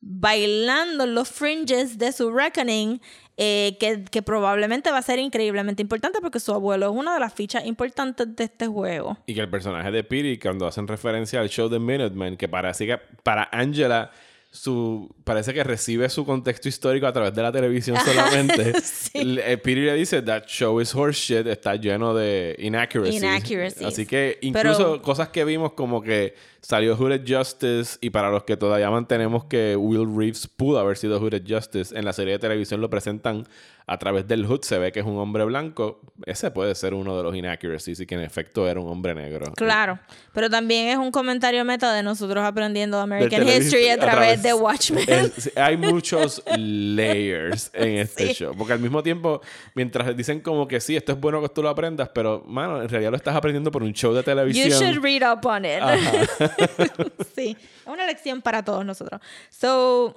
bailando 0.00 1.04
los 1.04 1.28
fringes 1.28 1.98
de 1.98 2.12
su 2.12 2.32
reckoning, 2.32 3.02
eh, 3.36 3.76
que, 3.78 4.04
que 4.04 4.22
probablemente 4.22 4.90
va 4.90 4.96
a 4.96 5.02
ser 5.02 5.18
increíblemente 5.18 5.82
importante 5.82 6.20
porque 6.22 6.40
su 6.40 6.54
abuelo 6.54 6.86
es 6.86 6.92
una 6.96 7.12
de 7.12 7.20
las 7.20 7.34
fichas 7.34 7.66
importantes 7.66 8.34
de 8.34 8.44
este 8.44 8.66
juego. 8.68 9.18
Y 9.26 9.34
que 9.34 9.40
el 9.40 9.50
personaje 9.50 9.90
de 9.90 10.02
Piri, 10.02 10.38
cuando 10.38 10.66
hacen 10.66 10.88
referencia 10.88 11.40
al 11.40 11.50
show 11.50 11.68
de 11.68 11.78
Minutemen, 11.78 12.38
que 12.38 12.48
que 12.48 12.98
para 13.22 13.50
Angela 13.52 14.10
su 14.52 15.08
parece 15.24 15.54
que 15.54 15.62
recibe 15.62 16.08
su 16.08 16.24
contexto 16.26 16.68
histórico 16.68 17.06
a 17.06 17.12
través 17.12 17.32
de 17.34 17.42
la 17.42 17.52
televisión 17.52 17.96
solamente. 18.04 18.80
Sí. 18.80 19.22
Le- 19.24 19.52
eh, 19.52 19.58
Piri 19.58 19.82
le 19.84 19.94
dice 19.94 20.22
that 20.22 20.44
show 20.46 20.80
is 20.80 20.94
horseshit, 20.94 21.46
está 21.46 21.76
lleno 21.76 22.14
de 22.14 22.56
inaccuracies. 22.58 23.22
Inaccuracies. 23.22 23.82
Así 23.86 24.06
que 24.06 24.38
Pero- 24.40 24.70
incluso 24.70 25.02
cosas 25.02 25.28
que 25.28 25.44
vimos 25.44 25.72
como 25.74 26.02
que 26.02 26.34
salió 26.62 26.96
Hooded 26.96 27.22
Justice 27.26 27.98
y 28.00 28.10
para 28.10 28.30
los 28.30 28.44
que 28.44 28.56
todavía 28.56 28.90
mantenemos 28.90 29.44
que 29.44 29.76
Will 29.76 30.14
Reeves 30.16 30.46
pudo 30.46 30.78
haber 30.78 30.96
sido 30.96 31.18
Hooded 31.20 31.42
Justice, 31.48 31.96
en 31.98 32.04
la 32.04 32.12
serie 32.12 32.34
de 32.34 32.38
televisión 32.38 32.80
lo 32.80 32.90
presentan 32.90 33.46
a 33.86 33.98
través 33.98 34.28
del 34.28 34.46
hood, 34.46 34.60
se 34.62 34.78
ve 34.78 34.92
que 34.92 35.00
es 35.00 35.06
un 35.06 35.18
hombre 35.18 35.42
blanco. 35.44 36.00
Ese 36.24 36.52
puede 36.52 36.76
ser 36.76 36.94
uno 36.94 37.16
de 37.16 37.24
los 37.24 37.34
inaccuracies 37.34 37.98
y 37.98 38.06
que 38.06 38.14
en 38.14 38.20
efecto 38.20 38.68
era 38.68 38.78
un 38.78 38.88
hombre 38.88 39.16
negro. 39.16 39.52
Claro, 39.56 39.98
pero 40.32 40.48
también 40.48 40.86
es 40.88 40.96
un 40.96 41.10
comentario 41.10 41.64
meta 41.64 41.92
de 41.92 42.04
nosotros 42.04 42.44
aprendiendo 42.44 43.00
American 43.00 43.48
History 43.48 43.88
a 43.88 43.94
a 43.94 43.96
través, 43.96 44.10
través 44.12 44.36
es 44.36 44.42
The 44.42 44.54
Watchmen. 44.54 45.04
es- 45.08 45.52
hay 45.56 45.76
muchos 45.76 46.40
layers 46.56 47.70
en 47.74 47.98
este 47.98 48.32
show. 48.32 48.54
Porque 48.56 48.74
al 48.74 48.78
mismo 48.78 49.02
tiempo, 49.02 49.40
mientras 49.74 50.16
dicen 50.16 50.38
como 50.40 50.68
que 50.68 50.80
sí, 50.80 50.94
esto 50.94 51.10
es 51.10 51.20
bueno 51.20 51.40
que 51.42 51.48
tú 51.48 51.60
lo 51.60 51.68
aprendas, 51.68 52.10
pero, 52.14 52.44
mano, 52.46 52.80
en 52.82 52.88
realidad 52.88 53.10
lo 53.10 53.16
estás 53.16 53.34
aprendiendo 53.34 53.72
por 53.72 53.82
un 53.82 53.92
show 53.92 54.12
de 54.12 54.20
You 54.20 54.24
televisión. 54.24 54.70
should 54.70 55.02
read 55.02 55.22
up 55.28 55.44
on 55.44 55.64
it. 55.64 55.80
sí, 57.34 57.56
es 57.60 57.86
una 57.86 58.06
lección 58.06 58.40
para 58.42 58.64
todos 58.64 58.84
nosotros. 58.84 59.20
So, 59.50 60.14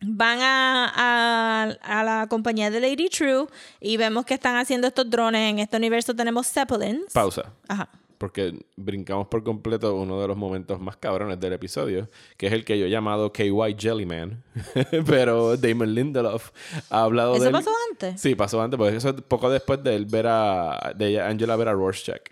van 0.00 0.40
a, 0.40 0.92
a, 0.94 1.62
a 2.00 2.04
la 2.04 2.26
compañía 2.28 2.70
de 2.70 2.80
Lady 2.80 3.08
True 3.08 3.46
y 3.80 3.96
vemos 3.96 4.24
que 4.24 4.34
están 4.34 4.56
haciendo 4.56 4.86
estos 4.86 5.08
drones. 5.08 5.50
En 5.50 5.58
este 5.58 5.76
universo 5.76 6.14
tenemos 6.14 6.46
Zeppelins. 6.50 7.12
Pausa. 7.12 7.52
Ajá. 7.68 7.88
Porque 8.18 8.54
brincamos 8.76 9.26
por 9.26 9.42
completo 9.42 9.94
uno 9.96 10.20
de 10.20 10.28
los 10.28 10.36
momentos 10.36 10.80
más 10.80 10.96
cabrones 10.96 11.38
del 11.40 11.52
episodio, 11.54 12.08
que 12.36 12.46
es 12.46 12.52
el 12.52 12.64
que 12.64 12.78
yo 12.78 12.86
he 12.86 12.90
llamado 12.90 13.32
KY 13.32 13.76
Jellyman. 13.78 14.42
pero 15.06 15.56
Damon 15.56 15.94
Lindelof 15.94 16.50
ha 16.90 17.02
hablado 17.02 17.34
¿Eso 17.34 17.42
de 17.42 17.48
él- 17.48 17.52
pasó 17.52 17.70
antes? 17.90 18.20
Sí, 18.20 18.34
pasó 18.34 18.62
antes, 18.62 18.78
porque 18.78 18.96
eso 18.96 19.08
es 19.10 19.20
poco 19.22 19.50
después 19.50 19.82
de 19.82 19.96
él 19.96 20.06
ver 20.06 20.26
a 20.28 20.92
de 20.96 21.20
Angela 21.20 21.56
ver 21.56 21.68
a 21.68 21.72
Rorschach, 21.72 22.22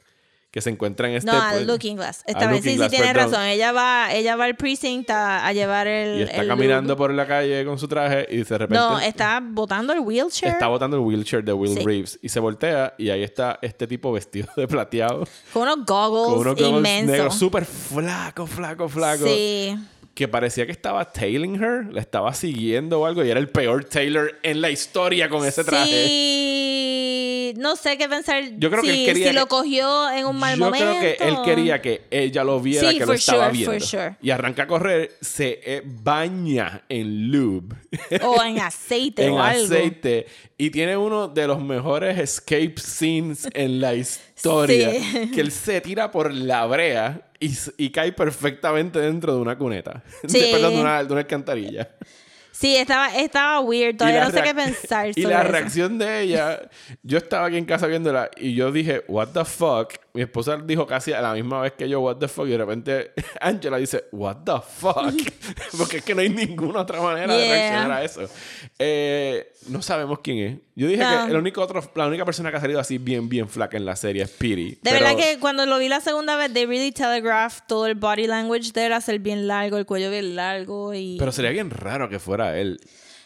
que 0.53 0.61
se 0.61 0.69
encuentra 0.71 1.09
en 1.09 1.15
este 1.17 1.31
No, 1.31 1.41
al 1.41 1.55
pues, 1.55 1.67
Looking 1.67 1.97
Glass. 1.97 2.23
Esta 2.27 2.47
vez 2.47 2.63
sí, 2.63 2.79
sí 2.79 2.97
perdón. 2.99 3.15
razón. 3.15 3.43
Ella 3.47 3.73
va, 3.73 4.13
ella 4.13 4.37
va 4.37 4.45
al 4.45 4.55
precinct 4.55 5.09
a, 5.11 5.45
a 5.47 5.53
llevar 5.55 5.87
el. 5.89 6.21
y 6.21 6.23
está 6.25 6.43
el 6.43 6.47
caminando 6.49 6.93
lube. 6.93 6.99
por 6.99 7.15
la 7.15 7.27
calle 7.27 7.65
con 7.65 7.79
su 7.79 7.89
traje 7.89 8.27
y 8.31 8.37
de 8.45 8.59
repente 8.59 8.75
No, 8.77 9.01
está 9.01 9.41
botando 9.43 9.93
el 9.95 10.01
wheelchair 10.01 10.53
está 10.53 10.67
botando 10.69 10.97
el 10.99 11.03
wheelchair 11.03 11.43
de 11.43 11.53
Will 11.55 11.73
Sí. 11.79 11.83
Reeves 11.85 12.19
y 12.23 12.29
se 12.29 12.39
voltea 12.39 12.95
y 12.99 13.09
ahí 13.11 13.23
está 13.23 13.59
este 13.63 13.87
tipo 13.87 14.13
vestido 14.13 14.47
de 14.57 14.69
plateado 14.69 15.27
con 15.55 15.63
unos 15.63 15.87
goggles, 15.87 16.29
con 16.35 16.39
unos 16.41 16.55
goggles 16.55 16.69
inmensos. 16.79 17.11
negros 17.17 17.35
súper 17.37 17.65
flaco, 17.65 18.47
flaco, 18.47 18.89
flaco. 18.91 19.25
Sí. 19.25 19.75
Que 20.15 20.29
parecía 20.29 20.67
que 20.67 20.73
estaba 20.73 21.11
tailing 21.11 21.55
her, 21.63 21.87
la 21.93 22.01
estaba 22.01 22.35
siguiendo 22.35 23.01
o 23.01 23.07
algo, 23.07 23.25
y 23.25 23.31
era 23.31 23.41
el 23.41 23.49
peor 23.49 23.85
Taylor 23.85 24.39
en 24.43 24.61
la 24.61 24.71
historia 24.71 25.29
con 25.31 25.47
ese 25.47 25.65
traje. 25.65 26.07
Sí, 26.07 27.55
no 27.57 27.77
sé 27.77 27.97
qué 27.97 28.09
pensar. 28.09 28.43
Yo 28.59 28.71
creo 28.71 28.83
que 28.83 28.91
él 28.91 29.07
quería 29.07 29.29
si 29.29 29.35
lo 29.35 29.47
cogió 29.47 30.11
en 30.11 30.27
un 30.27 30.37
mal 30.39 30.59
Yo 30.59 30.65
momento. 30.67 30.87
creo 30.87 31.01
que 31.01 31.25
él 31.29 31.37
quería 31.45 31.81
que 31.81 32.03
ella 32.11 32.45
lo 32.45 32.61
viera, 32.61 32.91
Sí, 32.91 32.99
que 32.99 33.07
lo 33.07 33.13
estaba 33.15 33.47
sure, 33.49 33.59
viendo. 33.67 33.87
sure. 33.87 34.17
Y 34.21 34.31
arranca 34.31 34.65
a 34.65 34.67
correr, 34.67 35.13
se 35.21 35.61
eh, 35.65 35.83
baña 35.85 36.83
en 36.89 37.31
lube, 37.31 37.77
O 38.23 38.43
en 38.43 38.59
aceite 38.61 39.25
en 39.27 39.33
o 39.33 39.43
algo. 39.43 39.65
aceite, 39.65 40.27
y 40.59 40.71
tiene 40.71 40.97
uno 40.97 41.29
de 41.29 41.47
los 41.47 41.61
mejores 41.63 42.19
escape 42.19 42.75
scenes 42.79 43.49
en 43.55 43.81
la 43.81 43.95
historia. 43.95 44.91
Sí. 44.91 45.31
Que 45.35 45.41
él 45.41 45.53
se 45.53 45.81
tira 45.81 46.11
por 46.11 46.33
la 46.33 46.67
brea 46.67 47.29
y, 47.47 47.57
y 47.77 47.91
cae 47.91 48.13
perfectamente 48.13 48.99
dentro 49.01 49.35
de 49.35 49.41
una 49.41 49.57
cuneta. 49.59 50.03
Sí. 50.29 50.41
De- 50.41 50.53
perdón, 50.53 50.75
de 50.75 50.81
una, 50.81 51.05
de 51.05 51.13
una 51.13 51.21
alcantarilla. 51.21 51.89
Sí, 52.53 52.77
estaba, 52.77 53.17
estaba 53.17 53.61
weird. 53.61 53.97
Todavía 53.97 54.25
no 54.25 54.31
sé 54.31 54.43
qué 54.43 54.55
pensar 54.55 55.11
Y 55.17 55.23
la 55.23 55.43
eso. 55.43 55.51
reacción 55.51 55.99
de 55.99 56.21
ella, 56.21 56.61
yo 57.03 57.19
estaba 57.19 57.47
aquí 57.47 57.57
en 57.57 57.65
casa 57.65 57.87
viéndola 57.87 58.31
y 58.37 58.55
yo 58.55 58.71
dije, 58.71 59.03
what 59.09 59.29
the 59.29 59.45
fuck. 59.45 59.95
Mi 60.15 60.21
esposa 60.21 60.59
dijo 60.63 60.87
casi 60.87 61.15
a 61.15 61.23
la 61.23 61.33
misma 61.33 61.63
vez 61.63 61.73
que 61.73 61.89
yo, 61.89 62.01
what 62.01 62.17
the 62.19 62.29
fuck. 62.29 62.47
Y 62.47 62.51
de 62.51 62.59
repente 62.59 63.13
Angela 63.41 63.79
dice, 63.79 64.05
what 64.13 64.37
the 64.45 64.61
fuck. 64.79 65.15
Porque 65.79 65.99
es 65.99 66.05
que 66.05 66.15
no 66.15 66.21
hay 66.21 66.29
ninguna 66.29 66.81
otra 66.81 67.01
manera 67.01 67.35
de 67.35 67.43
Yeah. 67.47 67.55
reaccionar 67.55 67.93
a 67.93 68.05
eso. 68.05 68.21
Eh, 68.79 69.53
no 69.69 69.81
sabemos 69.81 70.19
quién 70.23 70.39
es. 70.39 70.59
Yo 70.75 70.87
dije 70.87 71.03
No. 71.03 71.25
que 71.27 71.31
el 71.33 71.37
único 71.39 71.63
otro, 71.63 71.83
la 71.95 72.07
única 72.09 72.25
persona 72.27 72.51
que 72.51 72.59
ha 72.59 72.61
salido 72.61 72.79
así 72.79 72.99
bien, 72.99 73.29
bien 73.31 73.49
flaca 73.49 73.77
en 73.79 73.87
la 73.87 73.97
serie 73.97 74.23
es 74.25 74.31
Piri. 74.31 74.73
De 74.73 74.79
Pero- 74.83 74.97
verdad 75.07 75.17
que 75.17 75.39
cuando 75.41 75.65
lo 75.65 75.79
vi 75.79 75.89
la 75.89 76.01
segunda 76.01 76.37
vez, 76.37 76.53
they 76.53 76.67
really 76.67 76.93
telegraphed 76.93 77.63
todo 77.67 77.87
el 77.87 77.95
body 77.95 78.27
language 78.27 78.73
de 78.73 78.87
él, 78.87 78.93
hacer 78.93 79.19
bien 79.19 79.47
largo, 79.49 79.79
el 79.79 79.87
cuello 79.87 80.11
bien 80.11 80.37
largo 80.37 80.93
y... 80.93 81.17
Pero 81.19 81.33
sería 81.33 81.51
bien 81.53 81.71
raro 81.71 82.09
que 82.11 82.19
fuera 82.19 82.59
él. 82.59 82.79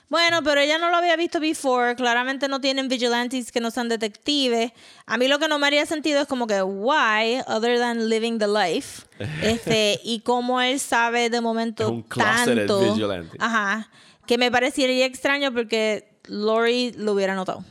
Bueno, 0.09 0.43
pero 0.45 0.61
ella 0.61 0.79
no 0.79 0.89
lo 0.91 0.97
había 0.97 1.17
visto 1.17 1.41
before. 1.41 1.97
Claramente 1.97 2.47
no 2.49 2.61
tienen 2.61 2.87
vigilantes 2.89 3.51
que 3.51 3.61
no 3.61 3.71
sean 3.73 3.89
detectives. 3.89 4.73
A 5.05 5.17
mí 5.19 5.27
lo 5.27 5.39
que 5.41 5.49
no 5.49 5.59
me 5.59 5.67
haría 5.67 5.85
sentido 5.85 6.21
es 6.21 6.29
como 6.29 6.47
que, 6.47 6.63
why, 6.63 7.41
other 7.49 7.79
than 7.79 8.09
living 8.09 8.39
the 8.39 8.47
life, 8.47 9.03
este, 9.43 9.99
y 10.05 10.21
cómo 10.21 10.61
él 10.61 10.79
sabe 10.79 11.29
de 11.29 11.41
momento 11.41 11.85
Es 11.85 11.91
un 11.91 12.03
tanto. 12.05 12.81
vigilante. 12.81 13.37
Ajá. 13.41 13.91
Que 14.27 14.39
me 14.39 14.51
parecería 14.51 15.07
extraño 15.07 15.53
porque 15.53 16.19
Lori 16.27 16.93
lo 16.97 17.13
hubiera 17.13 17.35
notado. 17.35 17.65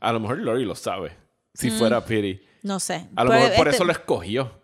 A 0.00 0.12
lo 0.12 0.20
mejor 0.20 0.38
Lori 0.38 0.64
lo 0.64 0.74
sabe. 0.76 1.16
Si 1.54 1.70
fuera 1.70 2.04
Piri. 2.04 2.40
No 2.62 2.78
sé. 2.80 3.06
A 3.16 3.24
lo 3.24 3.30
Pero 3.30 3.42
mejor 3.42 3.56
por 3.56 3.66
Mm. 3.66 3.68
este- 3.70 3.76
eso 3.76 3.84
lo 3.84 3.92
escogió. 3.92 4.60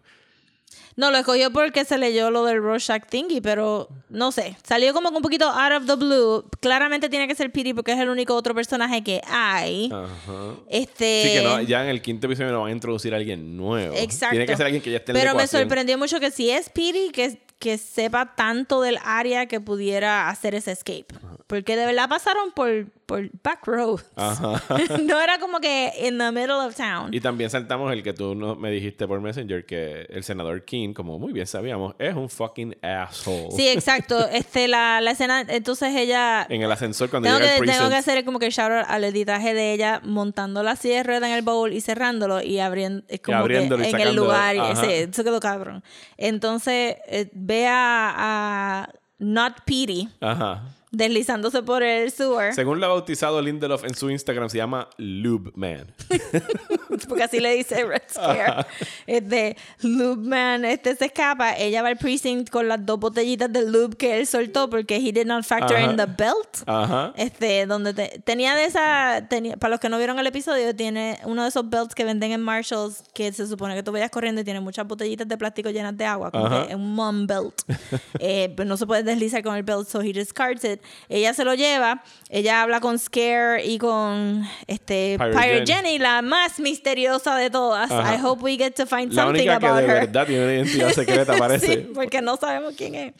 No, 0.96 1.10
lo 1.10 1.18
escogió 1.18 1.50
porque 1.50 1.84
se 1.84 1.98
leyó 1.98 2.30
lo 2.30 2.44
del 2.44 2.62
Rorschach 2.62 3.06
thingy, 3.06 3.40
pero 3.40 3.88
no 4.08 4.32
sé. 4.32 4.56
Salió 4.62 4.92
como 4.92 5.08
un 5.10 5.22
poquito 5.22 5.46
out 5.46 5.72
of 5.72 5.86
the 5.86 5.96
blue. 5.96 6.44
Claramente 6.60 7.08
tiene 7.08 7.26
que 7.26 7.34
ser 7.34 7.50
Piri 7.50 7.72
porque 7.72 7.92
es 7.92 7.98
el 7.98 8.08
único 8.08 8.34
otro 8.34 8.54
personaje 8.54 9.02
que 9.02 9.20
hay. 9.26 9.90
Ajá. 9.92 10.54
Este. 10.68 11.22
Sí, 11.24 11.38
que 11.38 11.42
no, 11.42 11.60
ya 11.62 11.82
en 11.82 11.88
el 11.88 12.02
quinto 12.02 12.26
episodio 12.26 12.52
no 12.52 12.60
van 12.62 12.70
a 12.70 12.72
introducir 12.72 13.14
a 13.14 13.16
alguien 13.16 13.56
nuevo. 13.56 13.94
Exacto. 13.96 14.32
Tiene 14.32 14.46
que 14.46 14.56
ser 14.56 14.66
alguien 14.66 14.82
que 14.82 14.90
ya 14.90 14.98
esté 14.98 15.12
en 15.12 15.18
la 15.18 15.24
Pero 15.24 15.34
me 15.34 15.46
sorprendió 15.46 15.96
mucho 15.98 16.20
que 16.20 16.30
si 16.30 16.50
es 16.50 16.68
Piri, 16.68 17.10
que, 17.10 17.38
que 17.58 17.78
sepa 17.78 18.34
tanto 18.34 18.80
del 18.80 18.98
área 19.04 19.46
que 19.46 19.60
pudiera 19.60 20.28
hacer 20.28 20.54
ese 20.54 20.72
escape. 20.72 21.06
Porque 21.52 21.76
de 21.76 21.84
verdad 21.84 22.08
pasaron 22.08 22.50
por, 22.52 22.86
por 23.04 23.28
back 23.42 23.66
road. 23.66 24.00
Ajá. 24.16 24.62
no 25.02 25.20
era 25.20 25.38
como 25.38 25.60
que 25.60 25.92
in 26.02 26.16
the 26.16 26.32
middle 26.32 26.54
of 26.54 26.74
town. 26.74 27.12
Y 27.12 27.20
también 27.20 27.50
saltamos 27.50 27.92
el 27.92 28.02
que 28.02 28.14
tú 28.14 28.34
no, 28.34 28.56
me 28.56 28.70
dijiste 28.70 29.06
por 29.06 29.20
Messenger 29.20 29.66
que 29.66 30.06
el 30.08 30.24
senador 30.24 30.64
King, 30.64 30.94
como 30.94 31.18
muy 31.18 31.34
bien 31.34 31.46
sabíamos, 31.46 31.94
es 31.98 32.14
un 32.14 32.30
fucking 32.30 32.74
asshole. 32.80 33.50
Sí, 33.54 33.68
exacto. 33.68 34.26
Este, 34.32 34.66
la, 34.66 35.02
la 35.02 35.10
escena, 35.10 35.42
entonces 35.46 35.94
ella... 35.94 36.46
En 36.48 36.62
el 36.62 36.72
ascensor 36.72 37.10
cuando 37.10 37.28
Tengo 37.28 37.40
llega 37.40 37.52
que, 37.56 37.58
el 37.58 37.70
tengo 37.70 37.90
que 37.90 37.96
hacer 37.96 38.24
como 38.24 38.38
que 38.38 38.46
el 38.46 38.52
shout 38.52 38.72
out 38.72 38.86
al 38.88 39.04
editaje 39.04 39.52
de 39.52 39.74
ella 39.74 40.00
montando 40.02 40.62
la 40.62 40.74
silla 40.74 40.96
de 40.96 41.02
rueda 41.02 41.28
en 41.28 41.34
el 41.34 41.42
bowl 41.42 41.70
y 41.70 41.82
cerrándolo 41.82 42.40
y 42.40 42.60
abriendo, 42.60 43.04
es 43.08 43.20
como 43.20 43.36
abriéndolo 43.36 43.86
y 43.86 43.90
que 43.90 44.00
en 44.00 44.08
el 44.08 44.16
lugar. 44.16 44.56
y 44.56 44.60
ese, 44.60 45.02
eso 45.02 45.22
quedó 45.22 45.38
cabrón. 45.38 45.84
Entonces, 46.16 46.96
eh, 47.08 47.28
ve 47.34 47.66
a, 47.66 48.14
a 48.16 48.88
Not 49.18 49.60
Petey 49.66 50.08
Ajá. 50.22 50.62
Deslizándose 50.92 51.62
por 51.62 51.82
el 51.82 52.10
sewer. 52.12 52.54
Según 52.54 52.78
lo 52.78 52.86
ha 52.86 52.90
bautizado 52.90 53.40
Lindelof 53.40 53.82
en 53.84 53.94
su 53.94 54.10
Instagram, 54.10 54.48
se 54.50 54.58
llama 54.58 54.88
Lube 54.98 55.50
Man. 55.54 55.86
porque 57.08 57.22
así 57.24 57.40
le 57.40 57.54
dice 57.56 57.84
Red 57.84 58.02
Scare. 58.10 58.66
Este, 59.06 59.56
Lube 59.82 60.22
Man, 60.28 60.64
este 60.64 60.94
se 60.94 61.06
escapa. 61.06 61.56
Ella 61.56 61.82
va 61.82 61.88
al 61.88 61.96
precinct 61.96 62.50
con 62.50 62.68
las 62.68 62.84
dos 62.84 63.00
botellitas 63.00 63.52
de 63.52 63.68
lube 63.68 63.96
que 63.96 64.20
él 64.20 64.26
soltó 64.26 64.68
porque 64.68 64.96
he 64.96 65.12
did 65.12 65.26
not 65.26 65.44
factor 65.44 65.76
Ajá. 65.76 65.90
in 65.90 65.96
the 65.96 66.06
belt. 66.06 66.62
Ajá. 66.66 67.12
Este, 67.16 67.64
donde 67.66 67.94
te- 67.94 68.20
tenía 68.24 68.54
de 68.54 68.64
esa, 68.66 69.26
tenía, 69.28 69.56
para 69.56 69.70
los 69.72 69.80
que 69.80 69.88
no 69.88 69.96
vieron 69.96 70.18
el 70.18 70.26
episodio, 70.26 70.76
tiene 70.76 71.18
uno 71.24 71.42
de 71.42 71.48
esos 71.48 71.68
belts 71.68 71.94
que 71.94 72.04
venden 72.04 72.32
en 72.32 72.42
Marshalls 72.42 73.02
que 73.14 73.32
se 73.32 73.46
supone 73.46 73.74
que 73.74 73.82
tú 73.82 73.92
vayas 73.92 74.10
corriendo 74.10 74.42
y 74.42 74.44
tiene 74.44 74.60
muchas 74.60 74.86
botellitas 74.86 75.26
de 75.26 75.38
plástico 75.38 75.70
llenas 75.70 75.96
de 75.96 76.04
agua, 76.04 76.30
como 76.30 76.50
que 76.50 76.68
es 76.70 76.74
un 76.74 76.94
mom 76.94 77.26
belt. 77.26 77.54
Eh, 78.18 78.52
pero 78.56 78.68
no 78.68 78.76
se 78.76 78.86
puede 78.86 79.02
deslizar 79.02 79.42
con 79.42 79.56
el 79.56 79.62
belt, 79.62 79.88
so 79.88 80.00
he 80.00 80.12
discards 80.12 80.64
it. 80.64 80.80
Ella 81.08 81.34
se 81.34 81.44
lo 81.44 81.54
lleva, 81.54 82.02
ella 82.30 82.62
habla 82.62 82.80
con 82.80 82.98
Scare 82.98 83.64
y 83.64 83.78
con 83.78 84.44
este 84.66 85.16
Pirate 85.18 85.32
Pirate, 85.32 85.66
Jenny. 85.66 85.88
Jenny, 85.90 85.98
la 85.98 86.22
más 86.22 86.60
misteriosa 86.60 87.36
de 87.36 87.50
todas. 87.50 87.90
Ajá. 87.90 88.14
I 88.14 88.18
hope 88.24 88.42
we 88.42 88.56
get 88.56 88.74
to 88.74 88.86
find 88.86 89.12
La 89.12 89.24
something 89.24 89.40
única 89.42 89.58
que 89.58 89.66
about 89.66 89.78
de 89.80 89.86
her. 89.86 90.00
verdad 90.06 90.26
tiene 90.26 90.44
una 90.44 90.54
identidad 90.54 90.90
secreta, 90.94 91.36
parece. 91.36 91.66
sí, 91.66 91.76
porque 91.94 92.20
no 92.22 92.36
sabemos 92.36 92.74
quién 92.76 92.94
es. 92.94 93.12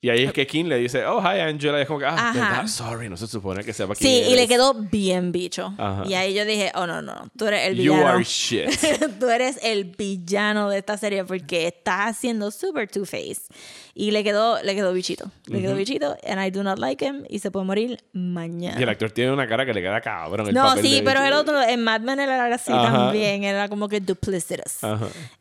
Y 0.00 0.10
ahí 0.10 0.22
es 0.22 0.32
que 0.32 0.46
King 0.46 0.66
le 0.66 0.76
dice, 0.78 1.04
oh, 1.06 1.20
hi 1.20 1.40
Angela. 1.40 1.76
Y 1.80 1.82
es 1.82 1.88
como 1.88 1.98
que, 1.98 2.06
ah. 2.08 2.64
Sorry, 2.68 3.08
no 3.08 3.16
se 3.16 3.26
supone 3.26 3.64
que 3.64 3.72
sepa 3.72 3.96
quién 3.96 4.08
Sí, 4.08 4.28
y 4.28 4.30
le 4.36 4.44
eres. 4.44 4.48
quedó 4.48 4.72
bien 4.74 5.32
bicho. 5.32 5.74
Ajá. 5.76 6.04
Y 6.06 6.14
ahí 6.14 6.34
yo 6.34 6.44
dije, 6.44 6.70
oh 6.76 6.86
no, 6.86 7.02
no, 7.02 7.28
tú 7.36 7.48
eres 7.48 7.66
el 7.66 7.78
You 7.78 7.94
villano. 7.94 8.06
are 8.10 8.22
shit. 8.22 8.70
tú 9.18 9.28
eres 9.28 9.58
el 9.60 9.86
villano 9.86 10.70
de 10.70 10.78
esta 10.78 10.96
serie 10.96 11.24
porque 11.24 11.66
estás 11.66 12.10
haciendo 12.16 12.52
super 12.52 12.88
Two-Face. 12.88 13.42
Y 14.00 14.12
le 14.12 14.22
quedó, 14.22 14.62
le 14.62 14.76
quedó 14.76 14.92
bichito. 14.92 15.28
Le 15.46 15.60
quedó 15.60 15.74
bichito. 15.74 16.16
And 16.24 16.40
I 16.40 16.52
do 16.52 16.62
not 16.62 16.78
like 16.78 17.04
him. 17.04 17.24
Y 17.28 17.40
se 17.40 17.50
puede 17.50 17.66
morir 17.66 17.98
mañana. 18.12 18.78
Y 18.78 18.82
el 18.84 18.88
actor 18.88 19.10
tiene 19.10 19.32
una 19.32 19.48
cara 19.48 19.66
que 19.66 19.74
le 19.74 19.80
queda 19.82 20.00
cabrón. 20.00 20.46
El 20.46 20.54
no, 20.54 20.62
papel 20.62 20.84
sí, 20.84 20.94
de 20.98 21.02
pero 21.02 21.20
el 21.24 21.32
otro, 21.32 21.60
en 21.60 21.82
Mad 21.82 22.02
Men 22.02 22.20
él 22.20 22.28
era 22.30 22.46
así 22.54 22.70
Ajá. 22.72 22.92
también. 22.96 23.42
Era 23.42 23.68
como 23.68 23.88
que 23.88 23.98
duplicitous. 23.98 24.78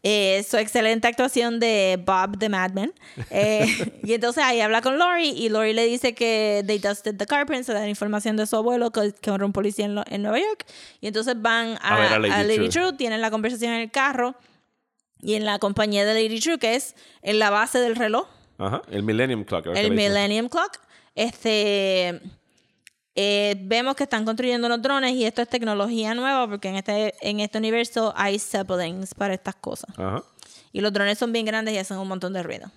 Eh, 0.01 0.43
su 0.49 0.57
excelente 0.57 1.07
actuación 1.07 1.59
de 1.59 2.01
Bob 2.03 2.39
de 2.39 2.49
Mad 2.49 2.71
Men. 2.71 2.93
Eh, 3.29 3.67
y 4.03 4.13
entonces 4.13 4.43
ahí 4.43 4.59
habla 4.59 4.81
con 4.81 4.97
Lori 4.97 5.29
y 5.29 5.49
Lori 5.49 5.73
le 5.73 5.85
dice 5.85 6.15
que 6.15 6.63
they 6.65 6.79
dusted 6.79 7.15
the 7.15 7.27
carpet, 7.27 7.63
se 7.63 7.73
da 7.73 7.87
información 7.87 8.37
de 8.37 8.47
su 8.47 8.55
abuelo 8.55 8.89
que, 8.89 9.13
que 9.21 9.29
era 9.29 9.45
un 9.45 9.53
policía 9.53 9.85
en, 9.85 9.93
lo- 9.93 10.03
en 10.09 10.23
Nueva 10.23 10.39
York. 10.39 10.65
Y 10.99 11.05
entonces 11.05 11.39
van 11.39 11.77
a, 11.83 11.95
A 11.95 11.99
ver 11.99 12.13
a 12.13 12.17
Lady 12.17 12.33
a 12.33 12.43
Lady 12.43 12.69
True. 12.69 12.87
True, 12.87 12.93
tienen 12.93 13.21
la 13.21 13.29
conversación 13.29 13.73
en 13.73 13.81
el 13.81 13.91
carro 13.91 14.33
y 15.21 15.35
en 15.35 15.45
la 15.45 15.59
compañía 15.59 16.05
de 16.05 16.15
Lady 16.15 16.39
True, 16.39 16.57
que 16.57 16.73
es 16.73 16.95
en 17.21 17.37
la 17.37 17.51
base 17.51 17.77
del 17.79 17.95
reloj, 17.95 18.27
Ajá. 18.57 18.81
El 18.89 19.03
Millennium 19.03 19.43
Clock. 19.43 19.67
el. 19.75 19.91
Millennium 19.91 20.49
Clock. 20.49 20.77
Este. 21.15 22.19
eh, 23.15 23.55
vemos 23.61 23.95
que 23.95 24.03
están 24.03 24.25
construyendo 24.25 24.67
unos 24.67 24.81
drones 24.81 25.13
y 25.13 25.25
esto 25.25 25.41
es 25.41 25.47
tecnología 25.49 26.13
nueva 26.13 26.47
porque 26.47 26.69
en 26.69 26.75
este, 26.75 27.13
en 27.21 27.39
este 27.39 27.57
universo 27.57 28.13
hay 28.15 28.37
Zeppelins 28.39 29.13
para 29.15 29.33
estas 29.33 29.55
cosas. 29.55 29.89
Ajá. 29.97 30.23
Y 30.71 30.81
los 30.81 30.93
drones 30.93 31.17
son 31.17 31.31
bien 31.31 31.45
grandes 31.45 31.73
y 31.73 31.77
hacen 31.77 31.97
un 31.97 32.07
montón 32.07 32.33
de 32.33 32.43
ruido. 32.43 32.69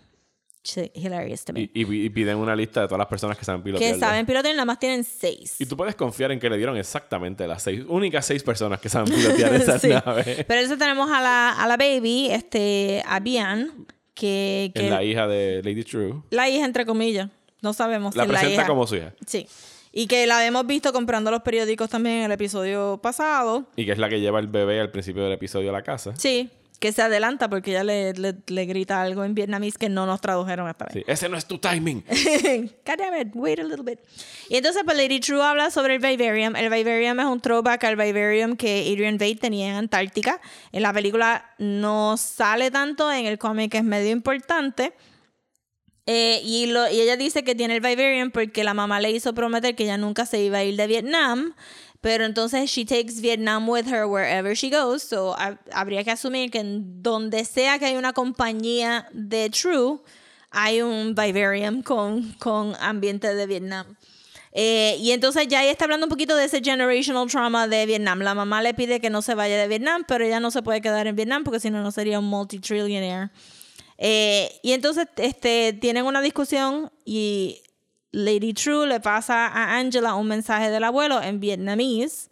Hilarious 0.94 1.44
to 1.44 1.52
me. 1.54 1.62
Y, 1.62 1.70
y- 1.74 2.04
y 2.04 2.10
piden 2.10 2.36
una 2.36 2.54
lista 2.54 2.82
de 2.82 2.86
todas 2.86 2.98
las 2.98 3.06
personas 3.08 3.36
que 3.38 3.44
saben 3.46 3.62
pilotear. 3.62 3.94
que 3.94 3.98
saben 3.98 4.26
pilotear, 4.26 4.54
nada 4.54 4.66
más 4.66 4.78
tienen 4.78 5.04
seis. 5.04 5.56
Y 5.58 5.64
tú 5.66 5.74
puedes 5.76 5.94
confiar 5.94 6.30
en 6.32 6.38
que 6.38 6.48
le 6.50 6.56
dieron 6.58 6.76
exactamente 6.76 7.46
las 7.46 7.62
seis, 7.62 7.82
únicas 7.88 8.24
seis 8.26 8.42
personas 8.42 8.78
que 8.78 8.88
saben 8.90 9.12
pilotear 9.14 9.54
esas 9.54 9.80
Sí. 9.80 9.88
naves. 9.88 10.44
Pero 10.46 10.60
eso 10.60 10.76
tenemos 10.76 11.10
a 11.10 11.20
la, 11.22 11.52
a 11.52 11.66
la 11.66 11.76
baby, 11.78 12.28
este, 12.30 13.02
a 13.06 13.20
Bian, 13.20 13.86
que, 14.20 14.70
que 14.74 14.84
Es 14.84 14.90
la 14.90 15.02
hija 15.02 15.26
de 15.26 15.62
Lady 15.64 15.82
True. 15.84 16.22
la 16.30 16.48
hija, 16.48 16.64
entre 16.64 16.84
comillas. 16.86 17.28
No 17.62 17.72
sabemos 17.72 18.14
La 18.14 18.24
si 18.24 18.28
es 18.28 18.32
la 18.32 18.38
presenta 18.38 18.62
hija. 18.62 18.66
como 18.68 18.86
su 18.86 18.96
hija. 18.96 19.12
Sí. 19.26 19.46
Y 19.92 20.06
que 20.06 20.26
la 20.26 20.46
hemos 20.46 20.66
visto 20.66 20.92
comprando 20.92 21.30
los 21.30 21.42
periódicos 21.42 21.90
también 21.90 22.16
en 22.18 22.24
el 22.26 22.32
episodio 22.32 23.00
pasado. 23.02 23.64
Y 23.76 23.84
que 23.84 23.92
es 23.92 23.98
la 23.98 24.08
que 24.08 24.20
lleva 24.20 24.38
el 24.38 24.46
bebé 24.46 24.80
al 24.80 24.90
principio 24.90 25.24
del 25.24 25.32
episodio 25.32 25.70
a 25.70 25.72
la 25.72 25.82
casa. 25.82 26.14
Sí. 26.16 26.48
Que 26.80 26.92
se 26.92 27.02
adelanta 27.02 27.48
porque 27.50 27.70
ella 27.72 27.84
le, 27.84 28.14
le, 28.14 28.34
le 28.46 28.64
grita 28.64 29.02
algo 29.02 29.22
en 29.22 29.34
vietnamés 29.34 29.76
que 29.76 29.88
no 29.90 30.06
nos 30.06 30.20
tradujeron 30.20 30.66
esta 30.68 30.86
vez. 30.86 30.94
Sí, 30.94 31.04
Ese 31.06 31.28
no 31.28 31.36
es 31.36 31.46
tu 31.46 31.58
timing. 31.58 32.02
God 32.86 32.96
damn 32.98 33.20
it, 33.20 33.28
wait 33.34 33.60
a 33.60 33.62
little 33.62 33.84
bit. 33.84 34.00
Y 34.48 34.56
entonces, 34.56 34.82
pues 34.84 34.96
Lady 34.96 35.20
True 35.20 35.42
habla 35.42 35.70
sobre 35.70 35.96
el 35.96 36.00
Vivarium. 36.00 36.56
El 36.56 36.70
Vivarium 36.70 37.20
es 37.20 37.26
un 37.26 37.40
throwback 37.40 37.84
al 37.84 37.96
Vivarium 37.96 38.56
que 38.56 38.90
Adrian 38.90 39.18
Veidt 39.18 39.40
tenía 39.40 39.68
en 39.68 39.74
Antártica. 39.76 40.40
En 40.72 40.82
la 40.82 40.92
película 40.92 41.54
no 41.58 42.16
sale 42.16 42.70
tanto, 42.70 43.12
en 43.12 43.26
el 43.26 43.38
cómic 43.38 43.74
es 43.74 43.84
medio 43.84 44.10
importante. 44.10 44.94
Eh, 46.06 46.40
y, 46.42 46.66
lo, 46.66 46.90
y 46.90 46.98
ella 47.00 47.16
dice 47.16 47.44
que 47.44 47.54
tiene 47.54 47.74
el 47.76 47.80
Vivarium 47.82 48.30
porque 48.30 48.64
la 48.64 48.74
mamá 48.74 49.00
le 49.00 49.10
hizo 49.10 49.34
prometer 49.34 49.76
que 49.76 49.84
ella 49.84 49.98
nunca 49.98 50.24
se 50.26 50.40
iba 50.40 50.58
a 50.58 50.64
ir 50.64 50.76
de 50.76 50.86
Vietnam. 50.86 51.54
Pero 52.00 52.24
entonces 52.24 52.70
she 52.70 52.84
takes 52.84 53.20
Vietnam 53.20 53.68
with 53.68 53.86
her 53.86 54.06
wherever 54.06 54.54
she 54.54 54.70
goes. 54.70 55.02
So 55.02 55.34
ha- 55.36 55.58
habría 55.72 56.02
que 56.02 56.10
asumir 56.10 56.50
que 56.50 56.60
en 56.60 57.02
donde 57.02 57.44
sea 57.44 57.78
que 57.78 57.86
hay 57.86 57.96
una 57.96 58.12
compañía 58.14 59.06
de 59.12 59.50
True, 59.50 60.00
hay 60.50 60.80
un 60.80 61.14
Vivarium 61.14 61.82
con, 61.82 62.32
con 62.38 62.74
ambiente 62.80 63.34
de 63.34 63.46
Vietnam. 63.46 63.96
Eh, 64.52 64.96
y 64.98 65.12
entonces 65.12 65.46
ya 65.46 65.62
ella 65.62 65.70
está 65.72 65.84
hablando 65.84 66.06
un 66.06 66.10
poquito 66.10 66.34
de 66.34 66.46
ese 66.46 66.60
generational 66.60 67.28
trauma 67.28 67.68
de 67.68 67.86
Vietnam. 67.86 68.20
La 68.20 68.34
mamá 68.34 68.62
le 68.62 68.74
pide 68.74 68.98
que 69.00 69.10
no 69.10 69.22
se 69.22 69.34
vaya 69.34 69.56
de 69.58 69.68
Vietnam, 69.68 70.04
pero 70.08 70.24
ella 70.24 70.40
no 70.40 70.50
se 70.50 70.62
puede 70.62 70.80
quedar 70.80 71.06
en 71.06 71.14
Vietnam 71.16 71.44
porque 71.44 71.60
si 71.60 71.70
no, 71.70 71.82
no 71.82 71.92
sería 71.92 72.18
un 72.18 72.24
multitrillionaire. 72.24 73.30
Eh, 73.98 74.50
y 74.62 74.72
entonces 74.72 75.06
este, 75.18 75.74
tienen 75.74 76.06
una 76.06 76.22
discusión 76.22 76.90
y 77.04 77.60
Lady 78.12 78.52
True 78.52 78.86
le 78.86 79.00
pasa 79.00 79.46
a 79.46 79.76
Angela 79.78 80.14
un 80.14 80.26
mensaje 80.26 80.70
del 80.70 80.84
abuelo 80.84 81.22
en 81.22 81.38
vietnamés, 81.40 82.30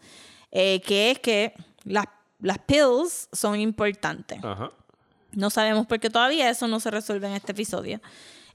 eh, 0.50 0.80
que 0.80 1.10
es 1.12 1.18
que 1.20 1.52
las, 1.84 2.06
las 2.40 2.58
pills 2.58 3.28
son 3.32 3.60
importantes. 3.60 4.38
Ajá. 4.42 4.70
No 5.32 5.50
sabemos 5.50 5.86
por 5.86 6.00
qué 6.00 6.10
todavía 6.10 6.48
eso 6.50 6.66
no 6.68 6.80
se 6.80 6.90
resuelve 6.90 7.28
en 7.28 7.34
este 7.34 7.52
episodio. 7.52 8.00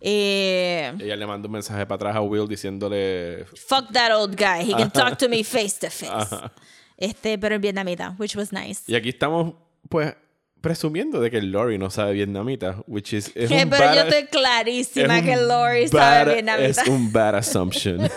Eh, 0.01 0.93
Ella 0.99 1.15
le 1.15 1.25
manda 1.25 1.47
un 1.47 1.53
mensaje 1.53 1.85
para 1.85 1.95
atrás 1.95 2.15
a 2.17 2.21
Will 2.21 2.47
diciéndole. 2.47 3.45
fuck 3.55 3.89
that 3.93 4.11
old 4.11 4.35
guy. 4.35 4.63
He 4.69 4.73
can 4.73 4.91
talk 4.91 5.17
to 5.17 5.29
me 5.29 5.43
face 5.45 5.79
to 5.79 5.89
face. 5.89 6.35
Este, 6.97 7.37
pero 7.37 7.55
en 7.55 7.61
vietnamita, 7.61 8.15
which 8.19 8.35
was 8.35 8.51
nice. 8.51 8.83
Y 8.87 8.95
aquí 8.95 9.09
estamos, 9.09 9.53
pues, 9.87 10.13
presumiendo 10.63 11.19
de 11.19 11.29
que 11.29 11.41
Lori 11.41 11.77
no 11.77 11.89
sabe 11.91 12.13
vietnamita, 12.13 12.81
which 12.87 13.11
is. 13.13 13.31
es 13.35 13.51
un 13.51 13.69
pero 13.69 13.83
bad- 13.85 13.95
yo 13.95 14.01
estoy 14.03 14.23
clarísima 14.27 15.19
es 15.19 15.25
que 15.25 15.35
Lori 15.35 15.87
bad- 15.89 15.89
sabe 16.21 16.33
vietnamita. 16.35 16.81
Es 16.81 16.87
un 16.87 17.11
bad 17.11 17.35
assumption. 17.43 18.09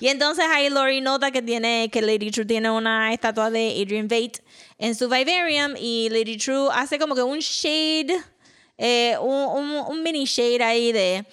Y 0.00 0.06
entonces 0.08 0.44
ahí 0.48 0.70
Lori 0.70 1.00
nota 1.00 1.30
que 1.32 1.42
tiene 1.42 1.88
que 1.92 2.00
Lady 2.00 2.30
True 2.30 2.44
tiene 2.46 2.70
una 2.70 3.12
estatua 3.12 3.50
de 3.50 3.70
Adrian 3.82 4.06
Veidt 4.08 4.38
en 4.78 4.94
su 4.94 5.08
vivarium 5.08 5.74
y 5.78 6.08
Lady 6.10 6.36
True 6.36 6.68
hace 6.72 6.98
como 6.98 7.14
que 7.16 7.22
un 7.22 7.40
shade, 7.40 8.14
eh, 8.78 9.16
un, 9.20 9.34
un- 9.34 9.84
un 9.88 10.02
mini 10.02 10.24
shade 10.24 10.62
ahí 10.62 10.92
de 10.92 11.24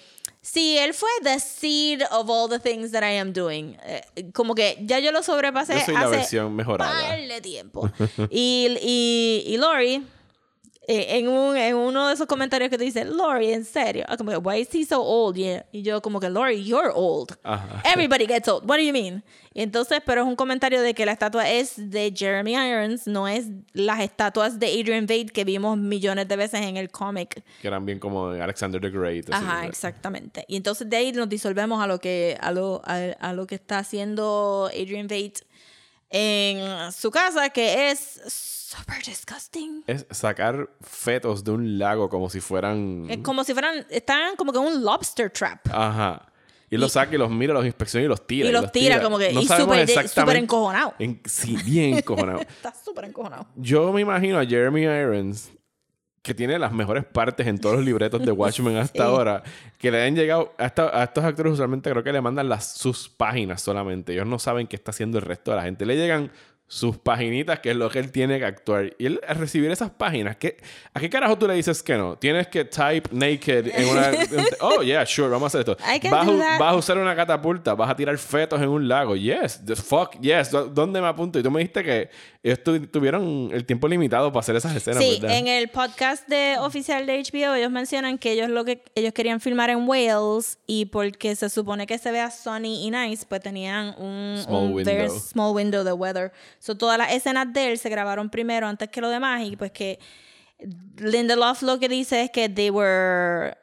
sí, 0.42 0.78
él 0.78 0.94
fue 0.94 1.08
the 1.22 1.38
seed 1.38 2.02
of 2.10 2.28
all 2.30 2.48
the 2.48 2.58
things 2.58 2.92
that 2.92 3.02
I 3.02 3.18
am 3.18 3.32
doing. 3.32 3.76
Eh, 3.84 4.30
como 4.32 4.54
que 4.54 4.76
ya 4.80 4.98
yo 4.98 5.12
lo 5.12 5.22
sobrepasé 5.22 5.74
Yo 5.74 5.84
soy 5.84 5.94
la 5.94 6.00
hace 6.02 6.10
versión 6.16 6.54
mejorada. 6.56 6.92
par 6.92 7.20
de 7.20 7.40
tiempo. 7.40 7.90
y, 8.30 8.76
y, 8.82 9.44
y 9.46 9.56
Lori 9.58 10.02
en, 10.88 11.28
un, 11.28 11.56
en 11.56 11.76
uno 11.76 12.08
de 12.08 12.14
esos 12.14 12.26
comentarios 12.26 12.68
que 12.70 12.76
te 12.78 12.84
dice, 12.84 13.04
Lori, 13.04 13.52
en 13.52 13.64
serio. 13.64 14.04
Ah, 14.08 14.16
Como 14.16 14.30
que, 14.30 14.38
why 14.38 14.60
is 14.60 14.68
he 14.74 14.84
so 14.84 15.00
old? 15.02 15.36
Yeah. 15.36 15.64
Y 15.72 15.82
yo 15.82 16.00
como 16.02 16.18
que, 16.18 16.28
Lori, 16.28 16.64
you're 16.64 16.90
old. 16.94 17.36
Ajá. 17.44 17.82
Everybody 17.84 18.26
gets 18.26 18.48
old. 18.48 18.68
What 18.68 18.78
do 18.78 18.82
you 18.82 18.92
mean? 18.92 19.22
Y 19.52 19.62
entonces, 19.62 20.00
pero 20.04 20.22
es 20.22 20.26
un 20.28 20.36
comentario 20.36 20.80
de 20.80 20.94
que 20.94 21.04
la 21.04 21.12
estatua 21.12 21.48
es 21.50 21.74
de 21.76 22.12
Jeremy 22.16 22.54
Irons, 22.54 23.06
no 23.06 23.28
es 23.28 23.46
las 23.72 24.00
estatuas 24.00 24.58
de 24.58 24.66
Adrian 24.68 25.06
Veidt 25.06 25.30
que 25.32 25.44
vimos 25.44 25.76
millones 25.76 26.26
de 26.28 26.36
veces 26.36 26.60
en 26.62 26.76
el 26.76 26.88
cómic. 26.90 27.42
que 27.60 27.68
eran 27.68 27.84
bien 27.84 27.98
como 27.98 28.26
Alexander 28.28 28.80
the 28.80 28.90
Great. 28.90 29.28
así, 29.32 29.44
Ajá, 29.44 29.66
exactamente. 29.66 30.44
Y 30.48 30.56
entonces 30.56 30.88
de 30.88 30.96
ahí 30.96 31.12
nos 31.12 31.28
disolvemos 31.28 31.82
a 31.82 31.86
lo 31.86 31.98
que, 31.98 32.36
a 32.40 32.52
lo, 32.52 32.80
a, 32.84 32.96
a 33.20 33.32
lo 33.32 33.46
que 33.46 33.56
está 33.56 33.78
haciendo 33.78 34.68
Adrian 34.72 35.06
Veidt 35.08 35.40
en 36.10 36.90
su 36.92 37.10
casa, 37.10 37.50
que 37.50 37.90
es 37.90 38.20
super 38.70 39.02
disgusting. 39.04 39.82
Es 39.86 40.06
sacar 40.10 40.68
fetos 40.80 41.42
de 41.44 41.50
un 41.50 41.78
lago 41.78 42.08
como 42.08 42.30
si 42.30 42.40
fueran. 42.40 43.06
Es 43.08 43.18
como 43.18 43.42
si 43.44 43.52
fueran, 43.52 43.84
están 43.90 44.36
como 44.36 44.52
que 44.52 44.58
en 44.58 44.64
un 44.66 44.84
lobster 44.84 45.30
trap. 45.30 45.66
Ajá. 45.72 46.26
Y 46.72 46.76
los 46.76 46.92
saca 46.92 47.12
y 47.14 47.18
los 47.18 47.28
mira, 47.30 47.52
los 47.52 47.66
inspecciona 47.66 48.04
y 48.04 48.08
los 48.08 48.24
tira. 48.26 48.48
Y 48.48 48.52
los 48.52 48.70
tira 48.70 49.02
como 49.02 49.18
que- 49.18 49.32
y 49.32 49.44
sabemos 49.44 49.76
súper- 50.14 50.36
encojonado. 50.36 50.94
En- 51.00 51.20
sí, 51.24 51.56
bien 51.64 51.96
encojonado. 51.98 52.38
Está 52.40 52.72
súper 52.72 53.06
encojonado. 53.06 53.48
Yo 53.56 53.92
me 53.92 54.02
imagino 54.02 54.38
a 54.38 54.46
Jeremy 54.46 54.82
Irons, 54.82 55.50
que 56.22 56.32
tiene 56.32 56.56
las 56.60 56.70
mejores 56.70 57.04
partes 57.04 57.48
en 57.48 57.58
todos 57.58 57.74
los 57.76 57.84
libretos 57.84 58.24
de 58.24 58.30
Watchmen 58.30 58.76
hasta 58.76 59.02
ahora, 59.06 59.42
que 59.78 59.90
le 59.90 60.00
han 60.06 60.14
llegado. 60.14 60.54
A, 60.58 60.66
esta- 60.66 60.96
a 61.00 61.02
estos 61.02 61.24
actores 61.24 61.54
usualmente 61.54 61.90
creo 61.90 62.04
que 62.04 62.12
le 62.12 62.20
mandan 62.20 62.48
las, 62.48 62.72
sus 62.76 63.08
páginas 63.08 63.60
solamente. 63.62 64.12
Ellos 64.12 64.26
no 64.28 64.38
saben 64.38 64.68
qué 64.68 64.76
está 64.76 64.92
haciendo 64.92 65.18
el 65.18 65.24
resto 65.24 65.50
de 65.50 65.56
la 65.56 65.64
gente. 65.64 65.84
Le 65.84 65.96
llegan 65.96 66.30
sus 66.72 66.96
paginitas, 66.98 67.58
que 67.58 67.72
es 67.72 67.76
lo 67.76 67.90
que 67.90 67.98
él 67.98 68.12
tiene 68.12 68.38
que 68.38 68.44
actuar. 68.44 68.94
Y 68.96 69.06
él, 69.06 69.20
al 69.26 69.38
recibir 69.38 69.72
esas 69.72 69.90
páginas, 69.90 70.36
¿qué, 70.36 70.56
¿a 70.94 71.00
qué 71.00 71.10
carajo 71.10 71.36
tú 71.36 71.48
le 71.48 71.54
dices 71.54 71.82
que 71.82 71.96
no? 71.96 72.16
Tienes 72.16 72.46
que 72.46 72.64
type 72.64 73.08
naked 73.10 73.66
en 73.74 73.88
una... 73.88 74.12
oh, 74.60 74.80
yeah, 74.80 75.04
sure, 75.04 75.28
vamos 75.28 75.52
a 75.52 75.58
hacer 75.58 75.68
esto. 75.68 75.76
Vas, 76.08 76.28
a- 76.28 76.38
that. 76.38 76.60
vas 76.60 76.72
a 76.72 76.76
usar 76.76 76.96
una 76.96 77.16
catapulta, 77.16 77.74
vas 77.74 77.90
a 77.90 77.96
tirar 77.96 78.16
fetos 78.18 78.62
en 78.62 78.68
un 78.68 78.86
lago. 78.86 79.16
Yes, 79.16 79.60
the 79.66 79.74
fuck, 79.74 80.12
yes. 80.20 80.52
¿Dó- 80.52 80.68
¿Dónde 80.68 81.00
me 81.00 81.08
apunto? 81.08 81.40
Y 81.40 81.42
tú 81.42 81.50
me 81.50 81.58
dijiste 81.58 81.82
que 81.82 82.08
ellos 82.42 82.62
tu- 82.64 82.86
tuvieron 82.86 83.50
el 83.52 83.66
tiempo 83.66 83.86
limitado 83.86 84.32
para 84.32 84.40
hacer 84.40 84.56
esas 84.56 84.74
escenas, 84.74 85.04
Sí, 85.04 85.18
¿verdad? 85.20 85.36
en 85.38 85.46
el 85.46 85.68
podcast 85.68 86.26
de 86.26 86.56
oficial 86.58 87.04
de 87.06 87.18
HBO 87.22 87.54
ellos 87.54 87.70
mencionan 87.70 88.16
que 88.16 88.32
ellos 88.32 88.48
lo 88.48 88.64
que 88.64 88.82
ellos 88.94 89.12
querían 89.12 89.40
filmar 89.40 89.68
en 89.68 89.86
Wales 89.86 90.58
y 90.66 90.86
porque 90.86 91.36
se 91.36 91.50
supone 91.50 91.86
que 91.86 91.98
se 91.98 92.10
vea 92.10 92.30
sunny 92.30 92.86
y 92.86 92.90
nice, 92.90 93.26
pues 93.28 93.42
tenían 93.42 93.94
un, 93.98 94.38
Small 94.42 94.62
un 94.64 94.72
window. 94.72 95.08
small 95.20 95.54
window 95.54 95.84
de 95.84 95.92
weather. 95.92 96.32
So 96.60 96.76
todas 96.76 96.96
las 96.96 97.12
escenas 97.12 97.52
de 97.52 97.72
él 97.72 97.78
se 97.78 97.90
grabaron 97.90 98.30
primero 98.30 98.66
antes 98.66 98.88
que 98.88 99.00
lo 99.02 99.10
demás 99.10 99.42
y 99.44 99.56
pues 99.56 99.70
que 99.72 99.98
Lindelof 100.98 101.62
lo 101.62 101.78
que 101.78 101.88
dice 101.88 102.22
es 102.22 102.30
que 102.30 102.48
they 102.48 102.70
were 102.70 103.54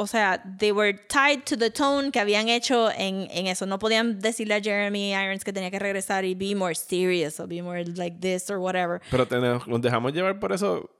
o 0.00 0.06
sea, 0.06 0.42
they 0.58 0.72
were 0.72 0.94
tied 0.94 1.42
to 1.44 1.56
the 1.58 1.70
tone 1.70 2.10
que 2.10 2.18
habían 2.20 2.48
hecho 2.48 2.90
en, 2.90 3.28
en 3.30 3.46
eso. 3.46 3.66
No 3.66 3.78
podían 3.78 4.18
decirle 4.18 4.54
a 4.54 4.60
Jeremy 4.60 5.12
Irons 5.12 5.44
que 5.44 5.52
tenía 5.52 5.70
que 5.70 5.78
regresar 5.78 6.24
y 6.24 6.34
be 6.34 6.54
more 6.54 6.74
serious 6.74 7.38
o 7.38 7.46
be 7.46 7.62
more 7.62 7.84
like 7.84 8.16
this 8.20 8.48
or 8.50 8.58
whatever. 8.58 9.00
Pero 9.10 9.26
tenemos- 9.28 9.66
nos 9.66 9.80
dejamos 9.82 10.12
llevar 10.12 10.40
por 10.40 10.52
eso. 10.52 10.90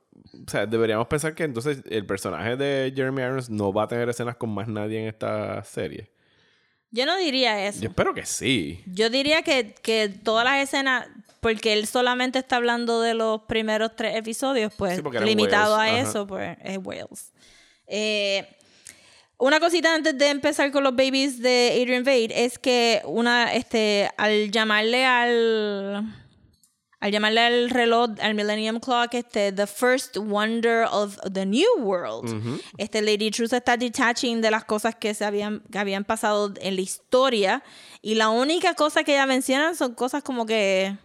O 0.45 0.49
sea, 0.49 0.65
deberíamos 0.67 1.07
pensar 1.07 1.33
que 1.33 1.43
entonces 1.43 1.81
el 1.89 2.05
personaje 2.05 2.55
de 2.55 2.93
Jeremy 2.95 3.21
Irons 3.23 3.49
no 3.49 3.73
va 3.73 3.83
a 3.83 3.87
tener 3.87 4.07
escenas 4.09 4.35
con 4.35 4.49
más 4.51 4.67
nadie 4.67 4.99
en 5.01 5.07
esta 5.07 5.63
serie. 5.63 6.11
Yo 6.91 7.05
no 7.05 7.17
diría 7.17 7.65
eso. 7.67 7.81
Yo 7.81 7.89
espero 7.89 8.13
que 8.13 8.25
sí. 8.25 8.83
Yo 8.85 9.09
diría 9.09 9.41
que, 9.43 9.73
que 9.81 10.09
todas 10.09 10.43
las 10.45 10.61
escenas, 10.61 11.07
porque 11.39 11.73
él 11.73 11.87
solamente 11.87 12.37
está 12.37 12.57
hablando 12.57 13.01
de 13.01 13.13
los 13.13 13.41
primeros 13.43 13.95
tres 13.95 14.15
episodios, 14.15 14.73
pues 14.77 14.97
Sí, 14.97 15.25
limitado 15.25 15.75
a 15.75 15.85
ajá. 15.85 15.99
eso, 16.01 16.27
pues 16.27 16.57
es 16.61 16.77
Wales. 16.83 17.31
Eh, 17.87 18.45
una 19.41 19.59
cosita 19.59 19.95
antes 19.95 20.15
de 20.17 20.29
empezar 20.29 20.71
con 20.71 20.83
los 20.83 20.95
babies 20.95 21.41
de 21.41 21.79
Adrian 21.81 22.03
Veidt 22.03 22.31
es 22.31 22.59
que 22.59 23.01
una, 23.05 23.53
este, 23.53 24.07
al 24.17 24.51
llamarle 24.51 25.03
al 25.03 26.05
al 26.99 27.11
llamarle 27.11 27.41
al 27.41 27.69
reloj, 27.71 28.11
al 28.21 28.35
Millennium 28.35 28.79
Clock, 28.79 29.15
este, 29.15 29.51
The 29.51 29.65
First 29.65 30.17
Wonder 30.17 30.85
of 30.91 31.17
the 31.33 31.47
New 31.47 31.79
World. 31.79 32.61
este, 32.77 33.01
Lady 33.01 33.31
True 33.31 33.47
se 33.47 33.57
está 33.57 33.75
detaching 33.75 34.39
de 34.39 34.51
las 34.51 34.65
cosas 34.65 34.93
que, 34.95 35.15
se 35.15 35.25
habían, 35.25 35.61
que 35.71 35.79
habían 35.79 36.03
pasado 36.03 36.53
en 36.61 36.75
la 36.75 36.81
historia. 36.81 37.63
Y 38.03 38.13
la 38.13 38.29
única 38.29 38.75
cosa 38.75 39.03
que 39.03 39.13
ella 39.13 39.25
menciona 39.25 39.73
son 39.73 39.95
cosas 39.95 40.21
como 40.21 40.45
que 40.45 40.95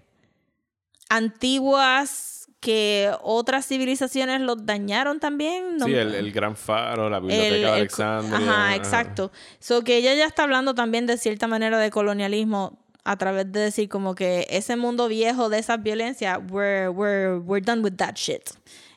antiguas 1.09 2.36
que 2.61 3.11
otras 3.23 3.67
civilizaciones 3.67 4.41
los 4.41 4.65
dañaron 4.67 5.21
también. 5.21 5.77
No- 5.77 5.87
Sí, 5.87 5.95
el, 5.95 6.15
el 6.15 6.33
gran 6.33 6.57
faro, 6.57 7.09
la 7.11 7.21
biblioteca 7.21 7.47
el- 7.49 7.55
de 7.55 7.61
el- 7.63 7.69
Alexandria. 7.75 8.37
Ajá, 8.53 8.75
exacto. 8.77 9.31
So 9.61 9.83
que 9.83 9.97
ella 9.99 10.15
ya 10.15 10.27
está 10.27 10.45
hablando 10.45 10.75
también 10.75 11.07
de 11.07 11.17
cierta 11.19 11.47
manera 11.47 11.79
de 11.79 11.91
colonialismo 11.91 12.79
a 13.05 13.17
través 13.17 13.53
de 13.53 13.61
decir 13.61 13.89
como 13.89 14.17
que 14.17 14.47
ese 14.51 14.75
mundo 14.77 15.07
viejo 15.07 15.49
de 15.49 15.59
esas 15.61 15.81
violencias, 15.81 16.41
we're, 16.51 16.89
we're, 16.89 17.39
we're 17.39 17.65
done 17.65 17.83
with 17.83 17.93
that 17.99 18.15
shit. 18.17 18.43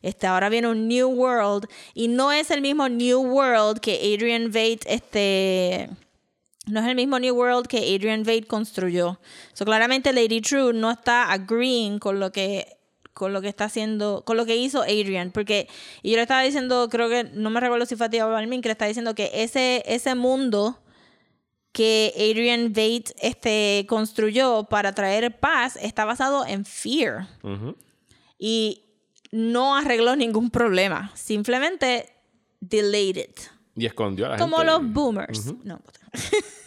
Este, 0.02 0.26
ahora 0.26 0.50
viene 0.50 0.68
un 0.70 0.88
New 0.88 1.10
World 1.10 1.68
y 1.94 2.08
no 2.08 2.32
es 2.32 2.50
el 2.50 2.62
mismo 2.62 2.90
New 2.90 3.20
World 3.22 3.80
que 3.82 3.96
Adrian 4.16 4.50
Veidt, 4.52 4.82
este, 4.88 5.90
no 6.66 6.80
es 6.80 6.88
el 6.88 6.96
mismo 6.96 7.20
New 7.20 7.36
World 7.36 7.68
que 7.68 7.78
Adrian 7.94 8.24
Veidt 8.24 8.48
construyó. 8.48 9.20
So, 9.54 9.66
claramente 9.66 10.12
Lady 10.14 10.42
True 10.42 10.74
no 10.74 10.90
está 10.90 11.32
agreeing 11.32 12.00
con 12.00 12.20
lo 12.20 12.32
que 12.32 12.79
con 13.14 13.34
lo 13.34 13.42
que 13.42 13.48
está 13.50 13.66
haciendo, 13.66 14.24
con 14.26 14.38
lo 14.38 14.46
que 14.46 14.56
hizo 14.56 14.82
Adrian, 14.84 15.32
porque 15.32 15.68
y 16.04 16.12
yo 16.12 16.16
le 16.18 16.22
estaba 16.24 16.42
diciendo, 16.42 16.88
creo 16.90 17.10
que 17.10 17.24
no 17.26 17.50
me 17.50 17.60
recuerdo 17.60 17.86
si 17.86 17.96
fue 17.96 18.08
a 18.08 18.26
o 18.28 18.32
Balmin, 18.32 18.62
que 18.62 18.70
le 18.70 18.74
estaba 18.74 18.88
diciendo 18.88 19.16
que 19.16 19.30
ese 19.34 19.84
ese 19.86 20.16
mundo 20.16 20.80
que 21.72 22.14
Adrian 22.16 22.74
Veidt 22.74 23.12
este, 23.22 23.86
construyó 23.88 24.64
para 24.64 24.94
traer 24.94 25.40
paz 25.40 25.78
está 25.82 26.06
basado 26.06 26.46
en 26.46 26.66
fear. 26.66 27.28
Y 28.38 28.86
no 29.32 29.76
arregló 29.76 30.16
ningún 30.16 30.50
problema. 30.50 31.12
Simplemente 31.16 32.10
delayed 32.60 33.18
it. 33.18 33.40
Y 33.76 33.86
escondió 33.86 34.26
a 34.26 34.30
la 34.30 34.38
Como 34.38 34.58
gente. 34.58 34.72
los 34.74 34.92
boomers. 34.92 35.54
No. 35.64 35.80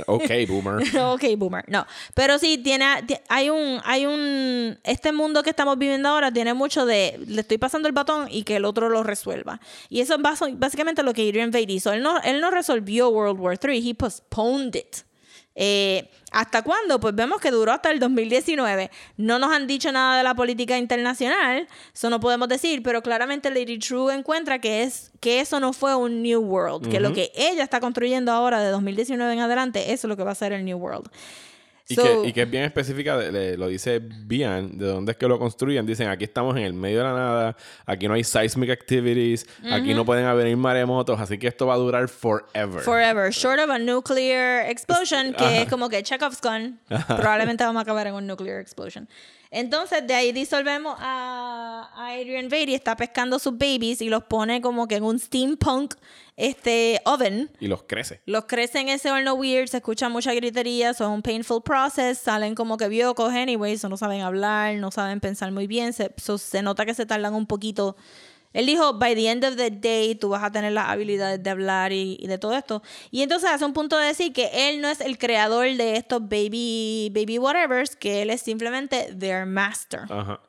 Ok, 0.07 0.30
boomer. 0.49 0.82
ok, 1.01 1.24
boomer. 1.36 1.64
No. 1.68 1.86
Pero 2.14 2.38
sí, 2.38 2.59
tiene, 2.59 2.86
hay 3.28 3.51
un, 3.51 3.80
hay 3.84 4.07
un, 4.07 4.78
este 4.84 5.12
mundo 5.12 5.43
que 5.43 5.51
estamos 5.51 5.78
viviendo 5.78 6.09
ahora 6.09 6.32
tiene 6.32 6.55
mucho 6.55 6.86
de, 6.86 7.20
le 7.26 7.43
estoy 7.43 7.59
pasando 7.59 7.88
el 7.88 7.95
batón 7.95 8.26
y 8.30 8.43
que 8.43 8.57
el 8.57 8.64
otro 8.64 8.88
lo 8.88 9.03
resuelva. 9.03 9.61
Y 9.88 10.01
eso 10.01 10.14
es 10.14 10.59
básicamente 10.59 11.03
lo 11.03 11.12
que 11.14 11.28
Adrian 11.28 11.51
Veidt 11.51 11.70
hizo. 11.70 11.93
Él 11.93 12.03
no, 12.03 12.20
él 12.22 12.40
no 12.40 12.51
resolvió 12.51 13.09
World 13.11 13.40
War 13.40 13.59
III, 13.62 13.90
he 13.90 13.95
postponed 13.95 14.74
it. 14.76 14.97
Eh, 15.55 16.09
¿Hasta 16.30 16.62
cuándo? 16.62 16.98
Pues 16.98 17.14
vemos 17.14 17.40
que 17.40 17.50
duró 17.50 17.72
hasta 17.72 17.90
el 17.90 17.98
2019. 17.98 18.90
No 19.18 19.38
nos 19.38 19.53
han 19.53 19.66
dicho 19.66 19.92
nada 19.92 20.16
de 20.16 20.22
la 20.22 20.34
política 20.34 20.78
internacional, 20.78 21.68
eso 21.92 22.09
no 22.09 22.20
podemos 22.20 22.48
decir, 22.48 22.82
pero 22.82 23.03
claramente 23.03 23.50
Lady 23.50 23.78
True 23.78 24.14
encuentra 24.14 24.59
que, 24.59 24.82
es, 24.82 25.12
que 25.20 25.40
eso 25.40 25.61
no 25.61 25.74
fue 25.74 25.94
un 25.94 26.22
New 26.22 26.40
World, 26.40 26.90
que 26.90 27.00
lo 27.00 27.12
que 27.12 27.32
ella 27.34 27.62
está 27.62 27.80
construyendo 27.80 28.32
ahora 28.32 28.61
de 28.61 28.70
2019 28.70 29.32
en 29.32 29.40
adelante, 29.40 29.92
eso 29.92 30.07
es 30.07 30.09
lo 30.09 30.16
que 30.16 30.24
va 30.24 30.30
a 30.30 30.34
ser 30.34 30.53
el 30.53 30.64
New 30.64 30.78
World. 30.78 31.11
Y, 31.89 32.33
que, 32.33 32.43
es 32.43 32.51
bien 32.51 32.64
específica, 32.64 33.16
lo 33.16 33.68
dice 33.68 34.01
bien, 34.01 34.78
de 34.78 34.87
dónde 34.87 35.12
es 35.12 35.18
que 35.18 35.26
lo 35.26 35.39
construyen. 35.39 35.85
Dicen, 35.85 36.09
aquí 36.09 36.24
estamos 36.24 36.57
en 36.57 36.62
el 36.62 36.72
medio 36.72 36.99
de 36.99 37.05
la 37.05 37.12
nada, 37.12 37.57
aquí 37.85 38.09
no 38.09 38.14
hay 38.14 38.24
seismic 38.24 38.70
activities, 38.70 39.47
aquí 39.70 39.93
no 39.95 40.05
pueden 40.05 40.26
haber 40.26 40.57
maremotos, 40.57 41.18
así 41.20 41.39
que 41.39 41.49
esto 41.49 41.66
va 41.66 41.74
a 41.74 41.78
durar 41.78 42.09
forever. 42.09 42.83
Forever. 42.83 43.33
Short 43.33 43.61
of 43.61 43.70
a 43.70 43.78
nuclear 43.78 44.70
explosion, 44.70 45.35
que 45.35 45.62
es 45.62 45.68
como 45.68 45.89
que 45.89 46.03
Chekhov's 46.03 46.41
gun. 46.41 46.78
Probablemente 46.89 47.64
vamos 47.64 47.80
a 47.80 47.83
acabar 47.83 48.07
en 48.07 48.14
un 48.14 48.26
nuclear 48.26 48.61
explosion. 48.61 49.09
Entonces, 49.53 50.07
de 50.07 50.14
ahí 50.14 50.33
disolvemos 50.33 50.97
a, 50.99 51.91
Adrian 51.95 52.49
Veidt 52.49 52.70
y 52.70 52.74
está 52.74 52.97
pescando 52.97 53.39
sus 53.39 53.53
babies 53.53 54.01
y 54.01 54.09
los 54.09 54.24
pone 54.24 54.62
como 54.62 54.89
que 54.89 54.97
en 54.97 55.05
un 55.05 55.18
steampunk 55.18 55.95
este 56.43 57.01
oven. 57.05 57.51
Y 57.61 57.68
los 57.68 57.84
crece. 57.84 58.20
Los 58.26 58.45
crece 58.45 58.80
en 58.80 58.88
ese 58.88 59.11
horno 59.11 59.34
weird, 59.34 59.68
se 59.68 59.78
escucha 59.78 60.09
mucha 60.09 60.34
gritería, 60.34 60.95
son 60.95 61.12
un 61.12 61.22
painful 61.22 61.62
process, 61.62 62.18
salen 62.18 62.55
como 62.55 62.76
que 62.76 62.88
biocos 62.88 63.32
anyways, 63.32 63.84
no 63.84 63.97
saben 63.97 64.22
hablar, 64.22 64.74
no 64.76 64.90
saben 64.90 65.20
pensar 65.20 65.53
muy 65.53 65.66
bien, 65.66 65.93
se, 65.93 66.12
se 66.16 66.62
nota 66.62 66.84
que 66.84 66.95
se 66.95 67.07
tardan 67.07 67.34
un 67.34 67.47
poquito 67.47 67.97
él 68.53 68.66
dijo, 68.66 68.95
by 68.95 69.14
the 69.14 69.28
end 69.28 69.45
of 69.45 69.57
the 69.57 69.70
day, 69.70 70.14
tú 70.14 70.28
vas 70.28 70.43
a 70.43 70.53
tener 70.53 70.72
las 70.72 70.88
habilidades 70.88 71.43
de 71.43 71.51
hablar 71.51 71.93
y, 71.93 72.18
de 72.26 72.38
todo 72.38 72.55
esto. 72.55 72.82
Y 73.11 73.22
entonces 73.22 73.51
hace 73.51 73.64
un 73.64 73.72
punto 73.72 73.99
de 73.99 74.07
decir 74.07 74.32
que 74.32 74.68
él 74.68 74.80
no 74.80 74.88
es 74.88 75.01
el 75.01 75.18
creador 75.18 75.66
de 75.76 75.97
estos 75.97 76.20
baby, 76.22 77.11
baby 77.14 77.38
whatevers, 77.38 77.97
que 77.97 78.22
él 78.22 78.30
es 78.30 78.43
simplemente 78.43 79.14
their 79.18 79.47
master. 79.47 80.03
Ajá. 80.11 80.40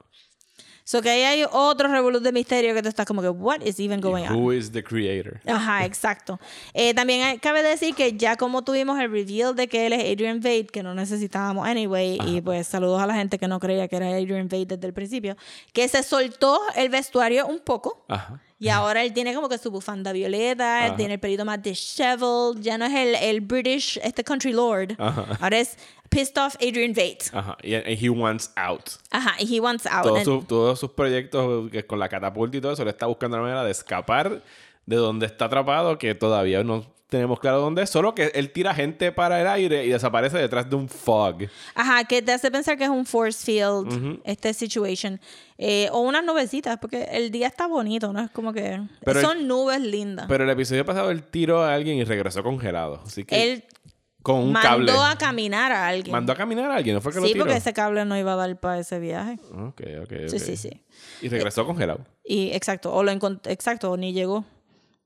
So 0.84 1.02
que 1.02 1.10
ahí 1.10 1.22
hay 1.22 1.46
otro 1.52 1.88
revolución 1.88 2.24
de 2.24 2.32
misterio 2.32 2.74
que 2.74 2.82
te 2.82 2.90
estás 2.90 3.06
como 3.06 3.22
que, 3.22 3.30
what 3.30 3.62
is 3.62 3.80
even 3.80 4.02
going 4.02 4.26
on? 4.26 4.36
Who 4.36 4.52
is 4.52 4.72
the 4.72 4.84
creator? 4.84 5.40
Ajá, 5.48 5.86
exacto. 5.86 6.40
Eh, 6.74 6.94
también 6.94 7.40
cabe 7.40 7.64
decir 7.64 7.96
que 7.96 8.14
ya 8.14 8.36
como 8.36 8.64
tuvimos 8.64 9.00
el 9.00 9.12
reveal 9.12 9.56
de 9.56 9.68
que 9.68 9.86
él 9.88 9.94
es 9.94 10.02
Adrian 10.02 10.42
Veidt, 10.42 10.72
que 10.72 10.84
no 10.84 10.94
necesitábamos 10.94 11.68
anyway, 11.68 12.18
y 12.26 12.42
pues 12.42 12.68
saludos 12.68 13.02
a 13.02 13.08
la 13.08 13.16
gente 13.16 13.40
que 13.40 13.48
no 13.48 13.60
creía 13.60 13.88
que 13.88 13.96
era 13.96 14.08
Adrian 14.08 14.48
Veidt 14.48 14.70
desde 14.70 14.88
el 14.88 14.94
principio, 14.94 15.38
que 15.72 15.88
se 15.88 16.04
soltó 16.04 16.60
el 16.76 16.90
vestuario 16.90 17.48
un 17.48 17.60
poco. 17.60 18.06
Ajá. 18.10 18.42
Y 18.64 18.70
ahora 18.70 19.04
él 19.04 19.12
tiene 19.12 19.34
como 19.34 19.50
que 19.50 19.58
su 19.58 19.70
bufanda 19.70 20.14
violeta, 20.14 20.88
él 20.88 20.96
tiene 20.96 21.16
el 21.16 21.20
pelito 21.20 21.44
más 21.44 21.62
disheveled, 21.62 22.62
ya 22.62 22.78
no 22.78 22.86
es 22.86 22.94
el, 22.94 23.16
el 23.16 23.42
British, 23.42 24.00
este 24.02 24.24
country 24.24 24.54
lord. 24.54 24.96
Ajá. 24.98 25.38
Ahora 25.42 25.60
es 25.60 25.78
pissed 26.08 26.38
off 26.38 26.56
Adrian 26.62 26.94
Veidt. 26.94 27.24
Ajá, 27.34 27.58
y 27.62 27.74
he 27.74 28.10
wants 28.10 28.52
out. 28.56 28.92
Ajá, 29.12 29.36
y 29.38 29.54
he 29.54 29.60
wants 29.60 29.86
out. 29.86 30.04
Todos, 30.04 30.48
todos 30.48 30.80
sus 30.80 30.92
proyectos 30.92 31.70
que 31.72 31.86
con 31.86 32.00
la 32.00 32.08
catapulta 32.08 32.56
y 32.56 32.62
todo 32.62 32.72
eso, 32.72 32.86
le 32.86 32.92
está 32.92 33.06
buscando 33.06 33.36
la 33.36 33.44
manera 33.44 33.66
de 33.66 33.72
escapar 33.72 34.42
de 34.86 34.96
donde 34.96 35.26
está 35.26 35.46
atrapado, 35.46 35.98
que 35.98 36.16
todavía 36.16 36.64
no 36.64 36.86
tenemos 37.14 37.40
claro 37.40 37.62
dónde 37.62 37.84
es, 37.84 37.92
solo 37.92 38.16
que 38.16 38.32
él 38.34 38.52
tira 38.52 38.74
gente 38.74 39.12
para 39.12 39.40
el 39.40 39.46
aire 39.46 39.86
y 39.86 39.90
desaparece 39.90 40.40
detrás 40.40 40.68
de 40.68 40.76
un 40.76 40.90
fog. 40.90 41.44
Ajá, 41.76 42.06
que 42.06 42.24
te 42.24 42.32
hace 42.32 42.50
pensar 42.50 42.76
que 42.76 42.86
es 42.86 42.90
un 42.90 43.06
force 43.06 43.46
field, 43.46 44.20
este 44.24 44.52
situation. 44.52 45.22
Eh, 45.60 45.90
o 45.92 46.00
unas 46.00 46.24
nubecitas, 46.26 46.80
porque 46.80 47.04
el 47.12 47.30
día 47.30 47.46
está 47.46 47.68
bonito, 47.68 48.12
¿no? 48.12 48.24
Es 48.24 48.32
como 48.32 48.52
que 48.52 48.82
son 49.22 49.48
nubes 49.48 49.80
lindas. 49.80 50.26
Pero 50.28 50.44
el 50.44 50.50
episodio 50.50 50.84
pasado 50.84 51.12
él 51.12 51.22
tiró 51.22 51.62
a 51.62 51.76
alguien 51.76 51.98
y 51.98 52.04
regresó 52.04 52.42
congelado. 52.42 53.04
Así 53.06 53.26
que... 53.26 53.44
Él 53.44 53.64
con 54.24 54.38
un 54.38 54.52
mandó 54.54 55.04
a 55.04 55.16
caminar 55.16 55.72
a 55.72 55.88
alguien. 55.88 56.14
Mandó 56.14 56.34
a 56.34 56.36
caminar 56.36 56.72
a 56.72 56.78
alguien, 56.78 56.96
¿no 56.96 57.02
fue 57.02 57.12
que 57.12 57.20
lo 57.20 57.28
tiró? 57.28 57.36
Sí, 57.36 57.40
porque 57.40 57.58
ese 57.58 57.74
cable 57.74 58.06
no 58.06 58.18
iba 58.18 58.34
a 58.34 58.38
dar 58.38 58.60
para 58.60 58.80
ese 58.80 58.98
viaje. 58.98 59.38
Ok, 59.52 59.82
ok, 60.02 60.14
ok. 60.24 60.30
Sí, 60.30 60.40
sí, 60.40 60.58
sí. 60.58 60.84
Y 61.22 61.30
regresó 61.30 61.64
congelado. 61.64 62.08
Y 62.24 62.54
exacto, 62.54 62.92
o 62.92 63.04
lo 63.04 63.12
exacto, 63.12 63.92
o 63.92 63.98
ni 63.98 64.14
llegó 64.14 64.46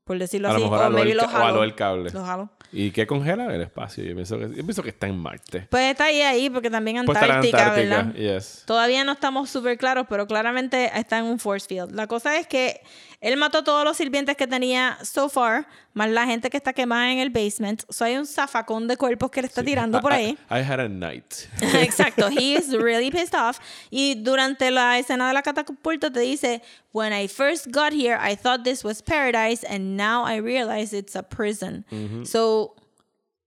por 0.08 0.18
decirlo 0.18 0.48
a 0.48 0.52
así. 0.52 0.60
Lo 0.60 0.70
mejor 0.70 0.80
o 0.80 0.86
aló, 0.86 1.02
el, 1.02 1.16
lo 1.16 1.28
jaló. 1.28 1.62
el 1.62 1.74
cable. 1.74 2.10
Lo. 2.10 2.50
¿Y 2.72 2.92
qué 2.92 3.06
congela 3.06 3.54
el 3.54 3.60
espacio? 3.60 4.02
Yo 4.02 4.14
pienso, 4.14 4.38
que, 4.38 4.48
yo 4.48 4.64
pienso 4.64 4.82
que 4.82 4.88
está 4.88 5.06
en 5.06 5.18
Marte. 5.18 5.66
Pues 5.68 5.90
está 5.90 6.06
ahí, 6.06 6.22
ahí, 6.22 6.48
porque 6.48 6.70
también 6.70 7.04
pues 7.04 7.18
Antártica, 7.18 7.58
Antártica 7.58 8.02
¿verdad? 8.02 8.14
Yes. 8.14 8.62
Todavía 8.66 9.04
no 9.04 9.12
estamos 9.12 9.50
súper 9.50 9.76
claros, 9.76 10.06
pero 10.08 10.26
claramente 10.26 10.90
está 10.98 11.18
en 11.18 11.26
un 11.26 11.38
force 11.38 11.66
field. 11.66 11.94
La 11.94 12.06
cosa 12.06 12.38
es 12.38 12.46
que 12.46 12.80
él 13.20 13.36
mató 13.36 13.64
todos 13.64 13.84
los 13.84 13.96
sirvientes 13.96 14.36
que 14.36 14.46
tenía 14.46 14.96
so 15.02 15.28
far, 15.28 15.66
más 15.92 16.08
la 16.08 16.24
gente 16.24 16.50
que 16.50 16.56
está 16.56 16.72
quemada 16.72 17.10
en 17.10 17.18
el 17.18 17.30
basement. 17.30 17.82
So 17.90 18.04
hay 18.04 18.16
un 18.16 18.26
zafacón 18.26 18.86
de 18.86 18.96
cuerpos 18.96 19.30
que 19.30 19.42
le 19.42 19.48
está 19.48 19.64
tirando 19.64 20.00
por 20.00 20.12
ahí. 20.12 20.38
I, 20.50 20.62
had 20.62 20.78
a 20.78 20.88
night. 20.88 21.48
Exacto. 21.60 22.28
He 22.28 22.54
is 22.54 22.72
really 22.72 23.10
pissed 23.10 23.34
off. 23.34 23.58
Y 23.90 24.14
durante 24.14 24.70
la 24.70 24.98
escena 24.98 25.26
de 25.26 25.34
la 25.34 25.42
catapulta 25.42 26.12
te 26.12 26.20
dice, 26.20 26.62
When 26.92 27.12
I 27.12 27.26
first 27.26 27.72
got 27.72 27.92
here, 27.92 28.16
I 28.20 28.36
thought 28.36 28.62
this 28.62 28.84
was 28.84 29.02
paradise, 29.02 29.64
and 29.64 29.96
now 29.96 30.24
I 30.24 30.36
realize 30.36 30.92
it's 30.92 31.16
a 31.16 31.22
prison. 31.22 31.84
So 32.24 32.74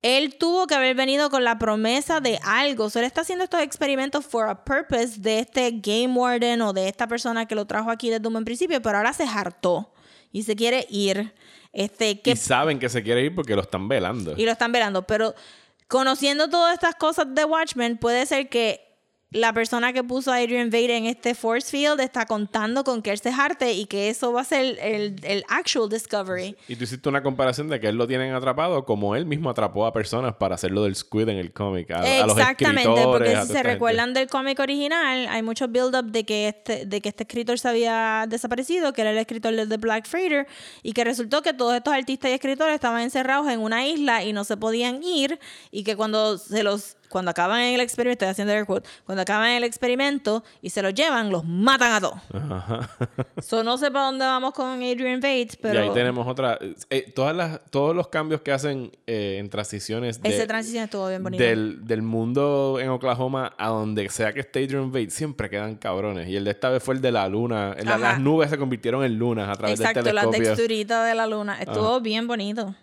él 0.02 0.36
tuvo 0.36 0.66
que 0.66 0.74
haber 0.74 0.96
venido 0.96 1.30
con 1.30 1.44
la 1.44 1.60
promesa 1.60 2.20
de 2.20 2.40
algo. 2.44 2.86
O 2.86 2.90
sea, 2.90 3.02
él 3.02 3.06
está 3.06 3.22
haciendo 3.22 3.44
estos 3.44 3.62
experimentos 3.62 4.26
for 4.26 4.50
a 4.50 4.64
purpose 4.64 5.20
de 5.20 5.40
este 5.40 5.72
game 5.72 6.14
warden 6.16 6.62
o 6.62 6.74
de 6.74 6.88
esta 6.88 7.08
persona 7.08 7.46
que 7.46 7.56
lo 7.56 7.66
trajo 7.66 7.92
aquí 7.92 8.10
desde 8.10 8.26
un 8.28 8.34
buen 8.34 8.46
principio, 8.46 8.82
pero 8.82 8.98
ahora 8.98 9.14
se 9.14 9.24
hartó 9.24 9.94
y 10.32 10.44
se 10.44 10.56
quiere 10.56 10.88
ir. 10.90 11.34
Este, 11.72 12.20
que... 12.20 12.32
Y 12.32 12.36
saben 12.36 12.80
que 12.80 12.90
se 12.90 13.04
quiere 13.04 13.24
ir 13.24 13.36
porque 13.36 13.56
lo 13.56 13.62
están 13.62 13.88
velando. 13.88 14.34
Y 14.36 14.46
lo 14.46 14.52
están 14.52 14.72
velando, 14.72 15.04
pero 15.04 15.36
conociendo 15.88 16.50
todas 16.50 16.74
estas 16.74 16.96
cosas 16.96 17.28
de 17.30 17.46
Watchmen, 17.46 17.98
puede 17.98 18.26
ser 18.26 18.50
que 18.50 18.91
la 19.32 19.54
persona 19.54 19.94
que 19.94 20.04
puso 20.04 20.34
a 20.34 20.38
Adrian 20.38 20.70
Veidt 20.70 20.90
en 20.90 21.06
este 21.06 21.36
force 21.36 21.72
field 21.72 22.02
está 22.02 22.26
contando 22.26 22.84
con 22.84 23.02
que 23.02 23.12
él 23.12 23.20
se 23.20 23.32
jarte 23.32 23.72
y 23.72 23.86
que 23.86 24.10
eso 24.10 24.34
va 24.34 24.42
a 24.42 24.44
ser 24.44 24.78
el, 24.82 25.16
el, 25.24 25.46
actual 25.48 25.88
discovery. 25.88 26.58
Y 26.68 26.76
tú 26.76 26.84
hiciste 26.84 27.08
una 27.08 27.24
comparación 27.24 27.70
de 27.70 27.80
que 27.80 27.88
él 27.88 27.96
lo 27.96 28.08
tienen 28.08 28.34
atrapado 28.34 28.84
como 28.84 29.16
él 29.16 29.26
mismo 29.26 29.50
atrapó 29.50 29.86
a 29.86 29.94
personas 29.94 30.36
para 30.36 30.56
hacerlo 30.56 30.84
del 30.84 30.98
squid 30.98 31.30
en 31.30 31.38
el 31.38 31.54
cómic. 31.54 31.90
Exactamente, 31.92 33.04
porque 33.06 33.38
si 33.42 33.54
se 33.54 33.64
recuerdan 33.64 34.14
del 34.14 34.28
cómic 34.28 34.60
original, 34.60 35.28
hay 35.30 35.42
mucho 35.42 35.70
build-up 35.70 36.12
de, 36.12 36.26
que 36.26 36.50
este, 36.50 36.86
de 36.86 37.00
que 37.00 37.08
este 37.08 37.24
escritor 37.24 37.58
se 37.58 37.70
había 37.70 38.26
desaparecido, 38.28 38.92
que 38.92 39.00
era 39.00 39.12
el 39.12 39.18
escritor 39.18 39.56
de 39.56 39.66
The 39.66 39.78
Black 39.78 40.08
Freighter, 40.08 40.46
y 40.84 40.92
que 40.92 41.06
resultó 41.06 41.42
que 41.42 41.54
todos 41.54 41.74
estos 41.74 41.94
artistas 41.94 42.32
y 42.32 42.34
escritores 42.34 42.76
estaban 42.76 43.02
encerrados 43.02 43.50
en 43.50 43.62
una 43.62 43.88
isla 43.88 44.26
y 44.26 44.34
no 44.34 44.44
se 44.44 44.58
podían 44.58 45.02
ir, 45.02 45.40
y 45.72 45.86
que 45.86 45.96
cuando 45.96 46.38
se 46.38 46.64
los 46.64 46.98
cuando 47.12 47.32
acaban 47.32 47.62
el 47.62 47.82
experimento, 47.82 48.24
estoy 48.26 48.32
haciendo 48.32 48.54
air 48.54 48.66
quote, 48.66 48.88
cuando 49.06 49.22
acaban 49.22 49.50
el 49.50 49.64
experimento 49.64 50.44
y 50.62 50.70
se 50.70 50.82
los 50.82 50.94
llevan, 50.94 51.30
los 51.30 51.44
matan 51.44 51.92
a 51.92 52.02
todos. 52.02 52.20
so, 53.46 53.64
no 53.64 53.78
sé 53.78 53.92
para 53.92 54.06
dónde 54.06 54.26
vamos 54.26 54.54
con 54.54 54.82
Adrian 54.82 55.20
Bates, 55.20 55.58
pero... 55.58 55.80
Y 55.80 55.90
ahí 55.90 55.94
tenemos 55.94 56.26
otra... 56.26 56.58
Eh, 56.90 57.12
todas 57.14 57.36
las, 57.36 57.60
todos 57.70 57.96
los 57.96 58.08
cambios 58.08 58.42
que 58.42 58.52
hacen 58.52 58.92
eh, 59.06 59.38
en 59.40 59.50
transiciones... 59.50 60.22
De, 60.22 60.30
Esa 60.30 60.48
transición 60.48 60.86
estuvo 60.86 61.08
bien 61.10 61.22
bonita. 61.22 61.44
Del, 61.44 61.86
del, 61.86 62.02
mundo 62.02 62.78
en 62.80 62.90
Oklahoma 62.90 63.54
a 63.58 63.68
donde 63.68 64.10
sea 64.10 64.34
que 64.34 64.40
esté 64.40 64.64
Adrian 64.64 64.92
Bates, 64.92 65.14
siempre 65.14 65.50
quedan 65.50 65.76
cabrones. 65.76 66.30
Y 66.30 66.38
el 66.38 66.46
de 66.46 66.52
esta 66.52 66.70
vez 66.70 66.82
fue 66.82 66.96
el 66.96 67.02
de 67.02 67.12
la 67.12 67.28
luna. 67.28 67.76
las 67.84 68.20
nubes 68.20 68.50
se 68.50 68.58
convirtieron 68.58 69.04
en 69.04 69.18
lunas 69.18 69.50
a 69.50 69.56
través 69.56 69.78
del 69.78 69.88
telescopio. 69.94 70.12
Exacto, 70.12 70.38
la 70.38 70.46
texturita 70.56 71.04
de 71.04 71.16
la 71.16 71.28
luna. 71.28 71.62
Estuvo 71.62 72.00
bien 72.00 72.26
bonito. 72.28 72.74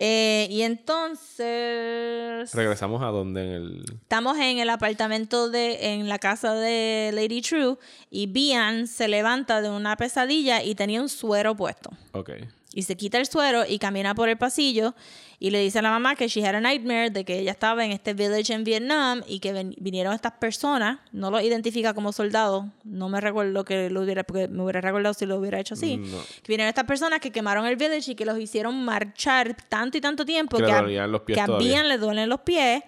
Eh, 0.00 0.48
y 0.50 0.62
entonces. 0.62 2.52
Regresamos 2.52 3.02
a 3.02 3.06
donde 3.06 3.42
en 3.42 3.50
el. 3.50 3.84
Estamos 4.02 4.36
en 4.38 4.58
el 4.58 4.70
apartamento 4.70 5.50
de. 5.50 5.92
en 5.92 6.08
la 6.08 6.18
casa 6.18 6.54
de 6.54 7.10
Lady 7.14 7.40
True. 7.42 7.76
Y 8.10 8.26
Bian 8.26 8.86
se 8.86 9.08
levanta 9.08 9.62
de 9.62 9.70
una 9.70 9.96
pesadilla 9.96 10.62
y 10.62 10.74
tenía 10.74 11.00
un 11.00 11.08
suero 11.08 11.56
puesto. 11.56 11.90
Ok. 12.12 12.30
Y 12.74 12.82
se 12.82 12.96
quita 12.96 13.18
el 13.18 13.26
suero 13.26 13.64
y 13.68 13.78
camina 13.78 14.14
por 14.14 14.28
el 14.28 14.36
pasillo 14.36 14.94
y 15.38 15.50
le 15.50 15.60
dice 15.60 15.78
a 15.78 15.82
la 15.82 15.90
mamá 15.90 16.14
que 16.16 16.28
she 16.28 16.46
had 16.46 16.54
a 16.54 16.60
nightmare 16.60 17.10
de 17.10 17.24
que 17.24 17.38
ella 17.38 17.52
estaba 17.52 17.84
en 17.84 17.92
este 17.92 18.14
village 18.14 18.52
en 18.52 18.64
Vietnam 18.64 19.22
y 19.26 19.40
que 19.40 19.52
vinieron 19.78 20.14
estas 20.14 20.32
personas, 20.32 20.98
no 21.12 21.30
lo 21.30 21.40
identifica 21.40 21.94
como 21.94 22.12
soldados, 22.12 22.64
no 22.84 23.08
me 23.08 23.20
recuerdo 23.20 23.64
que 23.64 23.90
lo 23.90 24.02
hubiera, 24.02 24.24
porque 24.24 24.48
me 24.48 24.62
hubiera 24.62 24.80
recordado 24.80 25.14
si 25.14 25.26
lo 25.26 25.36
hubiera 25.36 25.58
hecho 25.60 25.74
así, 25.74 26.00
que 26.42 26.48
vinieron 26.48 26.68
estas 26.68 26.84
personas 26.84 27.20
que 27.20 27.30
quemaron 27.30 27.66
el 27.66 27.76
village 27.76 28.12
y 28.12 28.14
que 28.14 28.24
los 28.24 28.38
hicieron 28.38 28.84
marchar 28.84 29.56
tanto 29.68 29.98
y 29.98 30.00
tanto 30.00 30.24
tiempo 30.24 30.58
que, 30.58 30.70
a, 30.70 30.84
que 31.26 31.40
le 31.88 31.98
duelen 31.98 32.28
los 32.28 32.40
pies 32.40 32.82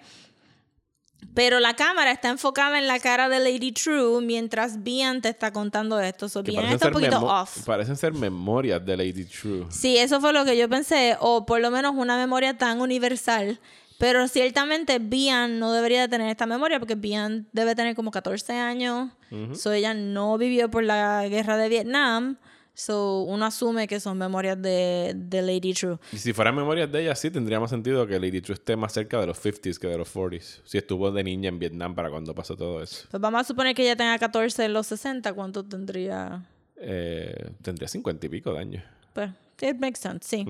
pero 1.33 1.59
la 1.59 1.75
cámara 1.75 2.11
está 2.11 2.29
enfocada 2.29 2.79
en 2.79 2.87
la 2.87 2.99
cara 2.99 3.29
de 3.29 3.39
Lady 3.39 3.71
True 3.71 4.21
mientras 4.23 4.81
Bian 4.83 5.21
te 5.21 5.29
está 5.29 5.51
contando 5.51 5.99
esto. 5.99 6.29
So, 6.29 6.41
Bian 6.41 6.65
está 6.65 6.87
un 6.87 6.93
poquito 6.93 7.19
off. 7.25 7.63
Parecen 7.63 7.95
ser 7.95 8.13
memorias 8.13 8.83
de 8.83 8.97
Lady 8.97 9.25
True. 9.25 9.67
Sí, 9.69 9.97
eso 9.97 10.19
fue 10.19 10.33
lo 10.33 10.45
que 10.45 10.57
yo 10.57 10.67
pensé. 10.67 11.15
O 11.19 11.45
por 11.45 11.61
lo 11.61 11.69
menos 11.69 11.93
una 11.95 12.17
memoria 12.17 12.57
tan 12.57 12.81
universal. 12.81 13.59
Pero 13.99 14.27
ciertamente 14.27 14.97
Bian 14.99 15.59
no 15.59 15.73
debería 15.73 16.01
de 16.01 16.07
tener 16.07 16.29
esta 16.29 16.45
memoria 16.45 16.79
porque 16.79 16.95
Bian 16.95 17.47
debe 17.51 17.75
tener 17.75 17.95
como 17.95 18.09
14 18.09 18.53
años. 18.53 19.11
So 19.53 19.71
ella 19.73 19.93
no 19.93 20.37
vivió 20.39 20.71
por 20.71 20.83
la 20.83 21.27
guerra 21.27 21.57
de 21.57 21.69
Vietnam. 21.69 22.37
So, 22.77 23.23
uno 23.23 23.43
asume 23.43 23.87
que 23.87 23.99
son 23.99 24.19
memorias 24.19 24.61
de, 24.61 25.13
de, 25.15 25.41
Lady 25.41 25.73
True. 25.73 25.97
Y 26.11 26.17
si 26.17 26.31
fueran 26.31 26.55
memorias 26.55 26.91
de 26.91 27.01
ella, 27.01 27.15
sí 27.15 27.31
tendría 27.31 27.59
más 27.59 27.71
sentido 27.71 28.05
que 28.05 28.19
Lady 28.19 28.39
True 28.39 28.53
esté 28.53 28.75
más 28.75 28.93
cerca 28.93 29.19
de 29.19 29.25
los 29.25 29.43
50s 29.43 29.79
que 29.79 29.87
de 29.87 29.97
los 29.97 30.13
40s. 30.13 30.61
Si 30.63 30.77
estuvo 30.77 31.09
de 31.09 31.23
niña 31.23 31.49
en 31.49 31.57
Vietnam 31.57 31.95
para 31.95 32.11
cuando 32.11 32.35
pasó 32.35 32.55
todo 32.55 32.83
eso. 32.83 33.07
Pues 33.09 33.19
vamos 33.19 33.41
a 33.41 33.43
suponer 33.45 33.73
que 33.73 33.81
ella 33.81 33.95
tenga 33.95 34.15
14 34.19 34.65
en 34.65 34.73
los 34.73 34.85
60. 34.85 35.33
¿Cuánto 35.33 35.65
tendría? 35.65 36.45
Eh, 36.75 37.49
tendría 37.63 37.87
50 37.87 38.27
y 38.27 38.29
pico 38.29 38.53
de 38.53 38.59
años. 38.59 38.83
Pues, 39.11 39.31
it 39.63 39.79
makes 39.79 39.99
sense, 39.99 40.27
sí. 40.27 40.45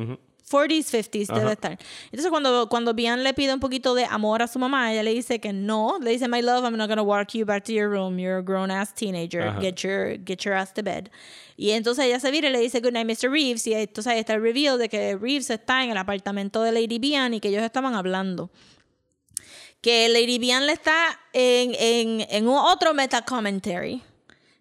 40s, 0.50 0.89
50s 0.89 1.34
debe 1.34 1.52
estar. 1.52 1.78
Entonces, 2.06 2.30
cuando, 2.30 2.70
cuando 2.70 2.93
Bian 2.93 3.24
le 3.24 3.34
pide 3.34 3.54
un 3.54 3.60
poquito 3.60 3.93
de 3.93 4.06
amor 4.06 4.41
a 4.41 4.48
su 4.48 4.60
mamá, 4.60 4.93
ella 4.93 5.04
le 5.04 5.14
dice 5.14 5.39
que 5.39 5.52
no. 5.52 5.98
Le 6.02 6.12
dice, 6.12 6.28
My 6.28 6.41
love, 6.41 6.64
I'm 6.64 6.78
not 6.78 6.88
going 6.88 6.98
to 6.98 7.04
walk 7.04 7.34
you 7.34 7.45
back 7.45 7.66
to 7.66 7.74
your 7.74 7.89
room. 7.89 8.18
You're 8.18 8.38
a 8.38 8.43
grown 8.43 8.72
ass 8.72 8.93
teenager. 8.93 9.54
Get 9.60 9.84
your, 9.84 10.18
get 10.18 10.45
your 10.45 10.54
ass 10.54 10.74
to 10.74 10.84
bed. 10.84 11.10
Y 11.58 11.72
entonces 11.72 12.06
ella 12.06 12.20
se 12.20 12.32
vira 12.32 12.48
y 12.48 12.52
le 12.52 12.60
dice, 12.60 12.80
Good 12.80 12.93
night, 12.93 13.08
Mr. 13.08 13.30
Reeves. 13.30 13.68
Y 13.68 13.74
entonces 13.74 14.08
ahí 14.08 14.20
está 14.20 14.36
el 14.36 14.41
reveal 14.41 14.78
de 14.78 14.88
que 14.88 15.18
Reeves 15.18 15.50
está 15.50 15.84
en 15.84 15.91
el 15.91 15.98
apartamento 15.98 16.64
de 16.64 16.72
Lady 16.72 17.00
Bian 17.00 17.34
y 17.34 17.39
que 17.41 17.50
ellos 17.50 17.64
estaban 17.64 17.93
hablando. 17.93 18.50
Que 19.82 20.08
Lady 20.08 20.39
Bian 20.39 20.66
le 20.66 20.74
está 20.74 21.20
en, 21.34 21.76
en, 21.78 22.26
en 22.30 22.48
un 22.48 22.58
otro 22.58 22.93
meta 22.93 23.22
commentary. 23.24 24.02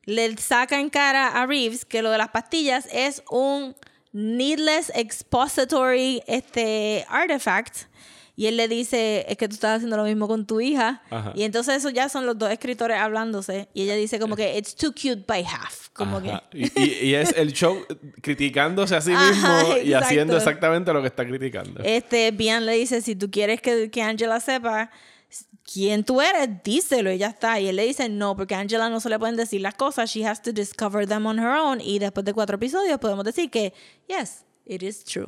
Le 0.05 0.37
saca 0.37 0.81
en 0.81 0.91
cara 0.91 1.29
a 1.29 1.47
Reeves 1.47 1.85
que 1.85 2.03
lo 2.03 2.11
de 2.11 2.19
las 2.19 2.29
pastillas 2.29 2.89
es 2.93 3.23
un 3.31 3.75
needless 4.17 4.91
expository 4.95 6.23
este, 6.27 7.05
artifact. 7.09 7.85
Y 8.39 8.47
él 8.47 8.59
le 8.59 8.69
dice, 8.69 9.25
es 9.29 9.39
que 9.39 9.49
tú 9.49 9.55
estás 9.55 9.77
haciendo 9.77 9.97
lo 9.97 10.05
mismo 10.05 10.29
con 10.29 10.47
tu 10.47 10.61
hija. 10.61 11.03
Y 11.35 11.45
entonces 11.45 11.77
eso 11.77 11.89
ya 11.89 12.11
son 12.11 12.27
los 12.27 12.39
dos 12.39 12.51
escritores 12.51 12.99
hablándose. 12.99 13.69
Y 13.73 13.85
ella 13.85 13.95
dice 13.95 14.19
como 14.19 14.37
que, 14.37 14.59
it's 14.59 14.75
too 14.77 14.93
cute 14.93 15.25
by 15.27 15.43
half. 15.43 15.89
Como 15.95 16.21
que... 16.21 16.39
y, 16.53 17.15
es 17.15 17.33
el 17.35 17.55
show 17.55 17.79
criticándose 18.21 18.95
a 18.95 19.01
sí 19.01 19.13
mismo 19.13 19.77
y 19.83 19.95
haciendo 19.95 20.37
exactamente 20.37 20.93
lo 20.93 21.01
que 21.01 21.09
está 21.09 21.27
criticando. 21.27 21.83
Este, 21.83 22.31
Bian 22.31 22.67
le 22.67 22.73
dice, 22.73 23.01
si 23.01 23.17
tú 23.17 23.31
quieres 23.31 23.63
que, 23.63 23.91
que 23.91 24.03
Angela 24.03 24.39
sepa 24.41 24.91
quién 25.71 26.05
tú 26.05 26.21
eres, 26.21 26.49
díselo 26.63 27.13
y 27.13 27.19
ya 27.19 27.29
está. 27.29 27.61
Y 27.61 27.69
él 27.69 27.77
le 27.77 27.85
dice, 27.85 28.09
no, 28.09 28.37
porque 28.37 28.55
a 28.55 28.61
Angela 28.61 28.89
no 28.89 29.01
se 29.01 29.09
le 29.09 29.19
pueden 29.19 29.37
decir 29.37 29.61
las 29.61 29.75
cosas, 29.75 30.11
she 30.11 30.25
has 30.25 30.41
to 30.43 30.53
discover 30.53 31.07
them 31.07 31.27
on 31.27 31.39
her 31.39 31.57
own. 31.59 31.81
Y 31.81 31.99
después 31.99 32.25
de 32.25 32.33
cuatro 32.33 32.57
episodios 32.57 32.99
podemos 32.99 33.25
decir 33.25 33.51
que, 33.51 33.75
yes, 34.09 34.45
it 34.65 34.83
is 34.83 35.05
true. 35.05 35.27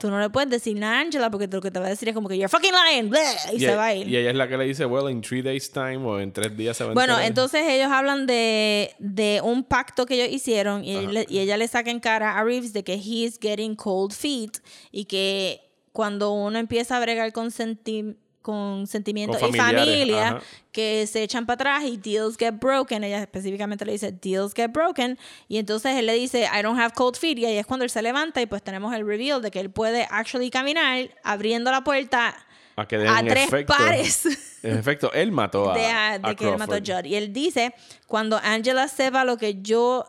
Tú 0.00 0.10
no 0.10 0.18
le 0.18 0.30
puedes 0.30 0.50
decir 0.50 0.76
nada 0.76 0.98
a 0.98 1.00
Angela 1.00 1.30
porque 1.30 1.46
lo 1.46 1.60
que 1.60 1.70
te 1.70 1.78
va 1.78 1.86
a 1.86 1.90
decir 1.90 2.08
es 2.08 2.14
como 2.14 2.28
que 2.28 2.36
you're 2.36 2.48
fucking 2.48 2.72
lying, 2.72 3.12
y, 3.52 3.60
se 3.60 3.74
va 3.76 3.86
a 3.86 3.94
ir. 3.94 4.08
Y 4.08 4.16
ella 4.16 4.30
es 4.30 4.36
la 4.36 4.48
que 4.48 4.56
le 4.56 4.64
dice, 4.64 4.86
well, 4.86 5.10
in 5.10 5.20
three 5.20 5.42
days 5.42 5.70
time 5.70 5.98
o 5.98 6.18
en 6.18 6.32
tres 6.32 6.56
días 6.56 6.76
se 6.76 6.84
va 6.84 6.90
a 6.90 6.94
Bueno, 6.94 7.18
entonces 7.20 7.62
ellos 7.66 7.90
hablan 7.90 8.26
de, 8.26 8.94
de 8.98 9.40
un 9.42 9.64
pacto 9.64 10.06
que 10.06 10.14
ellos 10.14 10.34
hicieron 10.34 10.84
y, 10.84 10.96
y 11.28 11.38
ella 11.38 11.56
le 11.56 11.68
saca 11.68 11.90
en 11.90 12.00
cara 12.00 12.38
a 12.38 12.44
Reeves 12.44 12.72
de 12.72 12.84
que 12.84 12.94
he's 12.94 13.38
getting 13.40 13.74
cold 13.74 14.12
feet 14.12 14.58
y 14.90 15.04
que 15.04 15.60
cuando 15.92 16.32
uno 16.32 16.58
empieza 16.58 16.96
a 16.96 17.00
bregar 17.00 17.32
con 17.32 17.50
sentimientos 17.50 18.23
con 18.44 18.86
sentimientos 18.86 19.40
y 19.40 19.56
familia 19.56 20.38
que 20.70 21.06
se 21.06 21.22
echan 21.22 21.46
para 21.46 21.54
atrás 21.54 21.84
y 21.84 21.96
deals 21.96 22.36
get 22.36 22.52
broken. 22.60 23.02
Ella 23.02 23.22
específicamente 23.22 23.86
le 23.86 23.92
dice 23.92 24.12
deals 24.12 24.52
get 24.54 24.70
broken. 24.70 25.18
Y 25.48 25.56
entonces 25.56 25.96
él 25.96 26.04
le 26.04 26.12
dice 26.12 26.46
I 26.54 26.60
don't 26.60 26.78
have 26.78 26.92
cold 26.92 27.16
feet. 27.16 27.38
Y 27.38 27.46
ahí 27.46 27.56
es 27.56 27.64
cuando 27.64 27.84
él 27.84 27.90
se 27.90 28.02
levanta 28.02 28.42
y 28.42 28.46
pues 28.46 28.62
tenemos 28.62 28.94
el 28.94 29.06
reveal 29.06 29.40
de 29.40 29.50
que 29.50 29.60
él 29.60 29.70
puede 29.70 30.06
actually 30.10 30.50
caminar 30.50 31.08
abriendo 31.22 31.70
la 31.70 31.82
puerta 31.84 32.36
a, 32.76 32.86
tres 32.86 33.48
pares. 33.66 34.26
En 34.62 34.76
efecto, 34.76 35.10
él 35.14 35.32
mató 35.32 35.70
a. 35.70 36.18
De, 36.18 36.36
que 36.36 36.46
él 36.46 36.58
mató 36.58 36.74
a 36.74 36.80
Judd. 36.80 37.06
Y 37.06 37.14
él 37.14 37.32
dice: 37.32 37.74
Cuando 38.06 38.38
Angela 38.42 38.88
sepa 38.88 39.24
lo 39.24 39.38
que 39.38 39.62
yo 39.62 40.04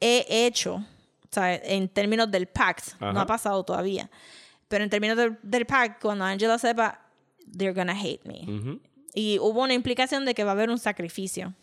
he 0.00 0.46
hecho, 0.46 0.76
o 0.76 1.28
sea, 1.30 1.54
en 1.54 1.86
términos 1.90 2.30
del 2.30 2.46
pact, 2.46 2.98
no 2.98 3.20
ha 3.20 3.26
pasado 3.26 3.62
todavía, 3.62 4.08
pero 4.68 4.84
en 4.84 4.88
términos 4.88 5.18
del, 5.18 5.38
del 5.42 5.66
pact, 5.66 6.00
cuando 6.00 6.24
Angela 6.24 6.58
sepa 6.58 7.07
they're 7.56 7.74
gonna 7.74 7.94
hate 7.94 8.24
me. 8.24 8.80
Y 9.14 9.38
hubo 9.38 9.62
una 9.62 9.74
implicación 9.74 10.24
de 10.24 10.34
que 10.34 10.44
va 10.44 10.50
a 10.50 10.54
haber 10.54 10.70
un 10.70 10.78
sacrificio. 10.78 11.54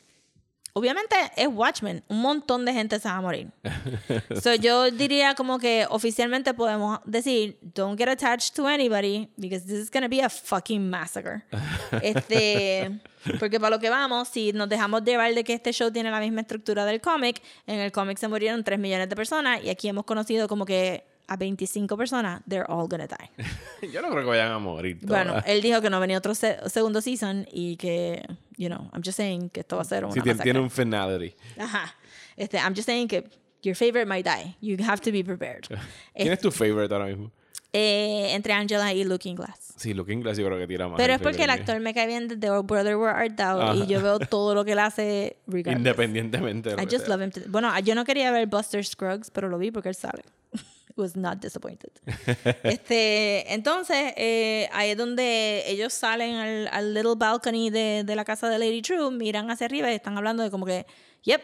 Obviamente 0.78 1.16
es 1.38 1.48
Watchmen, 1.48 2.04
un 2.10 2.22
montón 2.22 2.66
de 2.66 2.74
gente 2.74 3.00
se 3.00 3.08
va 3.08 3.16
a 3.16 3.22
morir. 3.22 3.50
so 4.44 4.54
yo 4.56 4.92
diría 4.92 5.34
como 5.34 5.58
que 5.58 5.88
oficialmente 5.90 6.54
podemos 6.54 7.00
decir, 7.06 7.58
don't 7.62 7.98
get 7.98 8.10
attached 8.10 8.54
to 8.54 8.68
anybody 8.68 9.30
because 9.38 9.66
this 9.66 9.80
is 9.80 9.90
gonna 9.90 10.10
be 10.10 10.22
a 10.22 10.30
fucking 10.30 10.90
massacre. 10.90 11.44
este, 12.04 13.00
porque 13.40 13.58
para 13.58 13.70
lo 13.70 13.80
que 13.80 13.90
vamos, 13.90 14.28
si 14.28 14.52
nos 14.52 14.68
dejamos 14.68 15.06
llevar 15.06 15.34
de 15.34 15.46
que 15.46 15.54
este 15.54 15.72
show 15.72 15.90
tiene 15.92 16.12
la 16.12 16.20
misma 16.20 16.42
estructura 16.42 16.84
del 16.84 17.00
cómic, 17.00 17.42
en 17.68 17.80
el 17.80 17.94
cómic 17.94 18.18
se 18.18 18.28
murieron 18.28 18.62
3 18.62 18.78
millones 18.78 19.08
de 19.08 19.16
personas 19.16 19.64
y 19.64 19.70
aquí 19.70 19.88
hemos 19.88 20.04
conocido 20.04 20.50
como 20.50 20.66
que 20.66 21.06
a 21.28 21.38
25 21.38 21.98
personas, 21.98 22.42
they're 22.48 22.70
all 22.70 22.88
gonna 22.88 23.08
die. 23.08 23.30
Yo 23.92 24.02
no 24.02 24.10
creo 24.10 24.22
que 24.22 24.30
vayan 24.30 24.52
a 24.52 24.60
morir. 24.60 25.00
Bueno, 25.02 25.42
él 25.46 25.62
dijo 25.62 25.82
que 25.82 25.90
no 25.90 26.00
venía 26.00 26.18
otro 26.18 26.34
segundo 26.36 27.02
season 27.02 27.48
y 27.52 27.78
que, 27.78 28.24
you 28.58 28.70
know, 28.70 28.90
I'm 28.94 29.02
just 29.04 29.18
saying 29.18 29.50
que 29.50 29.62
esto 29.62 29.78
va 29.78 29.82
a 29.82 29.86
ser 29.86 30.06
una. 30.06 30.14
Sí, 30.14 30.22
tiene, 30.22 30.60
un 30.60 30.70
finality. 30.70 31.36
Ajá. 31.58 31.96
Este, 32.38 32.58
I'm 32.58 32.76
just 32.76 32.86
saying 32.86 33.08
que 33.08 33.24
your 33.64 33.76
favorite 33.76 34.08
might 34.08 34.26
die. 34.26 34.56
You 34.62 34.78
have 34.84 35.02
to 35.02 35.12
be 35.12 35.24
prepared. 35.24 35.68
¿Quién 36.16 36.32
es 36.34 36.40
tu 36.40 36.52
favorite 36.52 36.94
ahora 36.94 37.08
mismo? 37.08 37.32
Eh, 37.78 38.34
entre 38.34 38.54
Angela 38.54 38.94
y 38.94 39.04
Looking 39.04 39.36
Glass. 39.36 39.74
Sí, 39.76 39.94
Looking 39.94 40.22
Glass 40.22 40.38
yo 40.38 40.46
creo 40.46 40.58
que 40.58 40.66
tira 40.66 40.88
más. 40.88 40.96
Pero 40.96 41.14
es 41.14 41.20
porque 41.20 41.44
el 41.44 41.50
actor 41.50 41.78
me 41.82 41.94
cae 41.94 42.08
bien 42.08 42.30
desde 42.30 42.50
Brother 42.62 42.96
Where 42.96 43.14
Art 43.14 43.36
Thou 43.36 43.76
y 43.76 43.88
yo 43.88 44.02
veo 44.02 44.18
todo 44.20 44.56
lo 44.56 44.64
que 44.64 44.72
él 44.72 44.80
hace 44.80 45.36
regardless. 45.46 45.80
Independientemente. 45.80 46.70
I 46.82 46.88
just 46.90 47.10
love 47.10 47.22
him. 47.22 47.32
bueno, 47.50 47.78
yo 47.80 47.94
no 47.94 48.06
quería 48.06 48.32
ver 48.32 48.48
Buster 48.48 48.86
Scruggs, 48.86 49.30
pero 49.30 49.50
lo 49.50 49.58
vi 49.58 49.72
porque 49.72 49.90
él 49.90 49.96
sale 49.96 50.24
was 50.98 51.16
not 51.16 51.40
disappointed. 51.40 51.92
este, 52.64 53.54
entonces, 53.54 54.14
eh, 54.18 54.70
ahí 54.74 54.92
es 54.92 54.98
donde 54.98 55.64
ellos 55.68 55.94
salen 55.94 56.36
al, 56.36 56.68
al 56.72 56.94
little 56.94 57.16
balcony 57.18 57.70
de, 57.70 58.04
de, 58.06 58.16
la 58.16 58.26
casa 58.26 58.50
de 58.50 58.60
Lady 58.60 58.82
True, 58.82 59.12
miran 59.12 59.50
hacia 59.52 59.66
arriba 59.66 59.92
y 59.92 59.96
están 59.96 60.18
hablando 60.18 60.44
de 60.44 60.52
como 60.52 60.66
que, 60.66 60.86
yep, 61.24 61.42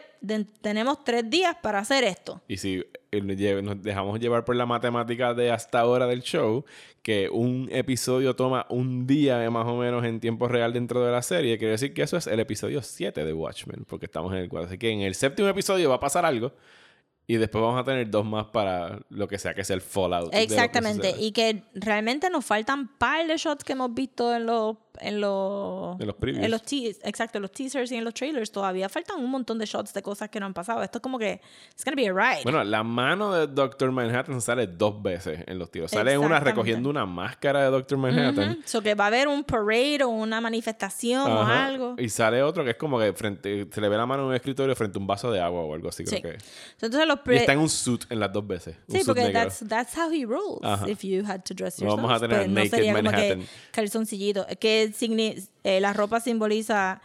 tenemos 0.60 1.04
tres 1.04 1.28
días 1.28 1.56
para 1.62 1.80
hacer 1.80 2.04
esto. 2.04 2.40
Y 2.48 2.56
si 2.56 2.84
eh, 3.10 3.62
nos 3.62 3.82
dejamos 3.82 4.18
llevar 4.20 4.44
por 4.44 4.56
la 4.56 4.64
matemática 4.64 5.34
de 5.34 5.50
hasta 5.50 5.80
ahora 5.80 6.06
del 6.06 6.22
show, 6.22 6.64
que 7.02 7.28
un 7.28 7.68
episodio 7.72 8.34
toma 8.36 8.66
un 8.70 9.06
día 9.06 9.50
más 9.50 9.66
o 9.66 9.76
menos 9.76 10.04
en 10.04 10.20
tiempo 10.20 10.48
real 10.48 10.72
dentro 10.72 11.04
de 11.04 11.12
la 11.12 11.22
serie, 11.22 11.58
quiere 11.58 11.72
decir 11.72 11.92
que 11.92 12.02
eso 12.02 12.16
es 12.16 12.26
el 12.26 12.40
episodio 12.40 12.80
7 12.80 13.24
de 13.24 13.32
Watchmen, 13.32 13.84
porque 13.86 14.06
estamos 14.06 14.32
en 14.32 14.38
el 14.38 14.48
cuadro. 14.48 14.68
Así 14.68 14.78
que 14.78 14.90
en 14.90 15.00
el 15.00 15.14
séptimo 15.14 15.48
episodio 15.48 15.88
va 15.90 15.96
a 15.96 16.00
pasar 16.00 16.24
algo 16.24 16.52
y 17.26 17.36
después 17.36 17.62
vamos 17.62 17.80
a 17.80 17.84
tener 17.84 18.10
dos 18.10 18.24
más 18.24 18.46
para 18.46 19.00
lo 19.08 19.28
que 19.28 19.38
sea 19.38 19.54
que 19.54 19.64
sea 19.64 19.74
el 19.74 19.82
Fallout. 19.82 20.34
Exactamente. 20.34 21.14
y 21.18 21.32
que 21.32 21.64
realmente 21.74 22.28
nos 22.30 22.44
faltan 22.44 22.88
par 22.98 23.26
de 23.26 23.36
shots 23.36 23.64
que 23.64 23.72
hemos 23.72 23.94
visto 23.94 24.34
en 24.34 24.46
los 24.46 24.76
en 25.00 25.20
los, 25.20 26.00
En 26.00 26.06
los 26.06 26.16
previews. 26.16 26.44
en 26.44 26.50
los 26.50 26.62
exacto, 27.02 27.38
en 27.38 27.42
los 27.42 27.52
teasers 27.52 27.90
y 27.92 27.96
en 27.96 28.04
los 28.04 28.14
trailers 28.14 28.50
todavía 28.52 28.88
faltan 28.88 29.18
un 29.18 29.30
montón 29.30 29.58
de 29.58 29.66
shots 29.66 29.92
de 29.94 30.02
cosas 30.02 30.28
que 30.28 30.38
no 30.40 30.46
han 30.46 30.54
pasado. 30.54 30.82
Esto 30.82 30.98
es 30.98 31.02
como 31.02 31.18
que 31.18 31.40
it's 31.72 31.84
gonna 31.84 31.96
be 31.96 32.08
a 32.08 32.12
ride. 32.12 32.42
Bueno, 32.44 32.62
la 32.64 32.82
mano 32.82 33.32
de 33.32 33.46
Doctor 33.46 33.90
Manhattan 33.92 34.40
sale 34.40 34.66
dos 34.66 35.02
veces 35.02 35.40
en 35.46 35.58
los 35.58 35.70
tiros. 35.70 35.90
Sale 35.90 36.16
una 36.18 36.40
recogiendo 36.40 36.90
una 36.90 37.06
máscara 37.06 37.62
de 37.64 37.70
Doctor 37.70 37.98
Manhattan. 37.98 38.50
Ujú. 38.52 38.60
So 38.64 38.82
que 38.82 38.94
va 38.94 39.04
a 39.04 39.06
haber 39.08 39.28
un 39.28 39.44
parade 39.44 40.02
o 40.04 40.08
una 40.08 40.40
manifestación 40.40 41.30
o 41.30 41.40
Ajá. 41.42 41.66
algo. 41.66 41.94
Y 41.98 42.08
sale 42.08 42.42
otro 42.42 42.64
que 42.64 42.70
es 42.70 42.76
como 42.76 42.98
que 42.98 43.12
frente, 43.12 43.66
se 43.72 43.80
le 43.80 43.88
ve 43.88 43.96
la 43.96 44.06
mano 44.06 44.22
en 44.24 44.28
un 44.30 44.34
escritorio 44.34 44.74
frente 44.76 44.98
a 44.98 45.00
un 45.00 45.06
vaso 45.06 45.30
de 45.30 45.40
agua 45.40 45.62
o 45.62 45.74
algo 45.74 45.88
así, 45.88 46.04
creo 46.04 46.16
Sí. 46.16 46.22
que. 46.22 46.38
Entonces 46.80 47.06
los 47.08 47.18
Y 47.26 47.34
está 47.36 47.52
en 47.52 47.58
un 47.60 47.68
suit 47.68 48.04
en 48.10 48.20
las 48.20 48.32
dos 48.32 48.46
veces. 48.46 48.76
Sí, 48.88 49.00
porque 49.06 49.30
that's, 49.30 49.64
that's 49.68 49.96
how 49.96 50.10
he 50.12 50.24
rolls. 50.24 50.60
Ajá. 50.62 50.88
If 50.88 51.02
you 51.02 51.24
had 51.26 51.40
to 51.44 51.54
dress 51.54 51.78
No 51.80 51.86
yourself. 51.86 52.02
vamos 52.02 52.12
a 52.12 52.20
tener 52.20 52.38
Pues 52.40 52.50
naked 52.50 52.70
sería 52.70 52.92
como 52.92 53.02
Manhattan. 53.04 53.40
que 53.40 53.46
calzoncillito. 53.72 54.46
Que 54.60 54.81
signi- 54.88 55.48
eh, 55.64 55.80
la 55.80 55.92
ropa 55.92 56.20
simboliza 56.20 57.00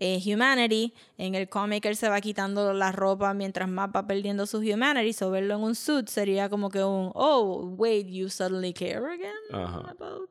eh, 0.00 0.20
humanity. 0.26 0.92
En 1.18 1.34
el 1.34 1.48
cómic 1.48 1.84
él 1.86 1.96
se 1.96 2.08
va 2.08 2.20
quitando 2.20 2.72
la 2.74 2.90
ropa 2.92 3.32
mientras 3.32 3.68
más 3.68 3.88
va 3.94 4.06
perdiendo 4.06 4.46
su 4.46 4.58
humanity. 4.58 5.12
So 5.12 5.30
verlo 5.30 5.54
en 5.54 5.62
un 5.62 5.74
suit 5.74 6.08
sería 6.08 6.48
como 6.48 6.68
que 6.68 6.82
un, 6.84 7.10
oh, 7.14 7.64
wait, 7.76 8.06
you 8.08 8.28
suddenly 8.28 8.72
care 8.74 8.98
again 8.98 9.32
Ajá. 9.52 9.78
about. 9.90 10.30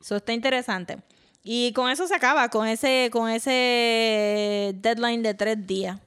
So 0.00 0.16
está 0.16 0.32
interesante. 0.32 0.98
Y 1.44 1.72
con 1.72 1.90
eso 1.90 2.06
se 2.06 2.14
acaba, 2.14 2.48
con 2.48 2.68
ese, 2.68 3.10
con 3.12 3.28
ese 3.28 4.72
deadline 4.80 5.22
de 5.22 5.34
tres 5.34 5.66
días. 5.66 5.98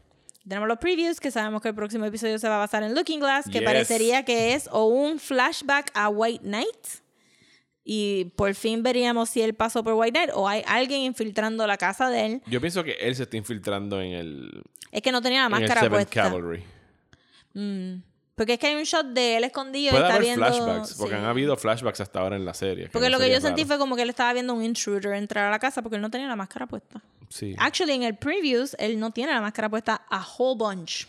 Tenemos 0.48 0.68
los 0.70 0.78
previews, 0.78 1.20
que 1.20 1.32
sabemos 1.32 1.62
que 1.62 1.70
el 1.70 1.76
próximo 1.76 2.06
episodio 2.06 2.38
se 2.40 2.48
va 2.48 2.56
a 2.56 2.60
basar 2.60 2.84
en 2.84 2.94
Looking 2.96 3.20
Glass, 3.20 3.46
que 3.46 3.60
Yes. 3.60 3.64
parecería 3.64 4.24
que 4.24 4.54
es 4.54 4.70
o 4.72 4.86
un 4.86 5.20
flashback 5.20 5.92
a 5.96 6.08
White 6.10 6.44
Knight. 6.46 7.02
Y 7.88 8.26
por 8.36 8.54
fin 8.56 8.82
veríamos 8.82 9.30
si 9.30 9.42
él 9.44 9.54
pasó 9.54 9.84
por 9.84 9.94
White 9.94 10.12
Knight 10.20 10.32
o 10.34 10.50
hay 10.50 10.64
alguien 10.66 11.02
infiltrando 11.02 11.68
la 11.68 11.78
casa 11.78 12.10
de 12.10 12.26
él. 12.26 12.42
Yo 12.48 12.60
pienso 12.60 12.84
que 12.84 12.94
él 12.94 13.16
se 13.16 13.24
está 13.24 13.38
infiltrando 13.38 14.02
en 14.02 14.14
el, 14.14 14.64
Es 14.92 15.04
que 15.04 15.12
no 15.12 15.22
tenía 15.22 15.42
la 15.42 15.46
en 15.46 15.54
el 15.54 15.60
máscara 15.62 15.82
Seventh 15.82 16.10
puesta. 16.10 16.24
Cavalry. 16.24 16.64
Mm. 17.54 18.02
Porque 18.36 18.54
es 18.54 18.60
que 18.60 18.68
hay 18.68 18.76
un 18.76 18.84
shot 18.84 19.06
de 19.14 19.38
él 19.38 19.44
escondido 19.46 19.90
y 19.90 19.92
Puede 19.92 20.04
está 20.04 20.16
haber 20.16 20.26
viendo. 20.26 20.46
flashbacks, 20.46 20.94
porque 20.96 21.14
sí. 21.14 21.20
han 21.22 21.26
habido 21.26 21.56
flashbacks 21.56 22.02
hasta 22.02 22.20
ahora 22.20 22.36
en 22.36 22.44
la 22.44 22.54
serie. 22.54 22.90
Porque 22.90 23.08
no 23.08 23.12
lo 23.12 23.20
que 23.20 23.30
yo 23.30 23.36
sería 23.36 23.48
sentí 23.48 23.62
raro. 23.62 23.68
fue 23.68 23.78
como 23.78 23.96
que 23.96 24.02
él 24.02 24.10
estaba 24.10 24.34
viendo 24.34 24.54
un 24.54 24.64
intruder 24.64 25.14
entrar 25.14 25.46
a 25.46 25.52
la 25.52 25.60
casa 25.60 25.82
porque 25.82 25.96
él 25.96 26.02
no 26.02 26.10
tenía 26.10 26.28
la 26.28 26.36
máscara 26.36 26.68
puesta. 26.68 27.02
Sí. 27.30 27.56
Actually, 27.58 27.94
en 27.94 28.04
el 28.04 28.16
previews, 28.18 28.76
él 28.78 29.00
no 29.00 29.12
tiene 29.12 29.32
la 29.32 29.42
máscara 29.42 29.70
puesta 29.70 30.02
a 30.10 30.26
whole 30.38 30.58
bunch. 30.58 31.08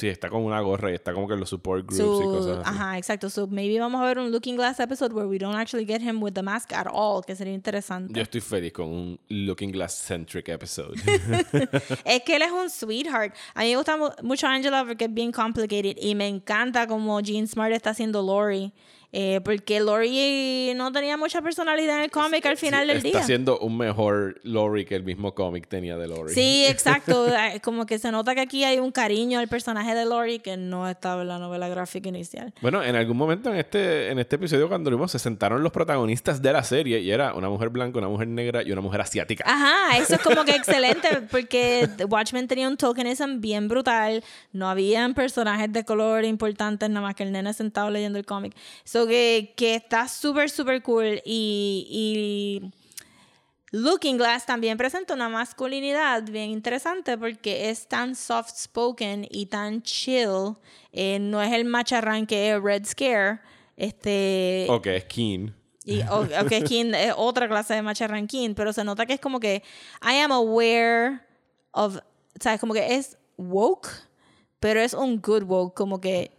Sí, 0.00 0.08
está 0.08 0.28
con 0.28 0.42
una 0.44 0.60
gorra 0.60 0.90
y 0.90 0.94
está 0.94 1.12
como 1.12 1.28
que 1.28 1.34
en 1.34 1.40
los 1.40 1.48
support 1.50 1.84
groups 1.86 1.96
So, 1.96 2.20
y 2.22 2.24
cosas 2.24 2.58
así. 2.66 2.70
ajá, 2.76 2.98
exacto. 2.98 3.30
So, 3.30 3.46
maybe 3.46 3.78
vamos 3.78 4.00
a 4.00 4.04
ver 4.06 4.18
un 4.18 4.30
Looking 4.32 4.56
Glass 4.56 4.80
episode 4.80 5.12
where 5.12 5.28
we 5.28 5.38
don't 5.38 5.54
actually 5.56 5.84
get 5.86 6.00
him 6.02 6.22
with 6.22 6.32
the 6.32 6.42
mask 6.42 6.72
at 6.72 6.86
all, 6.92 7.22
que 7.24 7.36
sería 7.36 7.52
interesante. 7.54 8.12
Yo 8.14 8.22
estoy 8.22 8.40
feliz 8.40 8.72
con 8.72 8.86
un 8.88 9.20
Looking 9.28 9.70
Glass 9.72 9.94
centric 10.06 10.48
episode. 10.48 10.94
Es 12.04 12.22
que 12.24 12.36
él 12.36 12.42
es 12.42 12.50
un 12.52 12.70
sweetheart. 12.70 13.34
A 13.54 13.60
mí 13.60 13.70
me 13.70 13.76
gusta 13.76 13.96
mu- 13.96 14.10
mucho 14.22 14.46
Angela 14.46 14.84
porque 14.86 15.04
es 15.04 15.14
bien 15.14 15.32
complicated 15.32 15.96
y 16.00 16.14
me 16.14 16.26
encanta 16.28 16.86
como 16.86 17.20
Jean 17.20 17.46
Smart 17.46 17.72
está 17.72 17.90
haciendo 17.90 18.22
Lori. 18.22 18.72
Eh, 19.12 19.40
porque 19.44 19.80
Lori 19.80 20.72
no 20.76 20.92
tenía 20.92 21.16
mucha 21.16 21.42
personalidad 21.42 21.96
en 21.98 22.04
el 22.04 22.10
cómic 22.12 22.46
al 22.46 22.56
final 22.56 22.86
del 22.86 22.98
está 22.98 23.08
día. 23.08 23.20
haciendo 23.20 23.58
un 23.58 23.76
mejor 23.76 24.40
Lori 24.44 24.84
que 24.84 24.94
el 24.94 25.02
mismo 25.02 25.34
cómic 25.34 25.66
tenía 25.66 25.96
de 25.96 26.06
Lori. 26.06 26.32
Sí, 26.32 26.64
exacto. 26.68 27.26
Como 27.62 27.86
que 27.86 27.98
se 27.98 28.12
nota 28.12 28.34
que 28.34 28.40
aquí 28.42 28.62
hay 28.62 28.78
un 28.78 28.92
cariño 28.92 29.40
al 29.40 29.48
personaje 29.48 29.94
de 29.96 30.04
Lori 30.04 30.38
que 30.38 30.56
no 30.56 30.88
estaba 30.88 31.22
en 31.22 31.28
la 31.28 31.38
novela 31.38 31.68
gráfica 31.68 32.08
inicial. 32.08 32.52
Bueno, 32.60 32.84
en 32.84 32.94
algún 32.94 33.16
momento 33.16 33.50
en 33.50 33.56
este, 33.56 34.10
en 34.10 34.18
este 34.20 34.36
episodio 34.36 34.68
cuando 34.68 34.90
lo 34.90 34.96
vimos 34.96 35.10
se 35.10 35.18
sentaron 35.18 35.62
los 35.62 35.72
protagonistas 35.72 36.40
de 36.40 36.52
la 36.52 36.62
serie 36.62 37.00
y 37.00 37.10
era 37.10 37.34
una 37.34 37.48
mujer 37.48 37.70
blanca, 37.70 37.98
una 37.98 38.08
mujer 38.08 38.28
negra 38.28 38.62
y 38.62 38.70
una 38.70 38.80
mujer 38.80 39.00
asiática. 39.00 39.42
Ajá, 39.46 39.98
eso 39.98 40.14
es 40.14 40.20
como 40.20 40.44
que 40.44 40.52
excelente 40.56 41.08
porque 41.30 41.88
Watchmen 42.08 42.46
tenía 42.46 42.68
un 42.68 42.76
tokenism 42.76 43.40
bien 43.40 43.66
brutal. 43.66 44.22
No 44.52 44.68
habían 44.68 45.14
personajes 45.14 45.72
de 45.72 45.84
color 45.84 46.24
importantes, 46.24 46.88
nada 46.88 47.00
más 47.06 47.16
que 47.16 47.24
el 47.24 47.32
nene 47.32 47.52
sentado 47.54 47.90
leyendo 47.90 48.18
el 48.18 48.24
cómic. 48.24 48.54
So 48.84 48.99
que, 49.06 49.52
que 49.56 49.74
está 49.74 50.08
súper, 50.08 50.50
súper 50.50 50.82
cool. 50.82 51.20
Y, 51.24 51.86
y 51.90 52.70
Looking 53.72 54.16
Glass 54.16 54.46
también 54.46 54.76
presenta 54.76 55.14
una 55.14 55.28
masculinidad 55.28 56.24
bien 56.24 56.50
interesante 56.50 57.16
porque 57.16 57.70
es 57.70 57.86
tan 57.86 58.14
soft 58.16 58.50
spoken 58.56 59.26
y 59.30 59.46
tan 59.46 59.82
chill. 59.82 60.56
Eh, 60.92 61.18
no 61.20 61.40
es 61.40 61.52
el 61.52 61.64
macharrán 61.64 62.26
que 62.26 62.50
es 62.50 62.60
Red 62.62 62.84
Scare. 62.84 63.40
Este, 63.76 64.66
Ok, 64.68 64.86
es 64.88 65.04
Keen. 65.04 65.54
y, 65.84 66.02
o- 66.02 66.20
ok, 66.20 66.52
es 66.52 67.14
otra 67.16 67.48
clase 67.48 67.74
de 67.74 67.82
macharrán 67.82 68.26
King, 68.26 68.54
pero 68.54 68.72
se 68.72 68.84
nota 68.84 69.06
que 69.06 69.14
es 69.14 69.20
como 69.20 69.40
que 69.40 69.62
I 70.02 70.18
am 70.18 70.32
aware 70.32 71.20
of, 71.72 71.98
¿sabes? 72.38 72.60
Como 72.60 72.74
que 72.74 72.94
es 72.96 73.16
woke, 73.38 73.88
pero 74.58 74.80
es 74.82 74.92
un 74.92 75.20
good 75.22 75.44
woke, 75.44 75.74
como 75.74 75.98
que 76.00 76.30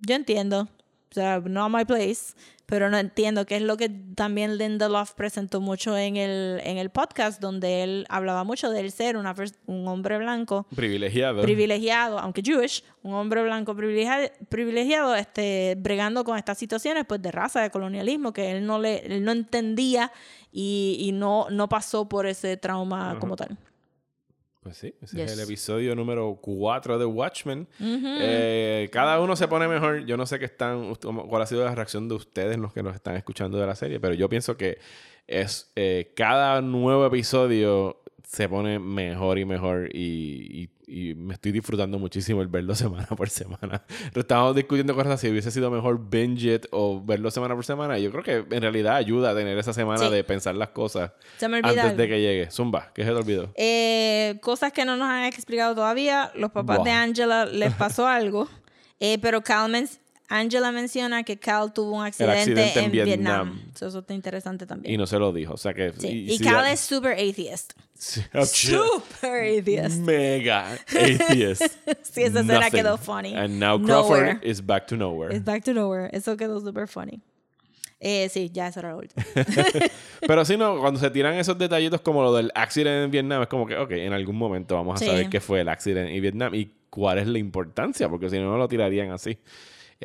yo 0.00 0.14
entiendo, 0.16 0.68
o 1.12 1.14
sea, 1.14 1.40
not 1.40 1.70
my 1.70 1.84
place, 1.84 2.34
pero 2.64 2.88
no 2.88 2.96
entiendo, 2.96 3.44
que 3.44 3.56
es 3.56 3.62
lo 3.62 3.76
que 3.76 3.90
también 3.90 4.56
Lindelof 4.56 5.12
presentó 5.12 5.60
mucho 5.60 5.94
en 5.98 6.16
el, 6.16 6.58
en 6.64 6.78
el 6.78 6.88
podcast, 6.88 7.38
donde 7.38 7.82
él 7.82 8.06
hablaba 8.08 8.44
mucho 8.44 8.70
de 8.70 8.80
él 8.80 8.90
ser 8.90 9.18
una 9.18 9.34
un 9.66 9.86
hombre 9.88 10.16
blanco 10.16 10.66
Privilegiado. 10.74 11.42
privilegiado, 11.42 12.18
aunque 12.18 12.40
Jewish, 12.42 12.82
un 13.02 13.12
hombre 13.12 13.42
blanco 13.42 13.76
privilegiado, 13.76 14.26
privilegiado 14.48 15.14
este, 15.14 15.76
bregando 15.78 16.24
con 16.24 16.38
estas 16.38 16.56
situaciones 16.56 17.04
pues 17.06 17.20
de 17.20 17.30
raza, 17.30 17.60
de 17.60 17.70
colonialismo, 17.70 18.32
que 18.32 18.52
él 18.52 18.64
no, 18.64 18.78
le, 18.78 19.04
él 19.04 19.22
no 19.22 19.32
entendía 19.32 20.10
y, 20.50 20.96
y 20.98 21.12
no, 21.12 21.48
no 21.50 21.68
pasó 21.68 22.08
por 22.08 22.26
ese 22.26 22.56
trauma 22.56 23.18
como 23.20 23.36
tal. 23.36 23.58
Pues 24.62 24.76
sí, 24.76 24.94
ese 25.02 25.16
Yes. 25.16 25.32
es 25.32 25.38
el 25.38 25.44
episodio 25.44 25.96
número 25.96 26.38
4 26.40 26.98
de 26.98 27.04
Watchmen. 27.04 27.66
Eh, 27.80 28.88
cada 28.92 29.20
uno 29.20 29.34
se 29.34 29.48
pone 29.48 29.66
mejor. 29.66 30.04
Yo 30.06 30.16
no 30.16 30.24
sé 30.24 30.38
qué 30.38 30.44
están, 30.44 30.94
cuál 31.28 31.42
ha 31.42 31.46
sido 31.46 31.64
la 31.64 31.74
reacción 31.74 32.08
de 32.08 32.14
ustedes, 32.14 32.56
los 32.58 32.72
que 32.72 32.82
nos 32.82 32.94
están 32.94 33.16
escuchando 33.16 33.58
de 33.58 33.66
la 33.66 33.74
serie, 33.74 33.98
pero 33.98 34.14
yo 34.14 34.28
pienso 34.28 34.56
que 34.56 34.78
es 35.26 35.72
eh, 35.76 36.12
cada 36.14 36.60
nuevo 36.60 37.04
episodio 37.06 38.00
se 38.24 38.48
pone 38.48 38.78
mejor 38.78 39.38
y 39.38 39.44
mejor 39.44 39.88
y, 39.92 40.62
y- 40.62 40.70
y 40.92 41.14
me 41.14 41.34
estoy 41.34 41.52
disfrutando 41.52 41.98
muchísimo 41.98 42.42
el 42.42 42.48
verlo 42.48 42.74
semana 42.74 43.06
por 43.06 43.30
semana. 43.30 43.82
Estábamos 44.14 44.54
discutiendo 44.56 44.94
cosas 44.94 45.20
si 45.20 45.28
hubiese 45.30 45.50
sido 45.50 45.70
mejor 45.70 45.98
binge 46.10 46.54
it 46.54 46.66
o 46.70 47.02
verlo 47.04 47.30
semana 47.30 47.54
por 47.54 47.64
semana. 47.64 47.98
Y 47.98 48.02
yo 48.02 48.10
creo 48.12 48.22
que 48.22 48.54
en 48.54 48.62
realidad 48.62 48.96
ayuda 48.96 49.30
a 49.30 49.34
tener 49.34 49.56
esa 49.58 49.72
semana 49.72 50.06
Sí. 50.06 50.10
de 50.12 50.24
pensar 50.24 50.54
las 50.54 50.68
cosas 50.68 51.12
Se 51.38 51.48
me 51.48 51.56
olvida 51.58 51.70
antes 51.70 51.84
algo. 51.84 51.96
de 51.96 52.08
que 52.08 52.20
llegue. 52.20 52.50
Zumba, 52.50 52.92
¿qué 52.94 53.04
se 53.04 53.10
te 53.10 53.16
olvidó? 53.16 53.52
Eh, 53.56 54.38
cosas 54.42 54.72
que 54.72 54.84
no 54.84 54.96
nos 54.96 55.08
han 55.08 55.24
explicado 55.24 55.74
todavía. 55.74 56.30
Los 56.34 56.50
papás 56.50 56.84
de 56.84 56.90
Angela 56.90 57.46
les 57.46 57.72
pasó 57.74 58.06
algo. 58.06 58.48
Eh, 59.00 59.18
pero 59.20 59.42
Cal 59.42 59.70
men- 59.70 59.88
Angela 60.38 60.72
menciona 60.72 61.22
que 61.24 61.38
Cal 61.38 61.72
tuvo 61.72 61.96
un 61.98 62.04
accidente, 62.04 62.38
accidente 62.40 62.78
en 62.78 62.84
en 62.86 62.90
Vietnam. 62.92 63.50
Vietnam. 63.52 63.72
So, 63.74 63.86
eso 63.88 63.98
está 64.00 64.14
interesante 64.14 64.66
también. 64.66 64.94
Y 64.94 64.96
no 64.96 65.06
se 65.06 65.18
lo 65.18 65.32
dijo. 65.32 65.54
O 65.54 65.56
sea 65.56 65.74
que. 65.74 65.92
Sí. 65.98 66.08
y- 66.08 66.32
Y, 66.32 66.38
si 66.38 66.44
Cal 66.44 66.64
ya- 66.64 66.72
es 66.72 66.80
super 66.80 67.12
atheist. 67.12 67.72
Sí. 67.94 68.20
Super 68.44 69.58
atheist. 69.58 69.98
Mega 69.98 70.72
atheist. 70.88 71.62
Sí, 72.02 72.22
esa 72.22 72.40
escena 72.40 72.70
quedó 72.70 72.98
funny. 72.98 73.34
And 73.34 73.58
now 73.58 73.80
Crawford 73.82 74.20
Nowhere. 74.20 74.40
is 74.42 74.64
back 74.64 74.86
to 74.88 74.96
nowhere. 74.96 75.34
It's 75.34 75.44
back 75.44 75.64
to 75.64 75.72
nowhere. 75.72 76.08
Eso 76.12 76.36
quedó 76.36 76.60
super 76.60 76.86
funny. 76.88 77.20
Eh, 78.00 78.28
sí, 78.28 78.50
ya 78.52 78.66
eso 78.66 78.80
era 78.80 78.90
lo 78.90 78.98
último. 78.98 79.24
Pero 80.26 80.44
si 80.44 80.56
no, 80.56 80.78
cuando 80.80 80.98
se 80.98 81.08
tiran 81.10 81.34
esos 81.34 81.56
detallitos 81.56 82.00
como 82.00 82.22
lo 82.22 82.34
del 82.34 82.50
accidente 82.54 83.04
en 83.04 83.10
Vietnam, 83.10 83.42
es 83.42 83.48
como 83.48 83.66
que, 83.66 83.76
ok, 83.76 83.92
en 83.92 84.12
algún 84.12 84.36
momento 84.36 84.74
vamos 84.74 84.96
a 84.96 84.98
Sí. 84.98 85.06
saber 85.06 85.28
qué 85.28 85.40
fue 85.40 85.60
el 85.60 85.68
accidente 85.68 86.14
en 86.14 86.20
Vietnam 86.20 86.54
y 86.54 86.72
cuál 86.90 87.18
es 87.18 87.26
la 87.28 87.38
importancia, 87.38 88.08
porque 88.08 88.28
si 88.28 88.38
no, 88.38 88.50
no 88.50 88.56
lo 88.58 88.68
tirarían 88.68 89.10
así. 89.12 89.38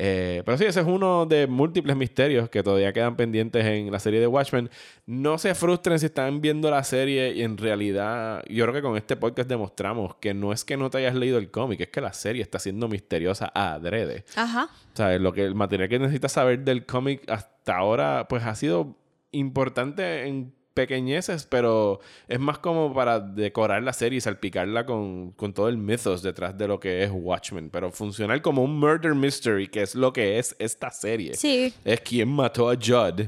Eh, 0.00 0.42
pero 0.44 0.56
sí, 0.56 0.64
ese 0.64 0.80
es 0.80 0.86
uno 0.86 1.26
de 1.26 1.48
múltiples 1.48 1.96
misterios 1.96 2.48
que 2.48 2.62
todavía 2.62 2.92
quedan 2.92 3.16
pendientes 3.16 3.66
en 3.66 3.90
la 3.90 3.98
serie 3.98 4.20
de 4.20 4.28
Watchmen. 4.28 4.70
No 5.06 5.38
se 5.38 5.56
frustren 5.56 5.98
si 5.98 6.06
están 6.06 6.40
viendo 6.40 6.70
la 6.70 6.84
serie 6.84 7.32
y 7.34 7.42
en 7.42 7.58
realidad 7.58 8.44
yo 8.48 8.64
creo 8.64 8.74
que 8.74 8.82
con 8.82 8.96
este 8.96 9.16
podcast 9.16 9.48
demostramos 9.48 10.14
que 10.14 10.34
no 10.34 10.52
es 10.52 10.64
que 10.64 10.76
no 10.76 10.88
te 10.88 10.98
hayas 10.98 11.16
leído 11.16 11.38
el 11.38 11.50
cómic, 11.50 11.80
es 11.80 11.88
que 11.88 12.00
la 12.00 12.12
serie 12.12 12.42
está 12.42 12.60
siendo 12.60 12.86
misteriosa 12.86 13.50
a 13.52 13.74
adrede. 13.74 14.24
Ajá. 14.36 14.70
¿Sabes? 14.94 15.20
Lo 15.20 15.32
que 15.32 15.44
el 15.44 15.56
material 15.56 15.88
que 15.88 15.98
necesitas 15.98 16.30
saber 16.30 16.60
del 16.60 16.86
cómic 16.86 17.28
hasta 17.28 17.76
ahora, 17.76 18.28
pues 18.28 18.44
ha 18.44 18.54
sido 18.54 18.96
importante 19.32 20.28
en 20.28 20.54
pequeñeces, 20.78 21.44
pero 21.44 21.98
es 22.28 22.38
más 22.38 22.60
como 22.60 22.94
para 22.94 23.18
decorar 23.18 23.82
la 23.82 23.92
serie 23.92 24.18
y 24.18 24.20
salpicarla 24.20 24.86
con, 24.86 25.32
con 25.32 25.52
todo 25.52 25.68
el 25.68 25.76
mythos 25.76 26.22
detrás 26.22 26.56
de 26.56 26.68
lo 26.68 26.78
que 26.78 27.02
es 27.02 27.10
Watchmen. 27.12 27.68
Pero 27.68 27.90
funcionar 27.90 28.40
como 28.42 28.62
un 28.62 28.78
murder 28.78 29.12
mystery, 29.12 29.66
que 29.66 29.82
es 29.82 29.96
lo 29.96 30.12
que 30.12 30.38
es 30.38 30.54
esta 30.60 30.92
serie. 30.92 31.34
Sí. 31.34 31.74
Es 31.84 32.00
quién 32.02 32.28
mató 32.28 32.70
a 32.70 32.76
Judd 32.76 33.26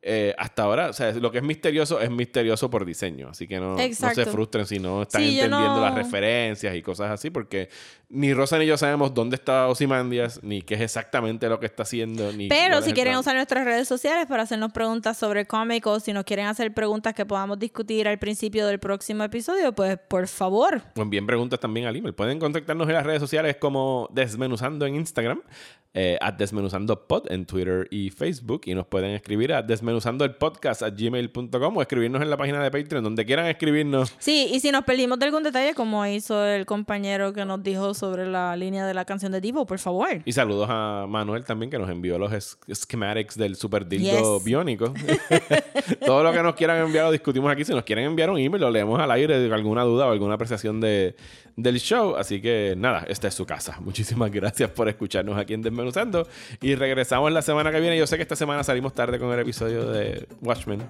eh, 0.00 0.32
hasta 0.38 0.62
ahora, 0.62 0.90
o 0.90 0.92
sea, 0.92 1.12
lo 1.12 1.32
que 1.32 1.38
es 1.38 1.44
misterioso 1.44 2.00
es 2.00 2.10
misterioso 2.10 2.70
por 2.70 2.84
diseño. 2.84 3.30
Así 3.30 3.48
que 3.48 3.58
no, 3.58 3.76
no 3.76 4.14
se 4.14 4.26
frustren 4.26 4.64
si 4.64 4.78
no 4.78 5.02
están 5.02 5.22
entendiendo 5.22 5.80
las 5.80 5.94
referencias 5.94 6.74
y 6.76 6.82
cosas 6.82 7.10
así, 7.10 7.30
porque 7.30 7.68
ni 8.08 8.32
Rosa 8.32 8.58
ni 8.58 8.66
yo 8.66 8.78
sabemos 8.78 9.12
dónde 9.12 9.34
está 9.34 9.66
Osimandias, 9.66 10.42
ni 10.42 10.62
qué 10.62 10.74
es 10.74 10.82
exactamente 10.82 11.48
lo 11.48 11.58
que 11.58 11.66
está 11.66 11.82
haciendo. 11.82 12.32
Ni 12.32 12.48
Pero 12.48 12.80
si 12.80 12.92
quieren 12.92 13.16
usar 13.16 13.34
nuestras 13.34 13.64
redes 13.64 13.88
sociales 13.88 14.26
para 14.26 14.44
hacernos 14.44 14.72
preguntas 14.72 15.16
sobre 15.16 15.46
cómicos, 15.46 16.04
si 16.04 16.12
nos 16.12 16.24
quieren 16.24 16.46
hacer 16.46 16.72
preguntas 16.72 17.12
que 17.14 17.26
podamos 17.26 17.58
discutir 17.58 18.06
al 18.06 18.18
principio 18.18 18.66
del 18.68 18.78
próximo 18.78 19.24
episodio, 19.24 19.72
pues 19.72 19.98
por 19.98 20.28
favor. 20.28 20.80
O 20.96 21.02
envíen 21.02 21.26
preguntas 21.26 21.58
también 21.58 21.86
al 21.86 21.96
email. 21.96 22.14
Pueden 22.14 22.38
contactarnos 22.38 22.86
en 22.88 22.94
las 22.94 23.04
redes 23.04 23.20
sociales 23.20 23.56
como 23.56 24.08
Desmenuzando 24.12 24.86
en 24.86 24.94
Instagram 24.94 25.42
eh, 25.94 26.18
a 26.20 26.30
Desmenuzando 26.30 27.08
Pod 27.08 27.32
en 27.32 27.46
Twitter 27.46 27.88
y 27.90 28.10
Facebook 28.10 28.60
y 28.66 28.74
nos 28.74 28.86
pueden 28.86 29.10
escribir 29.12 29.52
a 29.52 29.62
desmenuzando 29.62 29.87
el 29.90 30.34
podcast 30.34 30.82
a 30.82 30.90
gmail.com 30.90 31.76
o 31.76 31.82
escribirnos 31.82 32.22
en 32.22 32.30
la 32.30 32.36
página 32.36 32.62
de 32.62 32.70
Patreon, 32.70 33.04
donde 33.04 33.24
quieran 33.24 33.46
escribirnos. 33.46 34.14
Sí, 34.18 34.48
y 34.52 34.60
si 34.60 34.70
nos 34.70 34.84
perdimos 34.84 35.18
de 35.18 35.26
algún 35.26 35.42
detalle, 35.42 35.74
como 35.74 36.04
hizo 36.06 36.44
el 36.44 36.66
compañero 36.66 37.32
que 37.32 37.44
nos 37.44 37.62
dijo 37.62 37.94
sobre 37.94 38.26
la 38.26 38.56
línea 38.56 38.86
de 38.86 38.94
la 38.94 39.04
canción 39.04 39.32
de 39.32 39.40
Divo, 39.40 39.66
por 39.66 39.78
favor. 39.78 40.08
Y 40.24 40.32
saludos 40.32 40.68
a 40.70 41.06
Manuel 41.08 41.44
también, 41.44 41.70
que 41.70 41.78
nos 41.78 41.90
envió 41.90 42.18
los 42.18 42.58
schematics 42.72 43.36
del 43.36 43.56
super 43.56 43.86
dildo 43.86 44.40
biónico. 44.40 44.92
Todo 46.04 46.22
lo 46.22 46.32
que 46.32 46.42
nos 46.42 46.54
quieran 46.54 46.84
enviar 46.84 47.06
lo 47.06 47.12
discutimos 47.12 47.50
aquí. 47.50 47.64
Si 47.64 47.72
nos 47.72 47.84
quieren 47.84 48.06
enviar 48.06 48.30
un 48.30 48.38
email, 48.38 48.60
lo 48.60 48.70
leemos 48.70 49.00
al 49.00 49.10
aire 49.10 49.52
alguna 49.52 49.82
duda 49.82 50.06
o 50.06 50.12
alguna 50.12 50.34
apreciación 50.34 50.80
de, 50.80 51.14
del 51.56 51.78
show. 51.78 52.16
Así 52.16 52.40
que 52.40 52.74
nada, 52.76 53.04
esta 53.08 53.28
es 53.28 53.34
su 53.34 53.46
casa. 53.46 53.78
Muchísimas 53.80 54.30
gracias 54.30 54.70
por 54.70 54.88
escucharnos 54.88 55.36
aquí 55.36 55.54
en 55.54 55.62
Desmenuzando. 55.62 56.26
Y 56.60 56.74
regresamos 56.74 57.32
la 57.32 57.42
semana 57.42 57.70
que 57.70 57.80
viene. 57.80 57.98
Yo 57.98 58.06
sé 58.06 58.16
que 58.16 58.22
esta 58.22 58.36
semana 58.36 58.62
salimos 58.64 58.94
tarde 58.94 59.18
con 59.18 59.32
el 59.32 59.40
episodio 59.40 59.77
de 59.84 60.26
Watchmen. 60.40 60.82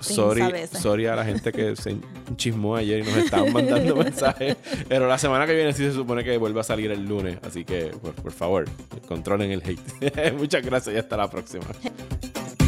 sorry, 0.00 0.42
sorry 0.80 1.06
a 1.06 1.16
la 1.16 1.24
gente 1.24 1.52
que 1.52 1.76
se 1.76 1.96
chismó 2.36 2.76
ayer 2.76 3.00
y 3.00 3.02
nos 3.02 3.16
estaban 3.16 3.52
mandando 3.52 3.96
mensajes. 4.04 4.56
Pero 4.88 5.06
la 5.08 5.18
semana 5.18 5.46
que 5.46 5.54
viene 5.54 5.72
sí 5.72 5.84
se 5.84 5.92
supone 5.92 6.24
que 6.24 6.36
vuelve 6.38 6.60
a 6.60 6.64
salir 6.64 6.90
el 6.90 7.04
lunes. 7.04 7.38
Así 7.42 7.64
que, 7.64 7.86
por, 8.02 8.14
por 8.14 8.32
favor, 8.32 8.64
controlen 9.08 9.50
el 9.50 9.62
hate. 9.64 10.32
Muchas 10.38 10.64
gracias 10.64 10.94
y 10.94 10.98
hasta 10.98 11.16
la 11.16 11.30
próxima. 11.30 11.64